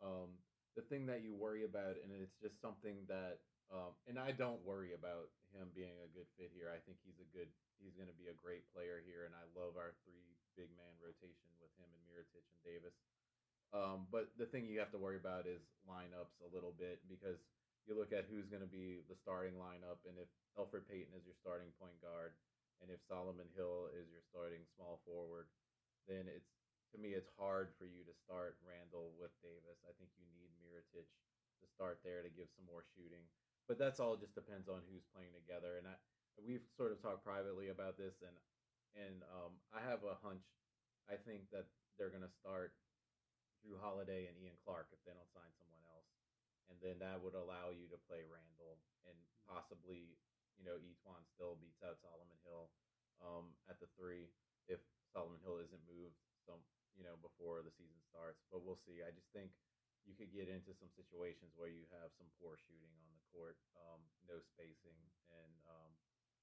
Um, 0.03 0.37
the 0.75 0.85
thing 0.85 1.09
that 1.09 1.25
you 1.25 1.33
worry 1.33 1.65
about, 1.65 1.97
and 2.03 2.13
it's 2.13 2.37
just 2.37 2.61
something 2.61 3.01
that 3.09 3.41
um, 3.67 3.91
and 4.07 4.15
I 4.15 4.31
don't 4.31 4.63
worry 4.63 4.95
about 4.95 5.27
him 5.51 5.67
being 5.75 5.99
a 5.99 6.11
good 6.15 6.27
fit 6.39 6.55
here. 6.55 6.71
I 6.71 6.79
think 6.87 7.03
he's 7.03 7.19
a 7.19 7.27
good. 7.35 7.51
He's 7.77 7.93
going 7.99 8.09
to 8.09 8.15
be 8.15 8.31
a 8.31 8.41
great 8.41 8.65
player 8.73 9.03
here, 9.05 9.27
and 9.27 9.35
I 9.37 9.45
love 9.53 9.77
our 9.77 9.93
three 10.01 10.33
big 10.57 10.71
man 10.73 10.97
rotation 10.97 11.51
with 11.61 11.69
him 11.77 11.85
and 11.93 12.01
Mirotic 12.09 12.41
and 12.41 12.61
Davis. 12.65 12.95
Um, 13.69 14.07
but 14.09 14.31
the 14.39 14.47
thing 14.49 14.65
you 14.65 14.79
have 14.81 14.95
to 14.95 15.01
worry 15.01 15.19
about 15.19 15.45
is 15.45 15.61
lineups 15.85 16.41
a 16.41 16.49
little 16.49 16.73
bit 16.73 17.03
because 17.05 17.37
you 17.85 17.93
look 17.93 18.15
at 18.15 18.25
who's 18.31 18.49
going 18.49 18.63
to 18.63 18.71
be 18.71 19.03
the 19.11 19.19
starting 19.19 19.59
lineup, 19.59 20.01
and 20.07 20.15
if 20.17 20.31
Elfrid 20.57 20.87
Payton 20.87 21.13
is 21.13 21.27
your 21.27 21.37
starting 21.37 21.69
point 21.77 21.99
guard, 21.99 22.33
and 22.81 22.93
if 22.93 23.01
Solomon 23.05 23.49
Hill 23.57 23.89
is 23.93 24.09
your 24.09 24.23
starting 24.27 24.63
small 24.75 25.01
forward, 25.03 25.49
then 26.05 26.29
it's 26.29 26.53
to 26.93 26.97
me 27.01 27.17
it's 27.17 27.33
hard 27.35 27.75
for 27.75 27.83
you 27.83 28.07
to 28.07 28.15
start 28.23 28.59
Randle 28.63 29.11
with 29.19 29.35
Davis. 29.43 29.83
I 29.83 29.91
think 29.99 30.13
you 30.15 30.27
need 30.31 30.53
Mirotic 30.61 31.09
to 31.59 31.65
start 31.67 31.99
there 32.05 32.23
to 32.23 32.31
give 32.31 32.47
some 32.53 32.69
more 32.69 32.87
shooting 32.95 33.27
but 33.67 33.75
that's 33.75 33.99
all 33.99 34.15
just 34.15 34.33
depends 34.33 34.71
on 34.71 34.79
who's 34.87 35.03
playing 35.11 35.35
together. 35.35 35.75
And 35.75 35.85
I 35.85 35.95
we've 36.39 36.63
sort 36.79 36.95
of 36.95 37.03
talked 37.03 37.27
privately 37.27 37.67
about 37.67 37.99
this, 37.99 38.23
and 38.23 38.35
and 38.95 39.21
um, 39.27 39.59
I 39.75 39.83
have 39.83 40.07
a 40.07 40.15
hunch. 40.23 40.47
I 41.11 41.19
think 41.19 41.51
that 41.51 41.67
they're 41.99 42.11
going 42.11 42.25
to 42.25 42.39
start 42.39 42.71
Jrue 43.59 43.77
Holiday 43.79 44.31
and 44.31 44.35
Ian 44.39 44.55
Clark 44.63 44.91
if 44.95 45.03
they 45.03 45.11
don't 45.11 45.35
sign 45.35 45.51
someone 45.59 45.83
else, 45.91 46.07
and 46.71 46.79
then 46.79 47.03
that 47.03 47.19
would 47.19 47.35
allow 47.35 47.75
you 47.75 47.91
to 47.91 47.99
play 48.07 48.23
Randle 48.23 48.79
and 49.03 49.15
possibly 49.43 50.15
you 50.57 50.65
know 50.65 50.77
E'Twaun 50.81 51.23
still 51.29 51.55
beats 51.61 51.81
out 51.85 52.01
Solomon 52.01 52.37
Hill 52.43 52.69
um, 53.21 53.53
at 53.69 53.77
the 53.79 53.89
three 53.97 54.29
if 54.67 54.81
Solomon 55.13 55.39
Hill 55.45 55.61
isn't 55.63 55.89
moved 55.89 56.19
some 56.45 56.59
you 56.97 57.05
know 57.05 57.15
before 57.21 57.61
the 57.61 57.73
season 57.73 58.01
starts. 58.09 58.41
But 58.49 58.65
we'll 58.65 58.81
see. 58.81 59.05
I 59.05 59.13
just 59.13 59.29
think 59.31 59.53
you 60.07 60.15
could 60.15 60.31
get 60.31 60.47
into 60.47 60.71
some 60.71 60.89
situations 60.95 61.51
where 61.59 61.69
you 61.69 61.83
have 61.91 62.15
some 62.15 62.31
poor 62.39 62.55
shooting 62.55 62.95
on 63.03 63.11
the 63.11 63.25
court, 63.35 63.59
um, 63.75 63.99
no 64.23 64.39
spacing, 64.39 64.97
and 65.29 65.53
um, 65.67 65.91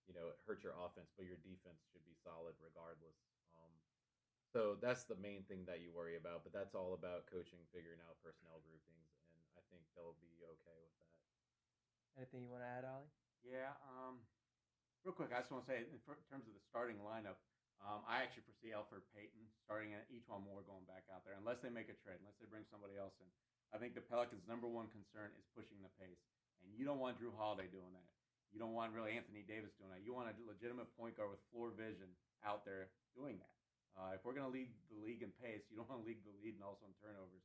you 0.07 0.15
know 0.15 0.31
it 0.31 0.39
hurts 0.45 0.63
your 0.63 0.77
offense, 0.77 1.11
but 1.17 1.27
your 1.27 1.41
defense 1.43 1.83
should 1.91 2.05
be 2.05 2.15
solid 2.21 2.55
regardless. 2.61 3.19
Um, 3.57 3.75
so 4.53 4.79
that's 4.79 5.09
the 5.09 5.19
main 5.19 5.43
thing 5.51 5.67
that 5.67 5.83
you 5.83 5.91
worry 5.91 6.15
about, 6.15 6.47
but 6.47 6.55
that's 6.55 6.79
all 6.79 6.95
about 6.95 7.27
coaching, 7.27 7.59
figuring 7.75 7.99
out 8.07 8.21
personnel 8.23 8.63
groupings, 8.63 9.11
and 9.27 9.35
I 9.59 9.63
think 9.73 9.83
they'll 9.99 10.15
be 10.23 10.47
okay 10.47 10.79
with 10.79 10.95
that. 11.03 11.15
Anything 12.15 12.47
you 12.47 12.53
want 12.55 12.63
to 12.63 12.71
add, 12.71 12.87
Ollie? 12.87 13.11
Yeah. 13.45 13.77
Um, 13.85 14.25
real 15.05 15.13
quick, 15.13 15.31
I 15.37 15.45
just 15.45 15.53
want 15.53 15.69
to 15.69 15.71
say, 15.71 15.85
in 15.85 16.01
terms 16.01 16.49
of 16.49 16.53
the 16.57 16.65
starting 16.65 16.97
lineup, 17.05 17.37
um, 17.85 18.01
I 18.09 18.25
actually 18.25 18.49
foresee 18.49 18.73
Elfrid 18.73 19.05
Payton 19.13 19.45
starting 19.69 19.93
at 19.93 20.09
E'Twaun 20.09 20.41
Moore 20.41 20.65
going 20.65 20.89
back 20.89 21.05
out 21.13 21.21
there, 21.29 21.37
unless 21.37 21.61
they 21.61 21.69
make 21.69 21.93
a 21.93 21.97
trade, 22.01 22.17
unless 22.25 22.41
they 22.41 22.49
bring 22.49 22.65
somebody 22.73 22.97
else 22.97 23.13
in. 23.21 23.29
I 23.77 23.77
think 23.77 23.93
the 23.93 24.01
Pelicans' 24.01 24.49
number 24.49 24.65
one 24.65 24.89
concern 24.89 25.37
is 25.37 25.45
pushing 25.53 25.77
the 25.85 25.93
pace, 26.01 26.25
and 26.65 26.73
you 26.73 26.89
don't 26.89 27.03
want 27.03 27.21
Jrue 27.21 27.37
Holiday 27.37 27.69
doing 27.69 27.93
that. 27.93 28.09
You 28.55 28.63
don't 28.63 28.73
want 28.73 28.97
really 28.97 29.13
Anthony 29.13 29.45
Davis 29.45 29.75
doing 29.77 29.91
that. 29.93 30.07
You 30.07 30.15
want 30.17 30.31
a 30.31 30.35
legitimate 30.47 30.89
point 30.97 31.19
guard 31.19 31.35
with 31.35 31.43
floor 31.53 31.75
vision 31.75 32.09
out 32.47 32.65
there 32.65 32.89
doing 33.13 33.37
that. 33.43 33.55
Uh, 33.99 34.11
if 34.15 34.23
we're 34.23 34.35
going 34.35 34.47
to 34.47 34.55
lead 34.55 34.71
the 34.89 34.99
league 35.03 35.27
in 35.27 35.35
pace, 35.43 35.67
you 35.69 35.77
don't 35.77 35.91
want 35.91 36.01
to 36.03 36.07
lead 36.07 36.23
the 36.23 36.33
lead 36.39 36.55
and 36.57 36.65
also 36.65 36.87
in 36.87 36.95
turnovers. 37.03 37.45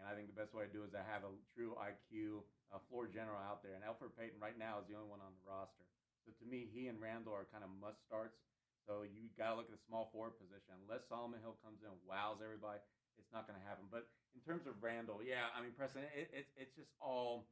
And 0.00 0.08
I 0.08 0.16
think 0.16 0.32
the 0.32 0.38
best 0.40 0.56
way 0.56 0.64
to 0.64 0.72
do 0.72 0.80
is 0.80 0.96
to 0.96 1.04
have 1.04 1.28
a 1.28 1.32
true 1.52 1.76
IQ 1.76 2.40
uh, 2.72 2.80
floor 2.88 3.04
general 3.04 3.36
out 3.36 3.60
there. 3.60 3.76
And 3.76 3.84
Elfrid 3.84 4.16
Payton 4.16 4.40
right 4.40 4.56
now 4.56 4.80
is 4.80 4.88
the 4.88 4.96
only 4.96 5.12
one 5.12 5.20
on 5.20 5.36
the 5.36 5.44
roster. 5.44 5.84
So 6.24 6.32
to 6.40 6.44
me, 6.48 6.72
he 6.72 6.88
and 6.88 6.96
Randle 6.96 7.36
are 7.36 7.44
kind 7.52 7.60
of 7.60 7.68
must 7.76 8.00
starts. 8.08 8.40
So 8.88 9.04
you 9.04 9.28
got 9.36 9.52
to 9.52 9.56
look 9.60 9.68
at 9.68 9.76
the 9.76 9.84
small 9.84 10.08
forward 10.08 10.40
position. 10.40 10.72
Unless 10.88 11.04
Solomon 11.12 11.44
Hill 11.44 11.60
comes 11.60 11.84
in 11.84 11.92
and 11.92 12.00
wows 12.08 12.40
everybody, 12.40 12.80
it's 13.20 13.28
not 13.28 13.44
going 13.44 13.60
to 13.60 13.66
happen. 13.68 13.84
But 13.92 14.08
in 14.32 14.40
terms 14.40 14.64
of 14.64 14.80
Randle, 14.80 15.20
yeah, 15.20 15.52
I 15.52 15.60
mean 15.60 15.76
Preston, 15.76 16.08
it, 16.16 16.32
it, 16.32 16.48
it's 16.56 16.72
just 16.72 16.88
all 16.96 17.44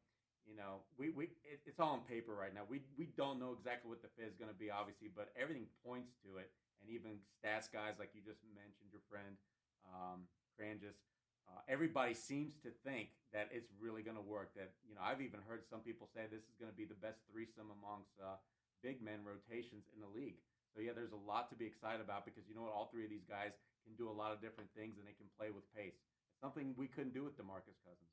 you 0.49 0.57
know. 0.57 0.88
We 0.96 1.12
we 1.12 1.36
it, 1.44 1.61
it's 1.68 1.76
all 1.76 2.01
on 2.01 2.09
paper 2.09 2.32
right 2.32 2.57
now. 2.57 2.64
We 2.64 2.80
we 2.96 3.12
don't 3.12 3.36
know 3.36 3.53
exactly 3.53 3.92
what 3.92 4.01
the 4.01 4.09
fit 4.16 4.32
is 4.32 4.40
going 4.40 4.51
to 4.51 4.57
be, 4.57 4.72
obviously, 4.72 5.12
but 5.12 5.28
everything 5.36 5.68
points 5.84 6.16
to 6.24 6.40
it. 6.40 6.49
And 6.80 6.88
even 6.88 7.20
stats 7.36 7.68
guys 7.68 8.01
like 8.01 8.16
you 8.16 8.24
just 8.24 8.40
mentioned, 8.57 8.88
your 8.88 9.05
friend 9.11 9.36
um, 9.92 10.24
Kranjis, 10.57 10.96
uh, 11.49 11.64
everybody 11.68 12.12
seems 12.12 12.55
to 12.62 12.70
think 12.84 13.11
that 13.32 13.49
it's 13.53 13.72
really 13.80 14.05
going 14.05 14.16
to 14.16 14.24
work. 14.24 14.53
That 14.55 14.72
you 14.84 14.94
know, 14.94 15.03
I've 15.03 15.24
even 15.24 15.40
heard 15.44 15.64
some 15.64 15.80
people 15.80 16.09
say 16.12 16.28
this 16.28 16.44
is 16.44 16.57
going 16.61 16.70
to 16.70 16.76
be 16.76 16.84
the 16.84 16.99
best 17.01 17.24
threesome 17.28 17.72
amongst 17.72 18.12
uh, 18.20 18.36
big 18.84 19.01
men 19.01 19.24
rotations 19.24 19.88
in 19.92 20.01
the 20.01 20.11
league. 20.12 20.38
So 20.76 20.84
yeah, 20.84 20.92
there's 20.92 21.16
a 21.16 21.24
lot 21.26 21.49
to 21.51 21.57
be 21.57 21.66
excited 21.66 22.05
about 22.05 22.28
because 22.28 22.44
you 22.46 22.55
know 22.55 22.68
what, 22.68 22.76
all 22.76 22.92
three 22.92 23.05
of 23.05 23.11
these 23.11 23.26
guys 23.26 23.57
can 23.88 23.96
do 23.96 24.07
a 24.07 24.14
lot 24.14 24.30
of 24.30 24.44
different 24.44 24.70
things 24.76 25.01
and 25.01 25.05
they 25.09 25.16
can 25.16 25.26
play 25.34 25.49
with 25.49 25.64
pace. 25.72 25.96
It's 25.96 26.40
something 26.44 26.76
we 26.76 26.86
couldn't 26.86 27.16
do 27.16 27.24
with 27.24 27.40
DeMarcus 27.40 27.80
Cousins. 27.82 28.12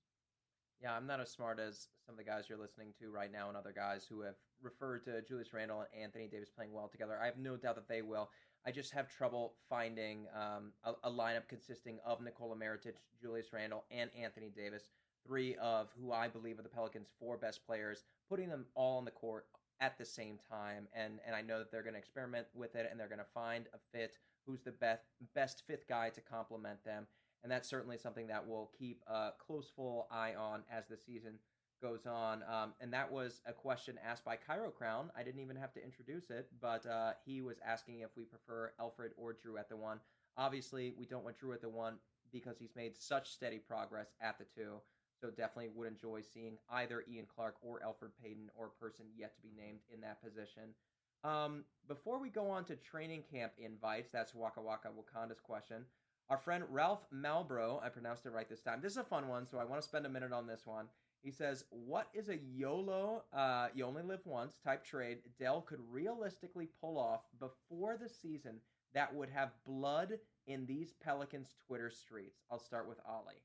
Yeah, 0.81 0.95
I'm 0.95 1.07
not 1.07 1.21
as 1.21 1.31
smart 1.31 1.59
as 1.59 1.87
some 2.05 2.13
of 2.13 2.17
the 2.17 2.27
guys 2.27 2.45
you're 2.49 2.59
listening 2.59 2.91
to 2.99 3.09
right 3.09 3.31
now 3.31 3.47
and 3.47 3.55
other 3.55 3.71
guys 3.71 4.05
who 4.09 4.21
have 4.21 4.35
referred 4.61 5.05
to 5.05 5.21
Julius 5.21 5.53
Randle 5.53 5.81
and 5.81 6.03
Anthony 6.03 6.27
Davis 6.27 6.49
playing 6.49 6.73
well 6.73 6.87
together. 6.87 7.17
I 7.21 7.25
have 7.25 7.37
no 7.37 7.55
doubt 7.55 7.75
that 7.75 7.87
they 7.87 8.01
will. 8.01 8.29
I 8.65 8.71
just 8.71 8.91
have 8.93 9.07
trouble 9.07 9.53
finding 9.69 10.25
um, 10.35 10.71
a, 10.83 11.07
a, 11.07 11.11
lineup 11.11 11.47
consisting 11.47 11.99
of 12.03 12.21
Nikola 12.21 12.55
Mirotic, 12.55 12.95
Julius 13.21 13.53
Randle, 13.53 13.83
and 13.91 14.09
Anthony 14.19 14.51
Davis, 14.55 14.89
three 15.25 15.55
of 15.61 15.89
who 15.99 16.11
I 16.11 16.27
believe 16.27 16.57
are 16.57 16.63
the 16.63 16.69
Pelicans' 16.69 17.09
four 17.19 17.37
best 17.37 17.65
players, 17.65 18.05
putting 18.27 18.49
them 18.49 18.65
all 18.73 18.97
on 18.97 19.05
the 19.05 19.11
court 19.11 19.45
at 19.81 19.97
the 19.97 20.05
same 20.05 20.39
time. 20.49 20.87
And 20.95 21.19
and 21.27 21.35
I 21.35 21.41
know 21.41 21.59
that 21.59 21.71
they're 21.71 21.83
going 21.83 21.93
to 21.93 21.99
experiment 21.99 22.47
with 22.55 22.75
it 22.75 22.87
and 22.89 22.99
they're 22.99 23.07
going 23.07 23.19
to 23.19 23.25
find 23.33 23.65
a 23.73 23.77
fit 23.95 24.17
who's 24.45 24.61
the 24.61 24.71
best 24.71 25.03
best 25.35 25.63
fifth 25.67 25.87
guy 25.87 26.09
to 26.09 26.21
complement 26.21 26.83
them. 26.83 27.07
And 27.43 27.51
that's 27.51 27.69
certainly 27.69 27.97
something 27.99 28.27
that 28.27 28.47
we'll 28.47 28.71
keep 28.77 29.03
a 29.07 29.29
close 29.37 29.71
full 29.75 30.07
eye 30.09 30.33
on 30.33 30.63
as 30.71 30.87
the 30.87 30.97
season 30.97 31.33
goes 31.81 32.05
on. 32.05 32.43
Um, 32.43 32.73
and 32.81 32.91
that 32.93 33.11
was 33.11 33.41
a 33.47 33.53
question 33.53 33.99
asked 34.05 34.25
by 34.25 34.35
Cairo 34.35 34.69
Crown. 34.69 35.11
I 35.17 35.23
didn't 35.23 35.41
even 35.41 35.55
have 35.55 35.73
to 35.73 35.83
introduce 35.83 36.29
it, 36.29 36.47
but 36.61 36.85
uh, 36.85 37.13
he 37.25 37.41
was 37.41 37.57
asking 37.65 38.01
if 38.01 38.09
we 38.15 38.23
prefer 38.23 38.73
Elfrid 38.79 39.11
or 39.17 39.33
Jrue 39.33 39.59
at 39.59 39.69
the 39.69 39.77
one. 39.77 39.99
Obviously, 40.37 40.93
we 40.97 41.05
don't 41.05 41.23
want 41.23 41.37
Jrue 41.39 41.53
at 41.53 41.61
the 41.61 41.69
one 41.69 41.95
because 42.31 42.57
he's 42.59 42.75
made 42.75 42.97
such 42.97 43.29
steady 43.29 43.59
progress 43.59 44.07
at 44.21 44.37
the 44.37 44.45
two. 44.55 44.75
So 45.21 45.29
definitely 45.29 45.69
would 45.73 45.87
enjoy 45.87 46.21
seeing 46.21 46.57
either 46.69 47.05
Ian 47.09 47.25
Clark 47.33 47.55
or 47.61 47.79
Elfrid 47.79 48.11
Payton 48.21 48.49
or 48.55 48.67
a 48.67 48.83
person 48.83 49.05
yet 49.17 49.33
to 49.35 49.41
be 49.41 49.53
named 49.57 49.79
in 49.93 50.01
that 50.01 50.21
position. 50.21 50.75
Um, 51.23 51.63
before 51.87 52.19
we 52.19 52.29
go 52.29 52.49
on 52.49 52.65
to 52.65 52.75
training 52.75 53.23
camp 53.31 53.53
invites, 53.57 54.09
that's 54.11 54.35
Waka 54.35 54.61
Waka 54.61 54.89
Wakanda's 54.89 55.39
question. 55.39 55.85
Our 56.29 56.37
friend 56.37 56.63
Ralph 56.69 57.05
Malbro, 57.13 57.83
I 57.83 57.89
pronounced 57.89 58.25
it 58.25 58.31
right 58.31 58.49
this 58.49 58.61
time. 58.61 58.79
This 58.81 58.93
is 58.93 58.97
a 58.97 59.03
fun 59.03 59.27
one, 59.27 59.47
so 59.47 59.57
I 59.57 59.63
want 59.63 59.81
to 59.81 59.87
spend 59.87 60.05
a 60.05 60.09
minute 60.09 60.33
on 60.33 60.47
this 60.47 60.65
one. 60.65 60.87
He 61.25 61.31
says, 61.31 61.65
"What 61.71 62.07
is 62.13 62.29
a 62.29 62.37
YOLO, 62.37 63.23
uh, 63.33 63.69
you 63.73 63.83
only 63.83 64.03
live 64.03 64.23
once 64.25 64.57
type 64.63 64.85
trade 64.85 65.23
Dell 65.39 65.61
could 65.61 65.79
realistically 65.89 66.69
pull 66.79 66.99
off 66.99 67.21
before 67.39 67.97
the 67.97 68.07
season 68.07 68.61
that 68.93 69.11
would 69.15 69.29
have 69.29 69.49
blood 69.65 70.19
in 70.45 70.67
these 70.67 70.93
Pelicans 71.03 71.55
Twitter 71.65 71.89
streets?" 71.89 72.43
I'll 72.51 72.59
start 72.59 72.87
with 72.87 72.99
Ollie. 73.07 73.41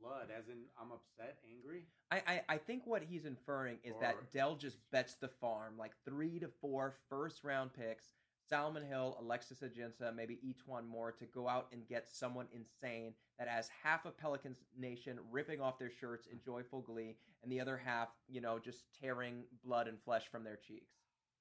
blood, 0.00 0.28
as 0.30 0.46
in 0.46 0.58
I'm 0.80 0.92
upset, 0.92 1.38
angry. 1.50 1.88
I, 2.12 2.22
I, 2.28 2.54
I 2.54 2.58
think 2.58 2.86
what 2.86 3.02
he's 3.02 3.24
inferring 3.24 3.78
is 3.82 3.96
that 4.00 4.14
Dell 4.32 4.54
just 4.54 4.76
bets 4.92 5.14
the 5.14 5.26
farm, 5.40 5.74
like 5.76 5.94
three 6.04 6.38
to 6.38 6.48
four 6.60 6.94
first 7.08 7.42
round 7.42 7.72
picks, 7.74 8.10
Solomon 8.48 8.84
Hill, 8.84 9.16
Alexis 9.20 9.62
Ajinça, 9.62 10.14
maybe 10.14 10.38
E'Twaun 10.44 10.86
Moore 10.86 11.12
to 11.12 11.24
go 11.26 11.48
out 11.48 11.68
and 11.72 11.86
get 11.88 12.08
someone 12.08 12.46
insane 12.52 13.14
that 13.38 13.48
has 13.48 13.70
half 13.82 14.04
of 14.04 14.16
Pelicans 14.18 14.64
Nation 14.78 15.18
ripping 15.30 15.60
off 15.60 15.78
their 15.78 15.90
shirts 15.90 16.26
in 16.30 16.40
joyful 16.44 16.82
glee, 16.82 17.16
and 17.42 17.50
the 17.50 17.60
other 17.60 17.76
half, 17.76 18.08
you 18.28 18.40
know, 18.40 18.58
just 18.58 18.84
tearing 19.00 19.44
blood 19.64 19.88
and 19.88 19.98
flesh 20.04 20.28
from 20.30 20.44
their 20.44 20.56
cheeks. 20.56 20.92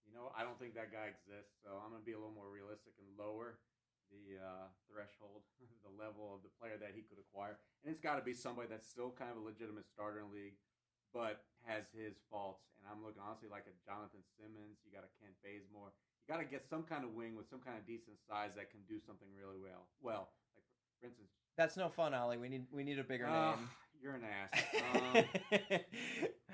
You 0.08 0.14
know, 0.14 0.32
I 0.38 0.44
don't 0.44 0.60
think 0.60 0.76
that 0.76 0.92
guy 0.92 1.12
exists, 1.12 1.60
so 1.64 1.80
I'm 1.84 1.92
gonna 1.92 2.06
be 2.06 2.14
a 2.14 2.20
little 2.20 2.36
more 2.36 2.50
realistic 2.50 2.94
and 3.00 3.08
lower 3.18 3.60
the 4.12 4.38
uh, 4.38 4.70
threshold, 4.86 5.42
the 5.86 5.94
level 5.98 6.32
of 6.38 6.46
the 6.46 6.54
player 6.62 6.78
that 6.78 6.94
he 6.94 7.02
could 7.02 7.18
acquire, 7.18 7.58
and 7.82 7.90
it's 7.90 8.04
got 8.04 8.22
to 8.22 8.24
be 8.24 8.38
somebody 8.38 8.70
that's 8.70 8.86
still 8.86 9.10
kind 9.10 9.34
of 9.34 9.42
a 9.42 9.46
legitimate 9.46 9.90
starter 9.90 10.22
in 10.22 10.30
the 10.30 10.36
league, 10.36 10.58
but 11.12 11.46
has 11.66 11.90
his 11.92 12.20
faults. 12.30 12.64
And 12.78 12.86
I'm 12.86 13.02
looking 13.02 13.24
honestly 13.24 13.50
like 13.50 13.66
a 13.66 13.76
Jonathan 13.82 14.22
Simmons. 14.36 14.84
You 14.84 14.92
got 14.92 15.08
a 15.08 15.12
Kent 15.18 15.34
Bazemore. 15.42 15.96
You 16.28 16.34
got 16.34 16.40
to 16.40 16.48
get 16.48 16.64
some 16.70 16.84
kind 16.84 17.04
of 17.04 17.12
wing 17.14 17.36
with 17.36 17.50
some 17.50 17.60
kind 17.60 17.78
of 17.78 17.86
decent 17.86 18.16
size 18.28 18.56
that 18.56 18.72
can 18.72 18.80
do 18.88 18.96
something 19.06 19.28
really 19.36 19.60
well. 19.60 19.88
Well, 20.02 20.32
like 20.56 20.64
for 21.02 21.08
instance, 21.08 21.30
That's 21.58 21.76
no 21.76 21.90
fun, 21.90 22.14
Ollie. 22.14 22.38
We 22.38 22.48
need 22.48 22.66
we 22.72 22.84
need 22.84 22.98
a 23.00 23.04
bigger 23.04 23.28
uh, 23.28 23.56
name. 23.60 23.68
you're 24.02 24.16
an 24.16 24.24
ass. 24.24 24.56
Um, 24.96 25.26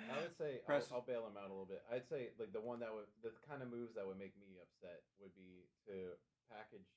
I 0.09 0.17
would 0.25 0.33
say 0.41 0.65
I'll, 0.65 0.81
I'll 0.97 1.05
bail 1.05 1.29
him 1.29 1.37
out 1.37 1.49
a 1.49 1.53
little 1.53 1.69
bit. 1.69 1.83
I'd 1.93 2.07
say 2.09 2.33
like 2.41 2.49
the 2.51 2.59
one 2.61 2.79
that 2.81 2.89
would 2.89 3.05
the 3.21 3.29
kind 3.45 3.61
of 3.61 3.69
moves 3.69 3.93
that 3.93 4.05
would 4.09 4.17
make 4.17 4.33
me 4.41 4.57
upset 4.57 5.05
would 5.21 5.35
be 5.37 5.69
to 5.85 6.17
package. 6.49 6.89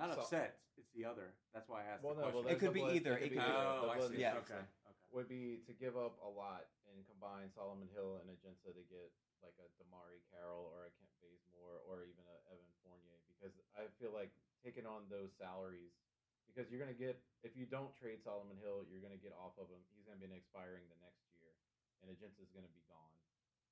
not 0.00 0.14
So- 0.16 0.20
upset. 0.24 0.56
It's 0.80 0.88
the 0.96 1.04
other. 1.04 1.36
That's 1.52 1.68
why 1.68 1.84
I 1.84 1.92
asked 1.92 2.00
Well, 2.00 2.16
the 2.16 2.24
no, 2.24 2.32
question. 2.32 2.44
well, 2.48 2.54
It 2.56 2.58
could 2.58 2.72
be 2.72 2.80
blood- 2.80 2.96
either. 2.96 3.12
It 3.20 3.28
It 3.28 3.36
could 3.36 3.36
be 3.36 3.44
could 3.44 3.44
be- 3.44 3.52
either. 3.52 3.76
oh, 3.76 3.84
The 3.84 3.92
I 3.92 4.08
see. 4.08 4.16
yeah. 4.24 4.40
Okay. 4.40 4.56
Okay. 4.56 4.96
Would 5.12 5.28
be 5.28 5.60
to 5.68 5.76
give 5.76 6.00
up 6.00 6.16
a 6.24 6.30
lot 6.32 6.64
and 6.88 7.04
combine 7.04 7.52
Solomon 7.52 7.92
Hill 7.92 8.16
and 8.24 8.32
Ajinça 8.32 8.72
to 8.72 8.80
get 8.88 9.12
like 9.42 9.58
a 9.58 9.68
DeMarre 9.82 10.22
Carroll 10.30 10.64
or 10.70 10.86
a 10.86 10.90
Kent 10.90 11.10
Bazemore 11.20 11.82
or 11.84 12.04
even 12.06 12.24
a 12.26 12.38
Evan 12.50 12.72
Fournier 12.82 13.18
because 13.26 13.52
I 13.74 13.88
feel 13.98 14.10
like 14.14 14.30
taking 14.62 14.86
on 14.86 15.08
those 15.08 15.34
salaries 15.36 15.92
because 16.46 16.70
you're 16.70 16.80
gonna 16.80 16.94
get 16.96 17.22
if 17.42 17.54
you 17.56 17.66
don't 17.66 17.94
trade 17.94 18.22
Solomon 18.22 18.56
Hill, 18.56 18.86
you're 18.86 19.02
gonna 19.02 19.20
get 19.20 19.32
off 19.32 19.58
of 19.58 19.68
him. 19.70 19.82
He's 19.94 20.04
gonna 20.06 20.18
be 20.18 20.26
an 20.26 20.32
expiring 20.32 20.88
the 20.88 20.96
next 21.02 21.26
year, 21.34 21.58
and 22.00 22.10
Ajinça's 22.10 22.50
gonna 22.50 22.70
be 22.72 22.82
gone. 22.86 23.14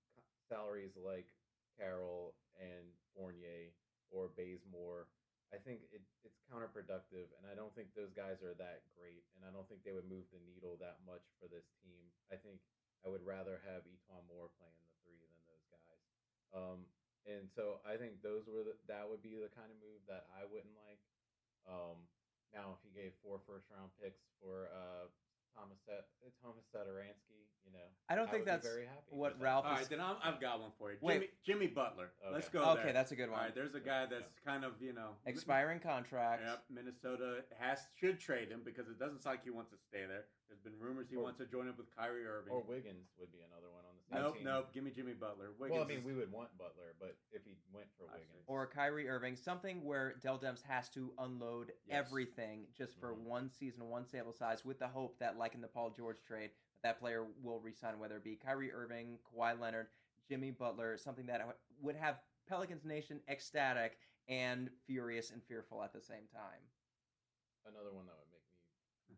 salaries 0.49 0.95
like 0.97 1.32
Carroll 1.78 2.36
and 2.60 2.99
Fournier 3.16 3.72
or 4.10 4.28
Bazemore, 4.28 5.08
I 5.52 5.60
think 5.60 5.84
it, 5.91 6.04
it's 6.24 6.39
counterproductive. 6.47 7.28
And 7.39 7.43
I 7.47 7.54
don't 7.56 7.72
think 7.76 7.91
those 7.91 8.16
guys 8.16 8.39
are 8.41 8.56
that 8.56 8.88
great. 8.95 9.28
And 9.36 9.43
I 9.43 9.52
don't 9.52 9.68
think 9.68 9.84
they 9.84 9.95
would 9.95 10.08
move 10.08 10.28
the 10.32 10.43
needle 10.47 10.80
that 10.80 11.04
much 11.04 11.24
for 11.38 11.52
this 11.52 11.68
team. 11.84 12.08
I 12.32 12.39
think 12.39 12.64
I 13.04 13.12
would 13.12 13.24
rather 13.24 13.60
have 13.68 13.84
E'Twaun 13.84 14.24
Moore 14.32 14.52
playing 14.56 14.80
the 14.80 14.91
three 15.04 15.20
than 15.20 15.41
those 15.45 15.66
guys. 15.68 16.02
Um, 16.56 16.80
and 17.28 17.45
so 17.54 17.84
I 17.86 17.99
think 18.02 18.24
those 18.26 18.49
were 18.49 18.66
the, 18.66 18.76
that 18.89 19.06
would 19.06 19.22
be 19.22 19.38
the 19.38 19.52
kind 19.54 19.70
of 19.70 19.78
move 19.78 20.02
that 20.10 20.26
I 20.34 20.47
wouldn't 20.49 20.74
like. 20.88 21.02
Um, 21.70 22.10
now, 22.52 22.76
if 22.76 22.82
he 22.84 22.91
gave 22.91 23.16
four 23.24 23.39
first 23.47 23.70
round 23.72 23.93
picks 24.02 24.20
for 24.41 24.68
uh, 24.74 25.08
Thomas 25.56 25.78
Thomas 26.41 26.66
Satoransky, 26.74 27.45
you 27.66 27.72
know, 27.74 27.86
I 28.10 28.16
don't 28.16 28.30
think 28.30 28.45
would 28.45 28.54
that's 28.54 28.68
very 28.68 28.86
happy 28.86 29.08
what. 29.10 29.39
Ralph 29.39 29.66
All 29.66 29.78
is. 29.78 29.88
then 29.88 29.99
I'm, 30.02 30.16
I've 30.24 30.41
got 30.41 30.60
one 30.60 30.72
for 30.78 30.91
you. 30.91 30.97
Wait. 31.02 31.14
Jimmy, 31.14 31.28
Jimmy 31.45 31.68
Butler. 31.68 32.12
Let's 32.32 32.49
go 32.49 32.64
okay, 32.72 32.84
there. 32.86 32.93
that's 32.93 33.12
a 33.12 33.16
good 33.16 33.30
one. 33.30 33.39
right, 33.39 33.56
there's 33.56 33.76
a 33.76 33.80
guy 33.80 34.06
that's 34.10 34.34
kind 34.45 34.66
of 34.66 34.74
you 34.82 34.93
know 34.93 35.12
Expiring 35.26 35.80
contract. 35.80 36.43
Yep, 36.45 36.64
Minnesota 36.70 37.43
has 37.60 37.80
should 37.99 38.20
trade 38.20 38.49
him 38.49 38.62
because 38.66 38.88
it 38.88 38.99
doesn't 38.99 39.24
sound 39.24 39.38
like 39.38 39.43
he 39.43 39.52
wants 39.52 39.72
to 39.72 39.78
stay 39.89 40.06
there. 40.08 40.26
There's 40.52 40.60
been 40.60 40.78
rumors 40.84 41.08
he 41.10 41.16
Or- 41.16 41.24
wants 41.24 41.39
to 41.39 41.45
join 41.45 41.70
up 41.70 41.78
with 41.78 41.89
Kyrie 41.95 42.26
Irving. 42.28 42.52
Or 42.52 42.62
Wiggins 42.62 43.08
would 43.18 43.32
be 43.32 43.39
another 43.39 43.70
one 43.72 43.86
on 43.86 43.95
the 43.95 44.04
same 44.04 44.20
nope, 44.20 44.36
team. 44.36 44.43
nope. 44.43 44.74
Give 44.74 44.84
me 44.84 44.91
Jimmy 44.91 45.14
Butler. 45.14 45.52
Wiggins 45.54 45.72
Well, 45.72 45.84
I 45.84 45.88
mean, 45.88 46.04
we 46.04 46.14
would 46.14 46.30
want 46.30 46.56
Butler, 46.58 46.93
but 46.99 47.16
if 47.32 47.45
he 47.45 47.56
went 47.72 47.88
for 47.97 48.10
I 48.10 48.18
see. 48.20 48.26
Wiggins, 48.28 48.43
or 48.47 48.68
Kyrie 48.68 49.08
Irving, 49.08 49.38
something 49.38 49.82
where 49.86 50.16
Dell 50.16 50.38
Demps 50.38 50.62
has 50.64 50.89
to 50.89 51.14
unload 51.20 51.70
Yes. 51.86 52.06
everything 52.06 52.68
just 52.74 52.99
for 52.99 53.16
Mhm. 53.16 53.24
one 53.24 53.49
season, 53.49 53.88
one 53.88 54.06
sample 54.06 54.34
size, 54.34 54.66
with 54.66 54.78
the 54.78 54.89
hope 54.89 55.18
that, 55.20 55.38
like 55.38 55.56
in 55.56 55.62
the 55.62 55.70
Paul 55.70 55.91
George 55.91 56.22
trade, 56.22 56.52
that, 56.52 56.95
that 56.95 56.99
player 56.99 57.24
will 57.24 57.62
resign, 57.62 57.97
whether 57.97 58.18
it 58.18 58.24
be 58.24 58.36
Kyrie 58.36 58.74
Irving, 58.74 59.20
Kawhi 59.20 59.58
Leonard, 59.58 59.89
Jimmy 60.28 60.52
Butler, 60.52 60.97
something 60.97 61.28
that 61.28 61.58
would 61.80 61.95
have 61.95 62.22
Pelicans 62.45 62.84
Nation 62.84 63.24
ecstatic 63.30 63.97
and 64.28 64.70
furious 64.86 65.32
and 65.32 65.41
fearful 65.45 65.82
at 65.82 65.93
the 65.93 66.02
same 66.02 66.28
time. 66.28 66.70
another 67.64 67.93
one 67.93 68.08
that 68.08 68.18
would 68.18 68.32
make 68.32 68.41
me 68.49 68.58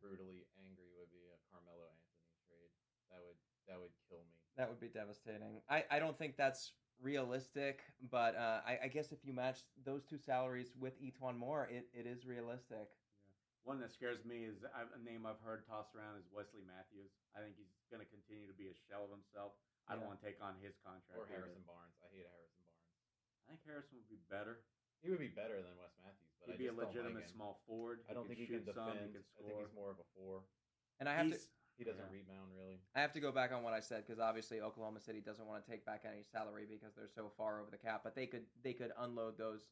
brutally 0.01 0.45
angry 0.57 0.91
would 0.97 1.09
be 1.09 1.29
a 1.29 1.37
Carmelo 1.49 1.87
Anthony 1.87 2.35
trade. 2.45 2.71
That 3.67 3.79
would 3.79 3.93
kill 4.09 4.19
me. 4.23 4.35
That 4.57 4.69
would 4.69 4.79
be 4.79 4.91
devastating. 4.91 5.61
I, 5.69 5.83
I 5.89 5.97
don't 5.97 6.17
think 6.17 6.37
that's 6.37 6.73
realistic, 7.01 7.81
but 8.11 8.35
uh, 8.35 8.61
I, 8.65 8.85
I 8.85 8.87
guess 8.87 9.11
if 9.11 9.25
you 9.25 9.33
match 9.33 9.65
those 9.83 10.03
two 10.05 10.17
salaries 10.17 10.71
with 10.77 10.93
E'Twaun 11.01 11.37
Moore, 11.37 11.67
it, 11.71 11.89
it 11.91 12.05
is 12.05 12.25
realistic. 12.25 12.85
Yeah. 12.91 13.01
One 13.63 13.79
that 13.79 13.95
scares 13.95 14.21
me 14.27 14.43
is 14.43 14.59
a 14.67 14.99
name 14.99 15.23
I've 15.23 15.39
heard 15.39 15.63
tossed 15.63 15.95
around 15.95 16.19
is 16.19 16.27
Wesley 16.35 16.67
Matthews. 16.67 17.15
I 17.31 17.39
think 17.39 17.55
he's 17.55 17.71
going 17.87 18.03
to 18.03 18.09
continue 18.11 18.43
to 18.45 18.55
be 18.59 18.67
a 18.67 18.75
shell 18.91 19.07
of 19.07 19.11
himself. 19.15 19.55
I 19.87 19.95
don't 19.95 20.03
want 20.07 20.19
to 20.19 20.23
take 20.27 20.39
on 20.43 20.59
his 20.59 20.75
contract. 20.83 21.15
Or 21.15 21.23
either. 21.27 21.47
Harrison 21.47 21.63
Barnes. 21.63 21.95
I 22.03 22.11
hate 22.11 22.27
Harrison 22.27 22.63
Barnes. 22.67 22.91
I 23.39 23.43
think 23.55 23.61
Harrison 23.63 23.95
would 24.03 24.11
be 24.11 24.19
better. 24.27 24.63
He 24.99 25.11
would 25.11 25.19
be 25.23 25.31
better 25.31 25.59
than 25.59 25.75
Wes 25.79 25.91
Matthews, 25.99 26.31
but 26.39 26.51
He'd 26.51 26.55
I 26.55 26.63
be 26.63 26.67
a 26.67 26.75
just 26.75 26.79
don't 26.79 26.91
legitimate 26.91 27.27
like 27.27 27.35
small 27.35 27.59
forward. 27.67 28.03
I 28.07 28.15
don't 28.15 28.27
think 28.27 28.39
he 28.39 28.47
can 28.47 28.63
shoot 28.63 28.71
some, 28.71 28.87
defend. 28.87 29.11
He 29.11 29.19
could 29.19 29.27
I 29.35 29.41
think 29.47 29.59
he's 29.63 29.75
more 29.75 29.91
of 29.91 29.99
a 29.99 30.07
four. 30.15 30.43
And 31.03 31.07
I 31.11 31.15
have 31.19 31.27
to 31.31 31.35
He's- 31.39 31.51
He 31.77 31.83
doesn't 31.83 32.05
Yeah. 32.05 32.11
rebound 32.11 32.51
really. 32.55 32.79
I 32.95 33.01
have 33.01 33.11
to 33.13 33.19
go 33.19 33.31
back 33.31 33.51
on 33.51 33.63
what 33.63 33.73
I 33.73 33.79
said 33.79 34.05
because 34.05 34.19
obviously 34.19 34.61
Oklahoma 34.61 34.99
City 34.99 35.21
doesn't 35.21 35.47
want 35.47 35.65
to 35.65 35.69
take 35.71 35.85
back 35.85 36.05
any 36.05 36.23
salary 36.23 36.65
because 36.69 36.93
they're 36.95 37.07
so 37.07 37.29
far 37.35 37.59
over 37.61 37.71
the 37.71 37.77
cap. 37.77 38.01
But 38.03 38.15
they 38.15 38.27
could 38.27 38.45
they 38.61 38.73
could 38.73 38.91
unload 38.99 39.37
those 39.37 39.65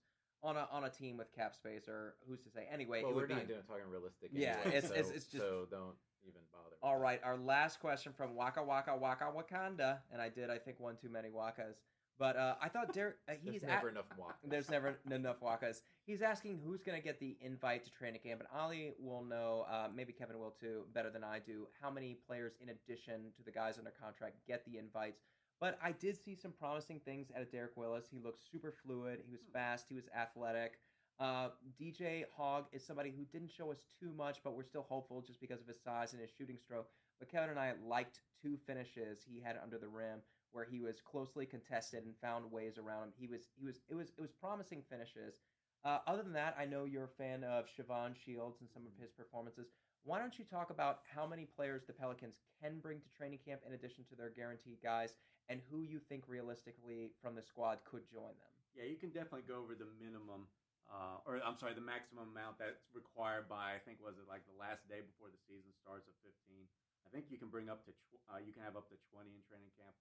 on 0.43 0.57
a 0.57 0.67
on 0.71 0.83
a 0.85 0.89
team 0.89 1.17
with 1.17 1.31
cap 1.33 1.53
space 1.55 1.87
or 1.87 2.15
who's 2.27 2.41
to 2.41 2.49
say? 2.49 2.67
Anyway, 2.71 3.01
well, 3.03 3.11
it 3.11 3.15
we're 3.15 3.21
would 3.21 3.29
be 3.29 3.35
not 3.35 3.47
doing 3.47 3.61
talking 3.63 3.87
realistic. 3.87 4.31
Yeah, 4.33 4.57
anyway, 4.61 4.77
it's- 4.77 4.87
so, 4.89 4.93
it's- 4.95 5.11
it's 5.11 5.25
just- 5.27 5.43
so 5.45 5.67
don't 5.69 5.95
even 6.23 6.41
bother. 6.51 6.75
All 6.81 6.97
right, 6.97 7.21
that. 7.21 7.27
Our 7.27 7.37
last 7.37 7.79
question 7.79 8.11
from 8.13 8.33
Waka 8.35 8.63
Waka 8.63 8.95
Waka 8.97 9.25
Wakanda, 9.25 10.01
and 10.11 10.19
I 10.21 10.29
did 10.29 10.49
I 10.49 10.57
think 10.57 10.79
one 10.79 10.97
too 10.97 11.09
many 11.09 11.29
Wakas, 11.29 11.75
but 12.21 12.37
uh, 12.37 12.53
I 12.61 12.69
thought 12.69 12.93
Derek 12.93 13.15
uh, 13.27 13.33
There's 13.43 13.55
he's 13.55 13.63
never 13.63 13.87
at- 13.87 13.93
enough 13.93 14.05
walk. 14.15 14.37
There's 14.47 14.69
never 14.69 14.99
enough 15.09 15.39
Wakas. 15.41 15.81
He's 16.05 16.21
asking 16.21 16.59
who's 16.63 16.83
going 16.83 16.95
to 16.95 17.03
get 17.03 17.19
the 17.19 17.35
invite 17.41 17.83
to 17.85 17.91
training 17.91 18.21
camp, 18.23 18.41
and 18.41 18.49
Ollie 18.55 18.93
will 18.99 19.23
know, 19.23 19.65
uh, 19.67 19.87
maybe 19.93 20.13
Kevin 20.13 20.37
will 20.37 20.53
too, 20.61 20.83
better 20.93 21.09
than 21.09 21.23
I 21.23 21.39
do, 21.39 21.67
how 21.81 21.89
many 21.89 22.19
players 22.27 22.53
in 22.61 22.69
addition 22.69 23.31
to 23.37 23.43
the 23.43 23.49
guys 23.49 23.79
under 23.79 23.89
contract 23.89 24.35
get 24.47 24.63
the 24.65 24.77
invites. 24.77 25.23
But 25.59 25.79
I 25.83 25.93
did 25.93 26.15
see 26.15 26.35
some 26.35 26.51
promising 26.51 26.99
things 27.03 27.29
out 27.35 27.41
of 27.41 27.51
Derek 27.51 27.75
Willis. 27.75 28.05
He 28.11 28.19
looked 28.19 28.43
super 28.51 28.71
fluid. 28.85 29.21
He 29.25 29.31
was 29.31 29.41
fast. 29.51 29.87
He 29.89 29.95
was 29.95 30.05
athletic. 30.15 30.73
Uh, 31.19 31.49
DJ 31.81 32.25
Hogg 32.37 32.65
is 32.71 32.85
somebody 32.85 33.11
who 33.17 33.25
didn't 33.25 33.51
show 33.51 33.71
us 33.71 33.79
too 33.99 34.11
much, 34.15 34.41
but 34.43 34.55
we're 34.55 34.63
still 34.63 34.85
hopeful 34.87 35.23
just 35.25 35.41
because 35.41 35.59
of 35.59 35.67
his 35.67 35.81
size 35.83 36.13
and 36.13 36.21
his 36.21 36.29
shooting 36.37 36.57
stroke. 36.63 36.87
But 37.17 37.31
Kevin 37.31 37.49
and 37.49 37.59
I 37.59 37.73
liked 37.83 38.19
two 38.43 38.57
finishes 38.67 39.19
he 39.25 39.41
had 39.41 39.57
under 39.63 39.79
the 39.79 39.87
rim 39.87 40.19
where 40.53 40.65
he 40.65 40.79
was 40.79 41.01
closely 41.01 41.45
contested 41.45 42.03
and 42.05 42.13
found 42.21 42.51
ways 42.51 42.77
around 42.77 43.03
him. 43.03 43.13
He 43.17 43.27
was 43.27 43.49
he 43.57 43.65
was 43.65 43.79
it 43.89 43.95
was 43.95 44.11
it 44.17 44.21
was 44.21 44.31
promising 44.31 44.83
finishes. 44.89 45.35
Uh, 45.83 45.97
other 46.05 46.21
than 46.21 46.33
that, 46.33 46.53
I 46.59 46.65
know 46.65 46.85
you're 46.85 47.09
a 47.09 47.17
fan 47.17 47.43
of 47.43 47.65
Shavon 47.65 48.13
Shields 48.13 48.61
and 48.61 48.69
some 48.69 48.85
of 48.85 48.93
his 49.01 49.09
performances. 49.09 49.65
Why 50.05 50.17
don't 50.17 50.37
you 50.37 50.45
talk 50.45 50.69
about 50.69 51.01
how 51.09 51.25
many 51.25 51.45
players 51.45 51.85
the 51.85 51.93
Pelicans 51.93 52.37
can 52.61 52.81
bring 52.81 53.01
to 53.01 53.09
training 53.13 53.41
camp 53.41 53.61
in 53.65 53.73
addition 53.73 54.05
to 54.09 54.15
their 54.17 54.29
guaranteed 54.29 54.81
guys, 54.81 55.13
and 55.49 55.61
who 55.69 55.81
you 55.81 55.97
think 55.97 56.25
realistically 56.29 57.13
from 57.21 57.33
the 57.33 57.41
squad 57.41 57.81
could 57.85 58.05
join 58.09 58.33
them? 58.37 58.53
Yeah, 58.77 58.89
you 58.89 58.97
can 58.97 59.09
definitely 59.09 59.45
go 59.45 59.61
over 59.61 59.73
the 59.73 59.89
minimum, 59.97 60.49
uh, 60.89 61.21
or 61.25 61.41
I'm 61.41 61.57
sorry, 61.57 61.73
the 61.73 61.85
maximum 61.85 62.29
amount 62.29 62.61
that's 62.61 62.85
required 62.93 63.49
by 63.49 63.77
I 63.77 63.81
think 63.81 64.01
was 64.01 64.17
it 64.21 64.29
like 64.29 64.45
the 64.45 64.57
last 64.57 64.85
day 64.85 65.01
before 65.01 65.33
the 65.33 65.41
season 65.49 65.69
starts 65.81 66.05
of 66.09 66.13
15. 66.21 66.65
I 67.05 67.09
think 67.09 67.29
you 67.33 67.41
can 67.41 67.49
bring 67.49 67.69
up 67.69 67.85
to 67.89 67.91
tw- 67.93 68.21
uh, 68.29 68.41
you 68.41 68.53
can 68.53 68.65
have 68.65 68.77
up 68.77 68.89
to 68.89 68.97
20 69.13 69.33
in 69.33 69.41
training 69.49 69.73
camp. 69.77 69.93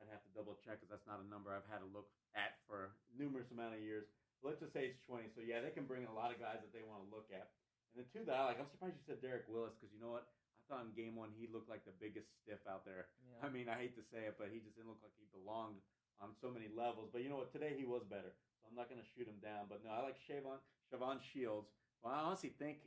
I'd 0.00 0.12
have 0.12 0.24
to 0.24 0.32
double 0.36 0.56
check 0.60 0.80
because 0.80 0.92
that's 0.92 1.08
not 1.08 1.24
a 1.24 1.28
number 1.28 1.52
I've 1.52 1.68
had 1.72 1.80
to 1.80 1.90
look 1.90 2.12
at 2.36 2.60
for 2.68 2.92
numerous 3.16 3.48
amount 3.52 3.76
of 3.76 3.80
years. 3.80 4.04
Let's 4.44 4.60
just 4.60 4.76
say 4.76 4.92
it's 4.92 5.00
20. 5.08 5.32
So 5.32 5.40
yeah, 5.40 5.64
they 5.64 5.72
can 5.72 5.88
bring 5.88 6.04
a 6.04 6.12
lot 6.12 6.30
of 6.30 6.38
guys 6.38 6.60
that 6.60 6.72
they 6.76 6.84
want 6.84 7.02
to 7.04 7.08
look 7.08 7.32
at. 7.32 7.48
And 7.96 8.04
the 8.04 8.08
two 8.12 8.28
that 8.28 8.36
I 8.36 8.44
like, 8.44 8.60
I'm 8.60 8.68
surprised 8.68 9.00
you 9.00 9.06
said 9.08 9.24
Derek 9.24 9.48
Willis 9.48 9.72
because 9.76 9.90
you 9.90 10.00
know 10.00 10.12
what? 10.12 10.28
I 10.28 10.62
thought 10.68 10.84
in 10.84 10.92
game 10.92 11.16
one 11.16 11.32
he 11.32 11.48
looked 11.48 11.72
like 11.72 11.86
the 11.88 11.96
biggest 11.96 12.28
stiff 12.44 12.60
out 12.68 12.84
there. 12.84 13.08
Yeah. 13.24 13.46
I 13.46 13.48
mean, 13.48 13.72
I 13.72 13.80
hate 13.80 13.96
to 13.96 14.04
say 14.12 14.28
it, 14.28 14.36
but 14.36 14.52
he 14.52 14.60
just 14.60 14.76
didn't 14.76 14.92
look 14.92 15.00
like 15.00 15.16
he 15.16 15.24
belonged 15.32 15.80
on 16.20 16.36
so 16.36 16.52
many 16.52 16.68
levels. 16.68 17.08
But 17.08 17.24
you 17.24 17.32
know 17.32 17.40
what? 17.40 17.54
Today 17.54 17.72
he 17.72 17.88
was 17.88 18.04
better, 18.04 18.36
so 18.60 18.68
I'm 18.68 18.76
not 18.76 18.92
going 18.92 19.00
to 19.00 19.08
shoot 19.16 19.24
him 19.24 19.40
down. 19.40 19.70
But 19.70 19.80
no, 19.80 19.94
I 19.94 20.04
like 20.04 20.20
Shavon 20.20 20.60
Shavon 20.92 21.24
Shields. 21.24 21.72
Well, 22.04 22.12
I 22.12 22.20
honestly 22.20 22.52
think 22.60 22.84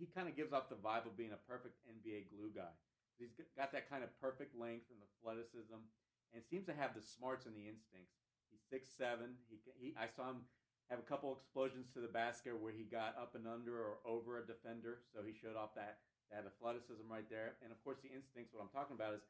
he 0.00 0.08
kind 0.08 0.24
of 0.30 0.34
gives 0.34 0.56
off 0.56 0.72
the 0.72 0.80
vibe 0.80 1.04
of 1.04 1.20
being 1.20 1.36
a 1.36 1.42
perfect 1.44 1.76
NBA 1.84 2.32
glue 2.32 2.48
guy. 2.48 2.72
He's 3.20 3.32
got 3.56 3.72
that 3.72 3.88
kind 3.88 4.04
of 4.04 4.12
perfect 4.20 4.52
length 4.56 4.88
and 4.92 5.00
athleticism, 5.00 5.80
and 6.34 6.42
seems 6.42 6.66
to 6.66 6.74
have 6.74 6.94
the 6.94 7.04
smarts 7.04 7.46
and 7.46 7.54
the 7.54 7.68
instincts. 7.68 8.18
He's 8.50 8.62
six 8.66 8.90
seven. 8.90 9.38
He, 9.50 9.58
he 9.78 9.88
I 9.98 10.08
saw 10.10 10.30
him 10.30 10.46
have 10.90 11.02
a 11.02 11.08
couple 11.08 11.34
explosions 11.34 11.90
to 11.94 12.00
the 12.00 12.10
basket 12.10 12.54
where 12.54 12.74
he 12.74 12.86
got 12.86 13.18
up 13.18 13.34
and 13.34 13.46
under 13.46 13.74
or 13.74 13.98
over 14.06 14.38
a 14.38 14.46
defender, 14.46 15.02
so 15.10 15.26
he 15.26 15.34
showed 15.34 15.58
off 15.58 15.74
that 15.74 16.02
that 16.30 16.46
athleticism 16.46 17.06
right 17.06 17.26
there. 17.30 17.58
And 17.62 17.70
of 17.70 17.78
course, 17.82 17.98
the 18.02 18.10
instincts. 18.10 18.54
What 18.54 18.62
I'm 18.62 18.74
talking 18.74 18.98
about 18.98 19.14
is 19.14 19.22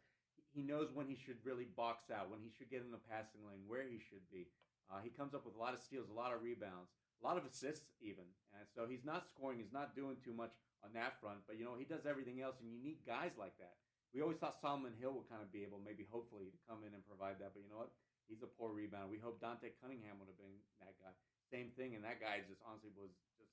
he 0.53 0.65
knows 0.65 0.93
when 0.93 1.09
he 1.09 1.17
should 1.17 1.41
really 1.45 1.69
box 1.77 2.09
out, 2.09 2.33
when 2.33 2.41
he 2.41 2.53
should 2.53 2.73
get 2.73 2.85
in 2.85 2.93
the 2.93 3.09
passing 3.09 3.45
lane, 3.45 3.65
where 3.69 3.85
he 3.85 4.01
should 4.01 4.25
be. 4.33 4.49
Uh, 4.89 5.03
he 5.03 5.11
comes 5.11 5.35
up 5.35 5.45
with 5.45 5.59
a 5.59 5.61
lot 5.61 5.75
of 5.75 5.83
steals, 5.83 6.09
a 6.09 6.17
lot 6.17 6.33
of 6.33 6.41
rebounds, 6.41 6.95
a 7.21 7.27
lot 7.27 7.37
of 7.37 7.45
assists, 7.45 7.91
even. 8.01 8.25
And 8.55 8.65
so 8.71 8.87
he's 8.87 9.05
not 9.05 9.27
scoring, 9.27 9.59
he's 9.59 9.75
not 9.75 9.99
doing 9.99 10.17
too 10.23 10.33
much 10.33 10.55
on 10.85 10.95
that 10.95 11.21
front. 11.21 11.43
But 11.47 11.59
you 11.59 11.65
know, 11.65 11.77
he 11.77 11.85
does 11.85 12.07
everything 12.07 12.41
else, 12.41 12.57
and 12.63 12.71
you 12.71 12.79
need 12.79 13.05
guys 13.05 13.35
like 13.37 13.59
that. 13.59 13.77
We 14.17 14.25
always 14.25 14.41
thought 14.41 14.57
Solomon 14.57 14.97
Hill 14.97 15.13
would 15.13 15.29
kind 15.29 15.45
of 15.45 15.53
be 15.53 15.61
able, 15.61 15.77
maybe 15.77 16.09
hopefully, 16.09 16.49
to 16.49 16.57
come 16.65 16.89
in 16.89 16.97
and 16.97 17.05
provide 17.05 17.37
that. 17.45 17.53
But 17.53 17.61
you 17.61 17.69
know 17.69 17.85
what? 17.85 17.93
He's 18.25 18.41
a 18.41 18.49
poor 18.49 18.73
rebounder. 18.73 19.13
We 19.13 19.21
hope 19.21 19.45
Dante 19.45 19.77
Cunningham 19.77 20.17
would 20.17 20.33
have 20.33 20.41
been 20.41 20.57
that 20.81 20.97
guy. 20.97 21.13
Same 21.53 21.69
thing, 21.77 21.93
and 21.93 22.01
that 22.09 22.17
guy 22.17 22.41
just 22.49 22.65
honestly 22.65 22.97
was 22.97 23.13
just. 23.37 23.53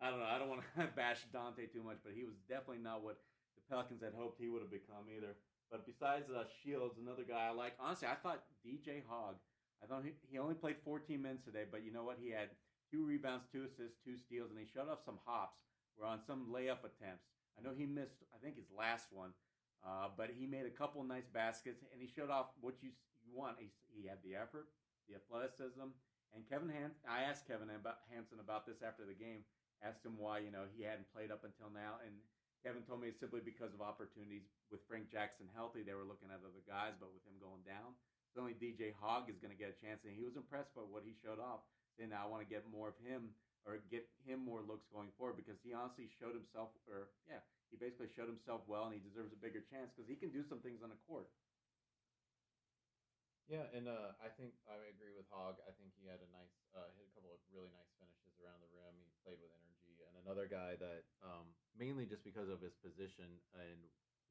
I 0.00 0.08
don't 0.08 0.24
know. 0.24 0.32
I 0.32 0.40
don't 0.40 0.48
want 0.48 0.64
to 0.64 0.88
bash 0.96 1.28
Dante 1.28 1.68
too 1.68 1.84
much, 1.84 2.00
but 2.00 2.16
he 2.16 2.24
was 2.24 2.40
definitely 2.48 2.80
not 2.80 3.04
what 3.04 3.20
the 3.52 3.62
Pelicans 3.68 4.00
had 4.00 4.16
hoped 4.16 4.40
he 4.40 4.48
would 4.48 4.64
have 4.64 4.72
become 4.72 5.12
either. 5.12 5.36
But 5.68 5.84
besides 5.84 6.32
uh, 6.32 6.48
Shields, 6.64 6.96
another 6.96 7.28
guy 7.28 7.52
I 7.52 7.52
like. 7.52 7.76
Honestly, 7.76 8.08
I 8.08 8.16
thought 8.16 8.48
DJ 8.64 9.04
Hogg. 9.04 9.36
I 9.84 9.92
thought 9.92 10.08
he, 10.08 10.16
he 10.24 10.40
only 10.40 10.56
played 10.56 10.80
14 10.88 11.20
minutes 11.20 11.44
today, 11.44 11.68
but 11.68 11.84
you 11.84 11.92
know 11.92 12.08
what? 12.08 12.16
He 12.16 12.32
had 12.32 12.48
two 12.88 13.04
rebounds, 13.04 13.44
two 13.52 13.68
assists, 13.68 14.00
two 14.00 14.16
steals, 14.16 14.48
and 14.48 14.56
he 14.56 14.64
shut 14.64 14.88
off 14.88 15.04
some 15.04 15.20
hops. 15.28 15.68
Were 16.00 16.08
on 16.08 16.24
some 16.24 16.48
layup 16.48 16.80
attempts. 16.80 17.28
I 17.52 17.60
know 17.60 17.76
he 17.76 17.84
missed. 17.84 18.24
I 18.32 18.40
think 18.40 18.56
his 18.56 18.72
last 18.72 19.12
one, 19.12 19.36
uh, 19.82 20.08
but 20.14 20.30
he 20.30 20.46
made 20.46 20.66
a 20.66 20.74
couple 20.74 21.02
nice 21.02 21.26
baskets, 21.26 21.82
and 21.92 21.98
he 22.00 22.06
showed 22.06 22.30
off 22.30 22.54
what 22.62 22.78
you 22.82 22.90
you 23.22 23.34
want. 23.34 23.58
He, 23.58 23.70
he 23.94 24.06
had 24.06 24.18
the 24.22 24.34
effort, 24.34 24.66
the 25.06 25.14
athleticism, 25.18 25.94
and 26.34 26.48
Kevin 26.50 26.70
Han- 26.70 26.98
I 27.06 27.22
asked 27.26 27.46
Kevin 27.46 27.70
about 27.70 28.02
Hanson 28.10 28.42
about 28.42 28.66
this 28.66 28.82
after 28.82 29.06
the 29.06 29.14
game. 29.14 29.46
Asked 29.82 30.06
him 30.06 30.14
why 30.14 30.38
you 30.38 30.54
know 30.54 30.70
he 30.70 30.86
hadn't 30.86 31.10
played 31.10 31.34
up 31.34 31.42
until 31.42 31.70
now, 31.74 31.98
and 32.06 32.14
Kevin 32.62 32.86
told 32.86 33.02
me 33.02 33.10
it's 33.10 33.18
simply 33.18 33.42
because 33.42 33.74
of 33.74 33.82
opportunities 33.82 34.46
with 34.70 34.86
Frank 34.86 35.10
Jackson 35.10 35.50
healthy. 35.50 35.82
They 35.82 35.98
were 35.98 36.06
looking 36.06 36.30
at 36.30 36.38
other 36.38 36.62
guys, 36.62 36.94
but 37.02 37.10
with 37.10 37.26
him 37.26 37.34
going 37.42 37.66
down, 37.66 37.98
only 38.38 38.54
DJ 38.54 38.94
Hogg 38.94 39.26
is 39.28 39.42
going 39.42 39.52
to 39.52 39.58
get 39.58 39.74
a 39.74 39.82
chance, 39.82 40.06
and 40.06 40.14
he 40.14 40.22
was 40.22 40.38
impressed 40.38 40.72
by 40.72 40.86
what 40.86 41.02
he 41.02 41.12
showed 41.18 41.42
off. 41.42 41.66
Saying, 41.98 42.14
I 42.14 42.24
want 42.30 42.40
to 42.40 42.48
get 42.48 42.64
more 42.70 42.88
of 42.88 42.96
him." 43.02 43.34
Or 43.62 43.78
get 43.94 44.10
him 44.26 44.42
more 44.42 44.58
looks 44.66 44.90
going 44.90 45.14
forward 45.14 45.38
because 45.38 45.54
he 45.62 45.70
honestly 45.70 46.10
showed 46.18 46.34
himself, 46.34 46.74
or 46.90 47.14
yeah, 47.30 47.38
he 47.70 47.78
basically 47.78 48.10
showed 48.10 48.26
himself 48.26 48.66
well, 48.66 48.90
and 48.90 48.94
he 48.94 48.98
deserves 48.98 49.30
a 49.30 49.38
bigger 49.38 49.62
chance 49.62 49.94
because 49.94 50.10
he 50.10 50.18
can 50.18 50.34
do 50.34 50.42
some 50.42 50.58
things 50.58 50.82
on 50.82 50.90
the 50.90 50.98
court. 51.06 51.30
Yeah, 53.46 53.66
and 53.74 53.86
uh, 53.86 54.14
I 54.22 54.30
think 54.34 54.54
I 54.66 54.78
agree 54.90 55.14
with 55.14 55.26
Hogg. 55.30 55.62
I 55.66 55.74
think 55.78 55.94
he 55.98 56.06
had 56.06 56.22
a 56.22 56.30
nice, 56.30 56.54
uh, 56.74 56.90
hit 56.94 57.06
a 57.06 57.14
couple 57.14 57.34
of 57.34 57.42
really 57.50 57.70
nice 57.74 57.90
finishes 57.98 58.34
around 58.42 58.62
the 58.62 58.70
rim. 58.70 58.94
He 59.02 59.10
played 59.22 59.38
with 59.42 59.50
energy, 59.54 59.98
and 60.06 60.14
another 60.22 60.46
guy 60.50 60.78
that 60.78 61.06
um, 61.22 61.54
mainly 61.74 62.06
just 62.06 62.22
because 62.26 62.50
of 62.50 62.62
his 62.62 62.74
position 62.78 63.42
and 63.54 63.78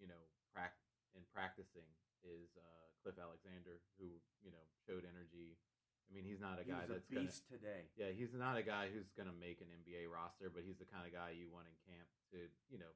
you 0.01 0.09
know, 0.09 0.23
prac- 0.49 0.81
in 1.13 1.21
practicing 1.29 1.85
is 2.25 2.49
uh, 2.57 2.87
Cliff 3.05 3.21
Alexander, 3.21 3.77
who 4.01 4.17
you 4.41 4.49
know 4.49 4.65
showed 4.87 5.05
energy. 5.05 5.61
I 6.07 6.09
mean, 6.11 6.25
he's 6.27 6.41
not 6.43 6.59
a 6.59 6.65
guy 6.67 6.83
a 6.83 6.91
that's 6.91 7.07
gonna, 7.07 7.27
beast 7.29 7.47
today. 7.47 7.87
yeah, 7.95 8.11
he's 8.11 8.33
not 8.35 8.59
a 8.59 8.65
guy 8.65 8.91
who's 8.91 9.07
going 9.15 9.31
to 9.31 9.37
make 9.39 9.63
an 9.63 9.71
NBA 9.71 10.11
roster, 10.11 10.51
but 10.51 10.65
he's 10.67 10.75
the 10.81 10.89
kind 10.89 11.07
of 11.07 11.11
guy 11.15 11.31
you 11.37 11.47
want 11.47 11.71
in 11.71 11.75
camp 11.87 12.07
to, 12.35 12.51
you 12.67 12.79
know, 12.81 12.91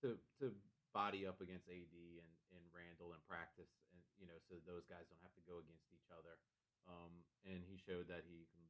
to 0.00 0.16
to 0.40 0.54
body 0.96 1.26
up 1.28 1.42
against 1.44 1.66
AD 1.68 1.92
and, 1.92 2.32
and 2.56 2.62
Randle 2.72 3.12
and 3.12 3.20
practice, 3.28 3.68
and 3.92 3.98
you 4.16 4.24
know, 4.30 4.38
so 4.48 4.56
those 4.64 4.86
guys 4.88 5.04
don't 5.10 5.20
have 5.26 5.34
to 5.36 5.44
go 5.44 5.58
against 5.60 5.90
each 5.92 6.08
other. 6.14 6.38
Um, 6.88 7.24
and 7.48 7.60
he 7.64 7.76
showed 7.80 8.08
that 8.12 8.24
he 8.28 8.44
can, 8.52 8.64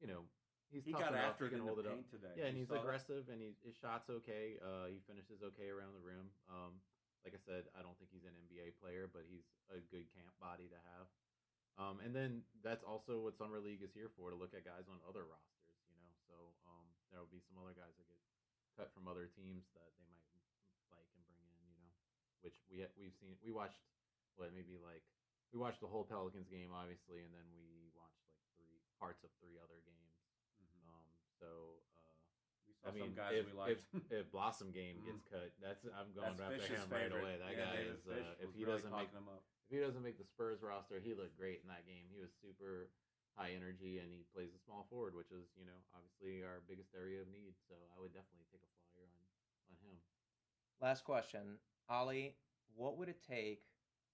you 0.00 0.08
know, 0.08 0.24
he's 0.72 0.84
He 0.84 0.92
tough 0.92 1.08
got 1.08 1.12
enough, 1.16 1.36
after 1.36 1.48
he 1.48 1.56
can 1.56 1.64
hold 1.64 1.80
it 1.80 1.88
up. 1.88 2.00
today. 2.12 2.32
Yeah, 2.36 2.48
and 2.52 2.56
You 2.56 2.64
he's 2.64 2.72
saw 2.72 2.80
that? 2.80 2.84
aggressive, 2.84 3.28
and 3.32 3.40
he, 3.40 3.56
his 3.64 3.76
shot's 3.76 4.08
okay. 4.22 4.56
Uh, 4.60 4.88
he 4.92 5.00
finishes 5.08 5.40
okay 5.52 5.68
around 5.72 5.96
the 5.96 6.04
rim. 6.04 6.28
Um, 6.48 6.80
like 7.24 7.32
I 7.36 7.40
said, 7.44 7.68
I 7.76 7.80
don't 7.84 7.96
think 8.00 8.12
he's 8.12 8.24
an 8.28 8.36
NBA 8.48 8.76
player, 8.80 9.04
but 9.08 9.24
he's 9.28 9.44
a 9.72 9.80
good 9.92 10.08
camp 10.16 10.32
body 10.40 10.68
to 10.72 10.78
have. 10.96 11.08
Um, 11.78 12.00
and 12.02 12.10
then 12.14 12.42
that's 12.62 12.82
also 12.82 13.22
what 13.22 13.38
summer 13.38 13.60
league 13.62 13.82
is 13.86 13.94
here 13.94 14.10
for—to 14.18 14.34
look 14.34 14.52
at 14.52 14.64
guys 14.66 14.90
on 14.90 14.98
other 15.06 15.22
rosters. 15.24 15.78
You 15.86 15.94
know, 16.02 16.10
so 16.26 16.34
um, 16.66 16.90
there 17.10 17.20
will 17.22 17.30
be 17.30 17.38
some 17.46 17.54
other 17.56 17.72
guys 17.72 17.94
that 17.96 18.08
get 18.10 18.18
cut 18.74 18.90
from 18.92 19.06
other 19.06 19.30
teams 19.30 19.62
that 19.78 19.94
they 19.98 20.10
might 20.10 20.50
like 20.90 21.06
and 21.14 21.22
bring 21.24 21.38
in. 21.46 21.54
You 21.70 21.78
know, 21.78 21.94
which 22.42 22.58
we 22.68 22.82
we've 22.98 23.14
seen. 23.14 23.38
We 23.42 23.50
watched 23.54 23.78
what 24.34 24.50
maybe 24.52 24.74
like 24.76 25.06
we 25.52 25.58
watched 25.58 25.80
the 25.80 25.86
whole 25.86 26.04
Pelicans 26.04 26.48
game, 26.48 26.72
obviously, 26.74 27.22
and 27.22 27.32
then 27.32 27.46
we 27.54 27.88
watched 27.94 28.26
like 28.26 28.42
three 28.58 28.82
parts 28.98 29.22
of 29.22 29.30
three 29.38 29.56
other 29.56 29.78
games. 29.86 30.18
Mhm. 30.58 30.82
Um, 30.82 31.04
so. 31.38 31.82
We 32.78 32.86
saw 32.86 32.88
I 32.88 32.92
mean, 32.94 33.10
some 33.10 33.18
guys 33.18 33.34
if, 33.34 33.46
we 33.50 33.54
liked. 33.58 33.82
if, 33.90 34.02
if 34.10 34.24
Blossom 34.30 34.70
game 34.70 35.02
gets 35.02 35.22
cut, 35.32 35.50
that's 35.58 35.82
I'm 35.90 36.14
going 36.14 36.30
That's 36.30 36.38
right 36.38 36.54
after 36.54 36.62
Fish's 36.62 36.84
him 36.86 36.90
right 36.94 37.10
away. 37.10 37.34
That 37.42 37.50
Yeah, 37.50 37.66
guy 37.66 37.76
David 37.82 37.98
is. 37.98 38.02
Uh, 38.06 38.44
if 38.44 38.50
he 38.54 38.62
really 38.62 38.78
doesn't 38.78 38.94
make 38.94 39.10
him 39.10 39.26
up. 39.26 39.42
if 39.66 39.70
he 39.74 39.78
doesn't 39.82 40.04
make 40.04 40.16
the 40.16 40.28
Spurs 40.28 40.62
roster, 40.62 41.02
he 41.02 41.12
looked 41.12 41.34
great 41.34 41.60
in 41.66 41.68
that 41.68 41.84
game. 41.90 42.06
He 42.08 42.22
was 42.22 42.30
super 42.38 42.90
high 43.34 43.54
energy 43.54 43.98
and 44.02 44.10
he 44.10 44.26
plays 44.34 44.50
a 44.54 44.60
small 44.62 44.86
forward, 44.90 45.14
which 45.18 45.30
is 45.34 45.50
you 45.58 45.66
know 45.66 45.78
obviously 45.94 46.42
our 46.46 46.62
biggest 46.70 46.94
area 46.94 47.22
of 47.22 47.28
need. 47.34 47.58
So 47.66 47.74
I 47.94 47.98
would 47.98 48.14
definitely 48.14 48.46
take 48.50 48.62
a 48.62 48.70
flyer 48.78 49.06
on 49.10 49.26
on 49.70 49.74
him. 49.82 49.98
Last 50.78 51.02
question, 51.02 51.58
Ollie. 51.90 52.38
What 52.78 52.98
would 52.98 53.08
it 53.10 53.22
take? 53.26 53.66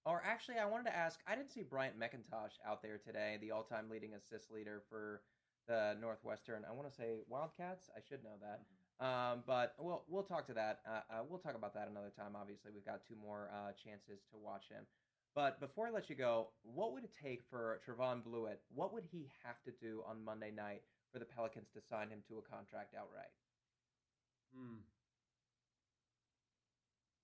Or 0.05 0.21
actually, 0.25 0.57
I 0.57 0.65
wanted 0.65 0.89
to 0.89 0.95
ask. 0.95 1.19
I 1.25 1.33
didn't 1.35 1.49
see 1.49 1.61
Bryant 1.63 1.97
McIntosh 1.99 2.61
out 2.65 2.81
there 2.81 2.97
today, 2.97 3.37
the 3.41 3.51
all-time 3.51 3.89
leading 3.89 4.13
assist 4.13 4.51
leader 4.51 4.81
for 4.89 5.21
the 5.67 5.95
Northwestern. 5.99 6.63
I 6.67 6.73
want 6.73 6.89
to 6.89 6.95
say 6.95 7.17
Wildcats. 7.27 7.89
I 7.95 7.99
should 8.07 8.23
know 8.23 8.37
that. 8.41 8.61
Um, 9.03 9.43
but 9.45 9.75
we'll 9.77 10.03
we'll 10.07 10.23
talk 10.23 10.47
to 10.47 10.53
that. 10.53 10.79
Uh, 10.87 11.01
uh, 11.11 11.23
we'll 11.27 11.39
talk 11.39 11.55
about 11.55 11.73
that 11.73 11.89
another 11.89 12.11
time. 12.15 12.35
Obviously, 12.35 12.71
we've 12.73 12.85
got 12.85 13.01
two 13.07 13.15
more 13.15 13.49
uh, 13.51 13.71
chances 13.75 14.23
to 14.31 14.37
watch 14.37 14.69
him. 14.71 14.85
But 15.35 15.59
before 15.59 15.87
I 15.87 15.91
let 15.91 16.09
you 16.09 16.15
go, 16.15 16.47
what 16.63 16.93
would 16.93 17.03
it 17.03 17.11
take 17.21 17.43
for 17.49 17.81
Trevon 17.83 18.23
Bluiett? 18.23 18.63
What 18.73 18.93
would 18.93 19.03
he 19.11 19.27
have 19.43 19.59
to 19.67 19.71
do 19.83 20.01
on 20.07 20.23
Monday 20.23 20.51
night 20.55 20.83
for 21.11 21.19
the 21.19 21.25
Pelicans 21.25 21.67
to 21.75 21.81
sign 21.81 22.07
him 22.07 22.23
to 22.29 22.39
a 22.39 22.41
contract 22.41 22.95
outright? 22.95 23.35
Hmm. 24.55 24.79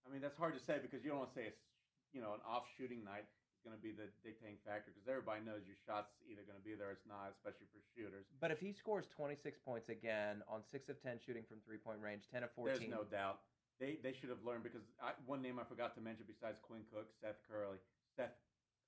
I 0.05 0.11
mean, 0.11 0.21
that's 0.21 0.37
hard 0.37 0.59
to 0.59 0.59
say 0.59 0.75
because 0.81 1.05
you 1.05 1.09
don't 1.09 1.19
want 1.19 1.31
to 1.33 1.39
say 1.39 1.47
it's 1.47 1.63
you 2.11 2.19
know 2.19 2.33
an 2.33 2.43
off 2.43 2.67
shooting 2.77 3.03
night 3.03 3.31
going 3.62 3.78
to 3.78 3.82
be 3.82 3.93
the 3.93 4.09
dictating 4.26 4.57
factor 4.66 4.91
because 4.91 5.07
everybody 5.07 5.41
knows 5.45 5.64
your 5.66 5.78
shots 5.86 6.14
either 6.28 6.43
going 6.43 6.57
to 6.57 6.66
be 6.66 6.74
there 6.74 6.89
or 6.89 6.95
it's 6.97 7.07
not, 7.07 7.32
especially 7.34 7.70
for 7.70 7.82
shooters. 7.93 8.26
But 8.41 8.51
if 8.51 8.59
he 8.59 8.74
scores 8.74 9.05
26 9.14 9.62
points 9.64 9.89
again 9.89 10.41
on 10.49 10.66
6 10.66 10.89
of 10.89 10.97
10 11.01 11.22
shooting 11.22 11.45
from 11.47 11.62
three 11.66 11.78
point 11.80 12.01
range, 12.01 12.26
10 12.30 12.43
of 12.45 12.51
14. 12.57 12.74
There's 12.74 12.89
no 12.89 13.05
doubt 13.05 13.41
they 13.82 13.97
they 14.05 14.14
should 14.14 14.30
have 14.30 14.45
learned 14.45 14.64
because 14.64 14.86
I, 15.01 15.12
one 15.26 15.41
name 15.41 15.57
I 15.59 15.66
forgot 15.66 15.97
to 15.97 16.01
mention 16.01 16.24
besides 16.30 16.62
Quinn 16.62 16.86
Cook, 16.93 17.09
Seth 17.20 17.41
Curry, 17.49 17.82
Seth 18.16 18.38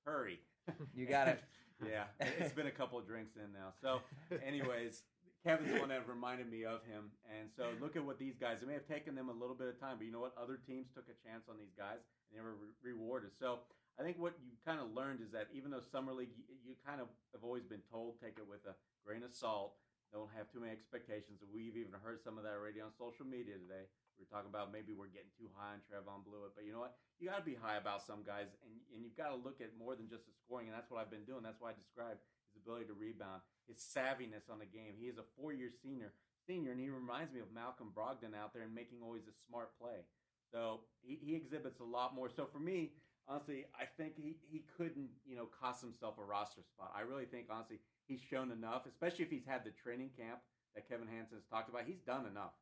Curry. 0.06 0.40
You 0.96 1.06
got 1.06 1.28
it. 1.28 1.44
yeah, 1.84 2.08
it's 2.40 2.54
been 2.54 2.68
a 2.68 2.72
couple 2.72 2.98
of 2.98 3.06
drinks 3.06 3.36
in 3.36 3.52
now. 3.52 3.76
So, 3.82 4.00
anyways, 4.46 5.04
Kevin's 5.44 5.74
the 5.74 5.80
one 5.82 5.90
that 5.90 6.08
reminded 6.08 6.48
me 6.48 6.64
of 6.64 6.86
him. 6.88 7.12
And 7.28 7.52
so, 7.52 7.68
look 7.82 7.98
at 7.98 8.06
what 8.06 8.16
these 8.16 8.38
guys. 8.40 8.62
It 8.62 8.68
may 8.68 8.80
have 8.80 8.88
taken 8.88 9.12
them 9.12 9.28
a 9.28 9.36
little 9.36 9.56
bit 9.58 9.68
of 9.68 9.76
time, 9.76 9.98
but 10.00 10.06
you 10.08 10.14
know 10.14 10.24
what? 10.24 10.32
Other 10.40 10.56
teams 10.56 10.88
took 10.96 11.04
a 11.12 11.18
chance 11.20 11.50
on 11.50 11.60
these 11.60 11.74
guys, 11.76 12.00
and 12.32 12.40
they 12.40 12.44
were 12.46 12.56
re- 12.56 12.94
rewarded. 12.96 13.32
So, 13.36 13.60
I 14.00 14.02
think 14.02 14.18
what 14.18 14.34
you've 14.42 14.62
kind 14.66 14.82
of 14.82 14.90
learned 14.94 15.22
is 15.22 15.32
that 15.38 15.54
even 15.54 15.70
though 15.70 15.86
summer 15.86 16.14
league, 16.14 16.34
you, 16.34 16.44
you 16.66 16.74
kind 16.82 16.98
of 16.98 17.08
have 17.34 17.46
always 17.46 17.66
been 17.66 17.86
told 17.94 18.18
take 18.18 18.42
it 18.42 18.48
with 18.50 18.66
a 18.66 18.74
grain 19.06 19.22
of 19.22 19.34
salt. 19.34 19.78
Don't 20.10 20.30
have 20.38 20.46
too 20.54 20.62
many 20.62 20.70
expectations. 20.70 21.42
We've 21.42 21.74
even 21.74 21.98
heard 21.98 22.22
some 22.22 22.38
of 22.38 22.46
that 22.46 22.54
already 22.54 22.78
on 22.78 22.94
social 22.94 23.26
media 23.26 23.58
today. 23.58 23.90
We 24.14 24.22
were 24.22 24.30
talking 24.30 24.50
about 24.54 24.70
maybe 24.70 24.94
we're 24.94 25.10
getting 25.10 25.34
too 25.34 25.50
high 25.58 25.74
on 25.74 25.82
Trevon 25.90 26.22
Bluiett, 26.22 26.54
but 26.54 26.70
you 26.70 26.70
know 26.70 26.86
what? 26.86 27.02
You 27.18 27.34
got 27.34 27.42
to 27.42 27.46
be 27.46 27.58
high 27.58 27.82
about 27.82 28.06
some 28.06 28.22
guys, 28.22 28.46
and 28.62 28.78
and 28.94 29.02
you've 29.02 29.18
got 29.18 29.34
to 29.34 29.38
look 29.42 29.58
at 29.58 29.74
more 29.74 29.98
than 29.98 30.06
just 30.06 30.30
the 30.30 30.36
scoring, 30.38 30.70
and 30.70 30.76
that's 30.78 30.94
what 30.94 31.02
I've 31.02 31.10
been 31.10 31.26
doing. 31.26 31.42
That's 31.42 31.58
why 31.58 31.74
I 31.74 31.78
described 31.78 32.22
his 32.54 32.62
ability 32.62 32.94
to 32.94 32.98
rebound, 32.98 33.42
his 33.66 33.82
savviness 33.82 34.54
on 34.54 34.62
the 34.62 34.70
game. 34.70 34.94
He 35.02 35.10
is 35.10 35.18
a 35.18 35.26
four-year 35.34 35.74
senior, 35.82 36.14
senior, 36.46 36.78
and 36.78 36.82
he 36.82 36.94
reminds 36.94 37.34
me 37.34 37.42
of 37.42 37.50
Malcolm 37.50 37.90
Brogdon 37.90 38.38
out 38.38 38.54
there 38.54 38.70
and 38.70 38.74
making 38.78 39.02
always 39.02 39.26
a 39.26 39.34
smart 39.50 39.74
play. 39.82 40.06
So 40.54 40.86
he, 41.02 41.18
he 41.18 41.34
exhibits 41.34 41.82
a 41.82 41.90
lot 41.90 42.14
more. 42.14 42.30
So 42.30 42.46
for 42.46 42.62
me, 42.62 42.94
honestly, 43.28 43.66
I 43.78 43.86
think 43.86 44.16
he, 44.16 44.36
he 44.50 44.64
couldn't, 44.78 45.10
you 45.26 45.36
know, 45.36 45.48
cost 45.48 45.82
himself 45.82 46.18
a 46.20 46.26
roster 46.26 46.62
spot. 46.64 46.92
I 46.96 47.02
really 47.02 47.26
think, 47.26 47.48
honestly, 47.50 47.80
he's 48.08 48.22
shown 48.22 48.52
enough, 48.52 48.86
especially 48.86 49.26
if 49.26 49.32
he's 49.32 49.46
had 49.48 49.64
the 49.64 49.72
training 49.72 50.12
camp 50.18 50.40
that 50.76 50.88
Kevin 50.90 51.08
Hanson 51.08 51.38
has 51.38 51.46
talked 51.48 51.70
about. 51.70 51.86
He's 51.88 52.02
done 52.04 52.26
enough. 52.26 52.54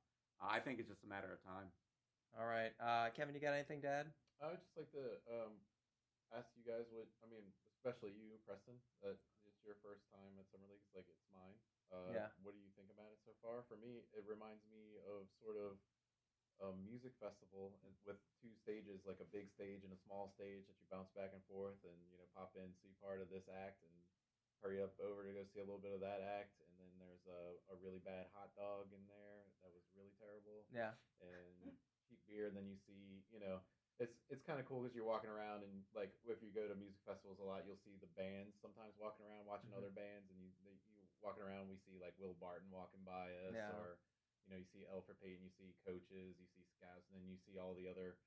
Uh, 0.42 0.50
I 0.52 0.60
think 0.60 0.80
it's 0.80 0.90
just 0.90 1.04
a 1.06 1.10
matter 1.10 1.30
of 1.32 1.40
time. 1.46 1.70
All 2.38 2.48
right, 2.48 2.72
uh, 2.80 3.12
Kevin, 3.12 3.36
you 3.36 3.44
got 3.44 3.54
anything, 3.58 3.84
Dad? 3.84 4.08
I 4.40 4.50
would 4.56 4.64
just 4.64 4.74
like 4.80 4.90
to 4.96 5.20
um, 5.30 5.54
ask 6.32 6.48
you 6.56 6.64
guys 6.64 6.88
what 6.96 7.06
I 7.22 7.28
mean, 7.28 7.44
especially 7.78 8.16
you, 8.16 8.40
Preston. 8.48 8.80
That 9.04 9.20
it's 9.46 9.60
your 9.68 9.76
first 9.84 10.08
time 10.16 10.32
at 10.40 10.48
Summer 10.48 10.66
League. 10.72 10.82
It's 10.88 10.96
like 10.96 11.06
it's 11.12 11.28
mine. 11.30 11.60
Uh, 11.92 12.10
Yeah. 12.16 12.32
What 12.42 12.56
do 12.56 12.60
you 12.64 12.72
think 12.74 12.88
about 12.90 13.12
it 13.12 13.20
so 13.22 13.36
far? 13.44 13.68
For 13.68 13.76
me, 13.78 14.02
it 14.16 14.24
reminds 14.26 14.64
me 14.72 14.98
of 15.12 15.28
sort 15.44 15.60
of 15.60 15.76
a 16.60 16.76
music 16.84 17.16
festival 17.22 17.80
with 18.04 18.20
two 18.42 18.54
stages, 18.60 19.06
like 19.08 19.22
a 19.24 19.30
big 19.34 19.48
stage 19.54 19.86
and 19.86 19.94
a 19.94 20.04
small 20.06 20.28
stage 20.36 20.68
that 20.68 20.78
you 20.82 20.86
bounce 20.92 21.10
back 21.16 21.32
and 21.34 21.44
forth, 21.48 21.80
and 21.88 21.98
you 22.12 22.18
know, 22.20 22.28
pop 22.36 22.54
in, 22.60 22.74
see 22.84 22.92
part 23.00 23.22
of 23.24 23.30
this 23.32 23.48
act, 23.48 23.82
and 23.86 23.94
hurry 24.62 24.78
up 24.84 24.94
over 25.02 25.26
to 25.26 25.34
go 25.34 25.42
see 25.50 25.58
a 25.58 25.66
little 25.66 25.82
bit 25.82 25.94
of 25.96 26.02
that 26.06 26.22
act, 26.22 26.54
and 26.62 26.70
then 26.78 26.94
there's 27.02 27.26
a, 27.26 27.58
a 27.74 27.76
really 27.82 27.98
bad 28.04 28.30
hot 28.36 28.54
dog 28.54 28.94
in 28.94 29.02
there 29.10 29.50
that 29.66 29.74
was 29.74 29.82
really 29.98 30.14
terrible 30.22 30.66
Yeah. 30.70 30.94
and 31.18 31.74
cheap 32.06 32.22
beer, 32.30 32.46
and 32.46 32.54
then 32.58 32.70
you 32.70 32.78
see, 32.78 33.26
you 33.34 33.42
know, 33.42 33.62
it's 34.02 34.18
it's 34.34 34.42
kind 34.42 34.58
of 34.58 34.66
cool 34.66 34.82
because 34.82 34.94
you're 34.98 35.06
walking 35.06 35.30
around 35.30 35.62
and 35.62 35.86
like 35.94 36.10
if 36.26 36.42
you 36.42 36.50
go 36.50 36.66
to 36.66 36.74
music 36.74 37.02
festivals 37.06 37.38
a 37.38 37.46
lot, 37.46 37.66
you'll 37.66 37.78
see 37.86 37.98
the 38.02 38.10
bands 38.18 38.58
sometimes 38.58 38.98
walking 38.98 39.26
around 39.26 39.46
watching 39.46 39.70
Mhm. 39.74 39.78
other 39.78 39.94
bands, 39.94 40.30
and 40.30 40.38
you 40.42 40.50
you 40.66 40.74
walking 41.22 41.44
around, 41.46 41.70
we 41.70 41.78
see 41.78 41.98
like 42.02 42.18
Will 42.18 42.34
Barton 42.42 42.70
walking 42.74 43.02
by 43.06 43.30
us, 43.50 43.54
Yeah. 43.54 43.70
or 43.78 43.98
know, 44.52 44.60
you 44.60 44.68
see 44.68 44.84
Elfrid 44.86 45.18
Payton, 45.24 45.42
you 45.42 45.54
see 45.56 45.74
coaches, 45.88 46.36
you 46.38 46.48
see 46.52 46.68
scouts, 46.76 47.08
and 47.10 47.16
then 47.16 47.26
you 47.32 47.40
see 47.40 47.56
all 47.56 47.74
the 47.74 47.88
other 47.88 48.20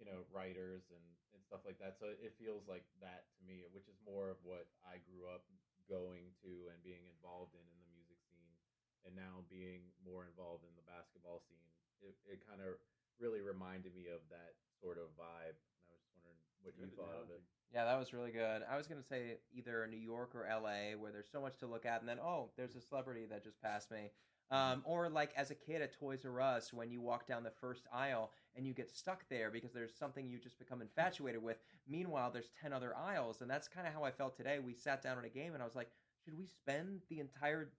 you 0.00 0.04
know 0.04 0.28
writers 0.28 0.84
and 0.92 1.06
and 1.32 1.40
stuff 1.44 1.64
like 1.68 1.76
that. 1.80 1.96
So 2.00 2.08
it 2.08 2.32
feels 2.40 2.64
like 2.64 2.84
that 3.04 3.28
to 3.36 3.42
me, 3.44 3.64
which 3.72 3.88
is 3.88 3.96
more 4.04 4.32
of 4.32 4.40
what 4.40 4.68
I 4.84 5.00
grew 5.04 5.28
up 5.28 5.44
going 5.86 6.32
to 6.42 6.72
and 6.72 6.78
being 6.82 7.04
involved 7.12 7.54
in 7.54 7.62
in 7.62 7.76
the 7.78 7.90
music 7.92 8.18
scene, 8.28 8.56
and 9.04 9.12
now 9.12 9.44
being 9.52 9.92
more 10.00 10.24
involved 10.24 10.64
in 10.64 10.72
the 10.76 10.86
basketball 10.88 11.44
scene. 11.44 11.70
It 12.00 12.16
it 12.28 12.40
kind 12.44 12.60
of 12.64 12.76
really 13.20 13.40
reminded 13.40 13.96
me 13.96 14.08
of 14.12 14.20
that 14.28 14.56
sort 14.80 15.00
of 15.00 15.08
vibe. 15.16 15.56
And 15.56 15.88
I 15.88 15.96
was 15.96 16.04
just 16.04 16.16
wondering 16.20 16.40
what 16.60 16.76
you 16.76 16.88
Good 16.88 16.96
thought 17.00 17.16
of 17.16 17.28
it. 17.32 17.40
Yeah, 17.72 17.84
that 17.84 17.98
was 17.98 18.12
really 18.12 18.32
good. 18.32 18.64
I 18.64 18.76
was 18.76 18.86
gonna 18.86 19.06
say 19.06 19.40
either 19.52 19.86
New 19.88 20.00
York 20.00 20.32
or 20.36 20.48
LA, 20.48 20.96
where 20.96 21.12
there's 21.12 21.30
so 21.30 21.40
much 21.40 21.56
to 21.60 21.66
look 21.66 21.84
at, 21.84 22.00
and 22.00 22.08
then 22.08 22.20
oh, 22.20 22.52
there's 22.56 22.76
a 22.76 22.80
celebrity 22.80 23.26
that 23.28 23.44
just 23.44 23.60
passed 23.60 23.90
me. 23.90 24.12
Um, 24.50 24.82
or 24.84 25.08
like 25.08 25.32
as 25.36 25.50
a 25.50 25.54
kid 25.56 25.82
at 25.82 25.92
Toys 25.98 26.24
R 26.24 26.40
Us, 26.40 26.72
when 26.72 26.90
you 26.90 27.00
walk 27.00 27.26
down 27.26 27.42
the 27.42 27.50
first 27.50 27.82
aisle 27.92 28.30
and 28.54 28.64
you 28.66 28.72
get 28.72 28.90
stuck 28.90 29.28
there 29.28 29.50
because 29.50 29.72
there's 29.72 29.94
something 29.94 30.28
you 30.28 30.38
just 30.38 30.58
become 30.58 30.80
infatuated 30.80 31.42
with. 31.42 31.56
Meanwhile, 31.88 32.30
there's 32.32 32.50
ten 32.62 32.72
other 32.72 32.94
aisles, 32.96 33.40
and 33.40 33.50
that's 33.50 33.66
kind 33.66 33.86
of 33.86 33.92
how 33.92 34.04
I 34.04 34.12
felt 34.12 34.36
today. 34.36 34.58
We 34.64 34.74
sat 34.74 35.02
down 35.02 35.18
at 35.18 35.24
a 35.24 35.28
game, 35.28 35.54
and 35.54 35.62
I 35.62 35.66
was 35.66 35.74
like, 35.74 35.90
should 36.24 36.38
we 36.38 36.46
spend 36.46 37.00
the 37.10 37.18
entire 37.20 37.72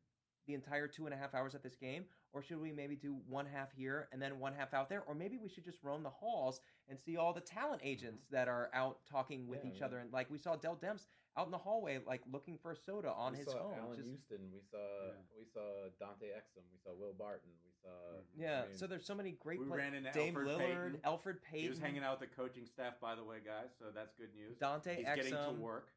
the 0.45 0.53
entire 0.53 0.87
two 0.87 1.05
and 1.05 1.13
a 1.13 1.17
half 1.17 1.35
hours 1.35 1.55
at 1.55 1.61
this 1.63 1.75
game, 1.75 2.05
or 2.31 2.41
should 2.41 2.61
we 2.61 2.71
maybe 2.71 2.95
do 2.95 3.17
one 3.27 3.45
half 3.45 3.69
here 3.73 4.07
and 4.13 4.21
then 4.21 4.39
one 4.39 4.53
half 4.53 4.73
out 4.73 4.87
there, 4.87 5.03
or 5.05 5.13
maybe 5.13 5.37
we 5.37 5.49
should 5.49 5.65
just 5.65 5.83
roam 5.83 6.03
the 6.03 6.09
halls 6.09 6.61
and 6.87 6.97
see 6.97 7.17
all 7.17 7.33
the 7.33 7.41
talent 7.41 7.81
agents 7.83 8.23
that 8.31 8.47
are 8.47 8.69
out 8.73 8.99
talking 9.11 9.45
with 9.45 9.59
Yeah, 9.65 9.71
each 9.71 9.79
yeah. 9.79 9.85
other. 9.85 9.97
And 9.97 10.11
like 10.13 10.29
we 10.31 10.37
saw 10.37 10.55
Dell 10.55 10.77
Demps 10.81 11.07
out 11.37 11.45
in 11.45 11.51
the 11.51 11.57
hallway, 11.57 11.99
like 12.05 12.21
looking 12.31 12.57
for 12.57 12.71
a 12.71 12.75
soda 12.75 13.11
on 13.11 13.33
we 13.33 13.37
his 13.39 13.47
saw 13.47 13.53
phone. 13.69 13.73
Alan 13.79 13.95
just- 13.97 14.07
Houston. 14.09 14.51
We 14.51 14.61
saw 14.71 14.77
Yeah. 15.05 15.11
we 15.37 15.45
saw 15.45 15.89
Dante 15.99 16.27
Exum. 16.27 16.63
We 16.71 16.79
saw 16.83 16.93
Will 16.93 17.13
Barton. 17.13 17.51
We 17.63 17.71
saw 17.81 17.89
Mhm. 17.89 18.23
yeah, 18.35 18.63
I 18.63 18.67
mean, 18.67 18.75
so 18.77 18.87
there's 18.87 19.05
so 19.05 19.15
many 19.15 19.33
great 19.33 19.59
We 19.59 19.65
pla- 19.67 19.75
ran 19.75 19.93
into 19.93 20.11
Dame 20.11 20.33
Elfrid 20.35 20.45
Lillard, 20.47 20.91
Payton. 20.93 21.01
Elfrid 21.03 21.41
Payton. 21.43 21.59
He 21.63 21.69
was 21.69 21.79
hanging 21.79 22.03
out 22.03 22.19
with 22.19 22.29
the 22.29 22.35
coaching 22.35 22.65
staff, 22.65 22.99
by 22.99 23.15
the 23.15 23.23
way, 23.23 23.39
guys. 23.45 23.69
So 23.77 23.91
that's 23.91 24.13
good 24.15 24.33
news. 24.33 24.57
Dante 24.57 24.95
He's 24.95 25.05
getting 25.05 25.31
to 25.33 25.51
work. 25.59 25.93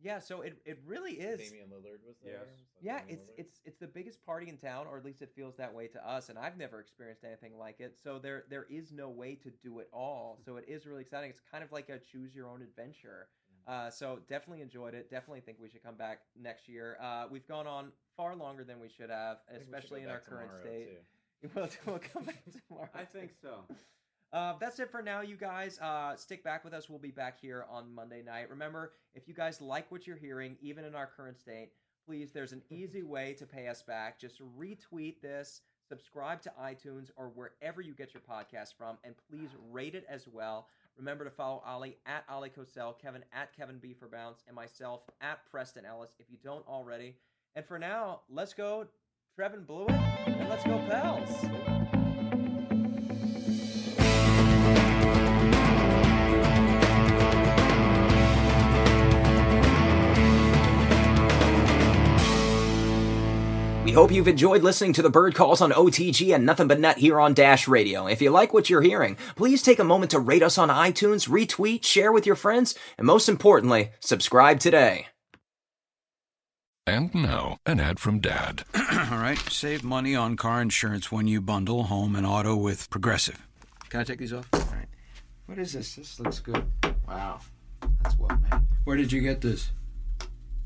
Yeah, 0.00 0.18
so 0.18 0.40
it, 0.40 0.60
it 0.64 0.80
really 0.84 1.12
is. 1.20 1.38
Damian 1.48 1.70
Lillard 1.70 2.02
was 2.04 2.18
there. 2.24 2.44
Yes. 2.44 2.58
We 2.58 2.64
saw 2.64 2.78
Yeah, 2.80 2.98
Damian 3.02 3.18
it's 3.20 3.30
Lillard. 3.30 3.34
it's 3.38 3.60
it's 3.64 3.78
the 3.78 3.86
biggest 3.86 4.20
party 4.26 4.48
in 4.48 4.58
town, 4.58 4.88
or 4.88 4.98
at 4.98 5.04
least 5.04 5.22
it 5.22 5.30
feels 5.32 5.54
that 5.58 5.72
way 5.72 5.86
to 5.88 6.04
us. 6.04 6.28
And 6.28 6.36
I've 6.36 6.56
never 6.56 6.80
experienced 6.80 7.22
anything 7.22 7.56
like 7.56 7.78
it. 7.78 7.96
So 8.02 8.18
there 8.18 8.44
there 8.48 8.64
is 8.64 8.90
no 8.92 9.08
way 9.10 9.36
to 9.36 9.50
do 9.52 9.78
it 9.78 9.88
all. 9.92 10.40
So 10.44 10.56
it 10.56 10.64
is 10.68 10.86
really 10.86 11.02
exciting. 11.02 11.30
It's 11.30 11.38
kind 11.40 11.62
of 11.62 11.70
like 11.70 11.88
a 11.88 12.00
choose 12.00 12.34
your 12.34 12.48
own 12.48 12.62
adventure. 12.62 13.28
Uh, 13.66 13.90
so 13.90 14.18
definitely 14.28 14.62
enjoyed 14.62 14.94
it. 14.94 15.10
Definitely 15.10 15.40
think 15.40 15.58
we 15.60 15.68
should 15.68 15.82
come 15.82 15.94
back 15.94 16.20
next 16.40 16.68
year. 16.68 16.96
Uh, 17.00 17.24
we've 17.30 17.46
gone 17.46 17.66
on 17.66 17.92
far 18.16 18.34
longer 18.34 18.64
than 18.64 18.80
we 18.80 18.88
should 18.88 19.10
have, 19.10 19.38
we 19.50 19.58
should 19.58 19.62
especially 19.62 20.02
in 20.02 20.08
our 20.08 20.20
current 20.20 20.50
state. 20.60 20.88
We'll, 21.56 21.68
we'll 21.86 21.98
come 21.98 22.22
back 22.22 22.40
tomorrow. 22.68 22.88
I 22.94 23.04
think 23.04 23.32
so. 23.42 23.64
Uh, 24.32 24.54
that's 24.58 24.78
it 24.78 24.90
for 24.90 25.02
now, 25.02 25.20
you 25.20 25.36
guys. 25.36 25.78
Uh, 25.78 26.16
stick 26.16 26.42
back 26.42 26.64
with 26.64 26.72
us. 26.72 26.88
We'll 26.88 26.98
be 26.98 27.10
back 27.10 27.38
here 27.38 27.66
on 27.70 27.94
Monday 27.94 28.22
night. 28.22 28.48
Remember, 28.48 28.92
if 29.14 29.28
you 29.28 29.34
guys 29.34 29.60
like 29.60 29.92
what 29.92 30.06
you're 30.06 30.16
hearing, 30.16 30.56
even 30.62 30.84
in 30.86 30.94
our 30.94 31.06
current 31.06 31.38
state, 31.38 31.72
please, 32.06 32.30
there's 32.30 32.52
an 32.52 32.62
easy 32.70 33.02
way 33.02 33.34
to 33.38 33.44
pay 33.44 33.68
us 33.68 33.82
back. 33.82 34.18
Just 34.18 34.40
retweet 34.58 35.20
this, 35.20 35.60
subscribe 35.86 36.40
to 36.42 36.52
iTunes 36.58 37.10
or 37.16 37.28
wherever 37.28 37.82
you 37.82 37.92
get 37.92 38.14
your 38.14 38.22
podcast 38.22 38.74
from, 38.78 38.96
and 39.04 39.14
please 39.30 39.50
rate 39.70 39.94
it 39.94 40.06
as 40.08 40.26
well. 40.26 40.68
Remember 40.96 41.24
to 41.24 41.30
follow 41.30 41.62
Ollie 41.66 41.96
at 42.06 42.24
Ollie 42.28 42.50
Kosel, 42.50 42.98
Kevin 43.00 43.24
at 43.32 43.56
Kevin 43.56 43.78
B 43.78 43.94
for 43.94 44.08
Bounce, 44.08 44.42
and 44.46 44.54
myself 44.54 45.02
at 45.20 45.38
Preston 45.50 45.84
Ellis 45.84 46.10
if 46.18 46.26
you 46.30 46.36
don't 46.42 46.66
already. 46.68 47.16
And 47.54 47.64
for 47.64 47.78
now, 47.78 48.20
let's 48.28 48.54
go 48.54 48.86
Trevon 49.38 49.66
Bluiett 49.66 49.90
and 50.26 50.48
let's 50.48 50.64
go 50.64 50.78
Pels. 50.88 52.01
We 63.84 63.90
hope 63.90 64.12
you've 64.12 64.28
enjoyed 64.28 64.62
listening 64.62 64.92
to 64.92 65.02
the 65.02 65.10
bird 65.10 65.34
calls 65.34 65.60
on 65.60 65.72
OTG 65.72 66.32
and 66.32 66.46
Nothing 66.46 66.68
But 66.68 66.78
Net 66.78 66.98
here 66.98 67.20
on 67.20 67.34
Dash 67.34 67.66
Radio. 67.66 68.06
If 68.06 68.22
you 68.22 68.30
like 68.30 68.54
what 68.54 68.70
you're 68.70 68.80
hearing, 68.80 69.16
please 69.34 69.60
take 69.60 69.80
a 69.80 69.84
moment 69.84 70.12
to 70.12 70.20
rate 70.20 70.44
us 70.44 70.56
on 70.56 70.68
iTunes, 70.68 71.28
retweet, 71.28 71.84
share 71.84 72.12
with 72.12 72.24
your 72.24 72.36
friends, 72.36 72.76
and 72.96 73.04
most 73.04 73.28
importantly, 73.28 73.90
subscribe 73.98 74.60
today. 74.60 75.08
And 76.86 77.12
now, 77.12 77.58
an 77.66 77.80
ad 77.80 77.98
from 77.98 78.20
Dad. 78.20 78.62
All 78.74 79.18
right, 79.18 79.38
save 79.50 79.82
money 79.82 80.14
on 80.14 80.36
car 80.36 80.62
insurance 80.62 81.10
when 81.10 81.26
you 81.26 81.40
bundle 81.40 81.82
home 81.84 82.14
and 82.14 82.24
auto 82.24 82.54
with 82.54 82.88
Progressive. 82.88 83.48
Can 83.88 83.98
I 84.00 84.04
take 84.04 84.20
these 84.20 84.32
off? 84.32 84.48
All 84.52 84.60
right. 84.60 84.86
What 85.46 85.58
is 85.58 85.72
this? 85.72 85.96
This 85.96 86.20
looks 86.20 86.38
good. 86.38 86.64
Wow, 87.08 87.40
that's 88.04 88.16
well 88.16 88.38
made. 88.48 88.60
Where 88.84 88.96
did 88.96 89.10
you 89.10 89.20
get 89.22 89.40
this? 89.40 89.72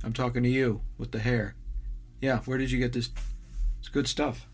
I'm 0.05 0.13
talking 0.13 0.43
to 0.43 0.51
you 0.51 0.83
with 0.99 1.13
the 1.13 1.19
hair. 1.19 1.55
Yeah, 2.21 2.41
where 2.41 2.59
did 2.59 2.71
you 2.71 2.79
get 2.79 2.93
this? 2.93 3.11
It's 3.81 3.89
good 3.89 4.09
stuff. 4.09 4.47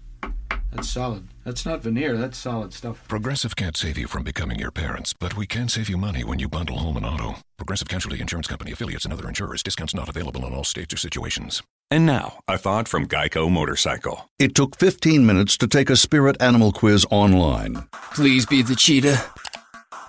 That's 0.72 0.88
solid. 0.88 1.28
That's 1.44 1.66
not 1.66 1.82
veneer. 1.82 2.16
That's 2.16 2.38
solid 2.38 2.72
stuff. 2.72 3.06
Progressive 3.06 3.54
can't 3.56 3.76
save 3.76 3.98
you 3.98 4.06
from 4.08 4.22
becoming 4.22 4.58
your 4.58 4.70
parents, 4.70 5.12
but 5.12 5.36
we 5.36 5.46
can 5.46 5.68
save 5.68 5.90
you 5.90 5.98
money 5.98 6.24
when 6.24 6.38
you 6.38 6.48
bundle 6.48 6.78
home 6.78 6.96
and 6.96 7.04
auto. 7.04 7.36
Progressive 7.58 7.88
Casualty 7.88 8.20
Insurance 8.20 8.46
Company 8.48 8.72
affiliates 8.72 9.04
and 9.04 9.12
other 9.12 9.28
insurers. 9.28 9.62
Discounts 9.62 9.94
not 9.94 10.08
available 10.08 10.46
in 10.46 10.54
all 10.54 10.64
states 10.64 10.94
or 10.94 10.96
situations. 10.96 11.62
And 11.90 12.06
now, 12.06 12.38
a 12.48 12.56
thought 12.56 12.88
from 12.88 13.06
Geico 13.06 13.50
Motorcycle. 13.50 14.30
It 14.38 14.54
took 14.54 14.76
15 14.78 15.26
minutes 15.26 15.58
to 15.58 15.68
take 15.68 15.90
a 15.90 15.96
spirit 15.96 16.40
animal 16.40 16.72
quiz 16.72 17.04
online 17.10 17.86
Please 18.14 18.46
be 18.46 18.62
the 18.62 18.74
cheetah. 18.76 19.22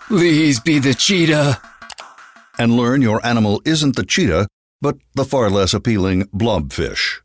Please 0.08 0.62
be 0.62 0.80
the 0.80 0.93
cheetah. 0.93 1.60
and 2.58 2.78
learn 2.78 3.01
your 3.01 3.26
animal 3.26 3.62
isn't 3.66 3.97
the 3.97 4.06
cheetah, 4.06 4.47
but 4.82 4.95
the 5.16 5.26
far 5.26 5.49
less 5.49 5.74
appealing 5.74 6.24
blobfish. 6.28 7.20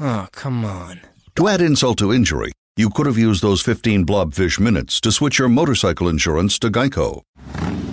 Oh, 0.00 0.28
come 0.32 0.64
on. 0.64 1.00
To 1.36 1.48
add 1.48 1.60
insult 1.60 1.98
to 1.98 2.12
injury, 2.12 2.52
you 2.76 2.90
could 2.90 3.06
have 3.06 3.18
used 3.18 3.42
those 3.42 3.62
15 3.62 4.04
blobfish 4.04 4.58
minutes 4.58 5.00
to 5.02 5.12
switch 5.12 5.38
your 5.38 5.48
motorcycle 5.48 6.08
insurance 6.08 6.58
to 6.58 6.70
Geico. 6.70 7.22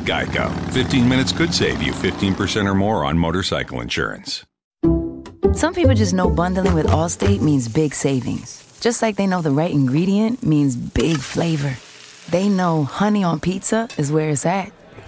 Geico. 0.06 0.50
15 0.72 1.08
minutes 1.08 1.32
could 1.32 1.54
save 1.54 1.82
you 1.82 1.92
15% 1.92 2.66
or 2.66 2.74
more 2.74 3.06
on 3.06 3.18
motorcycle 3.18 3.82
insurance. 3.82 4.44
Some 5.54 5.74
people 5.74 5.94
just 5.94 6.14
know 6.14 6.30
bundling 6.30 6.74
with 6.74 6.88
Allstate 6.88 7.42
means 7.42 7.68
big 7.68 7.94
savings. 7.94 8.64
Just 8.82 9.02
like 9.02 9.16
they 9.16 9.28
know 9.28 9.42
the 9.42 9.52
right 9.52 9.72
ingredient 9.72 10.42
means 10.44 10.76
big 10.76 11.18
flavor. 11.18 11.76
They 12.32 12.50
know 12.50 12.84
honey 12.84 13.24
on 13.24 13.40
pizza 13.40 13.88
is 13.98 14.12
where 14.12 14.30
it's 14.30 14.46
at, 14.46 14.72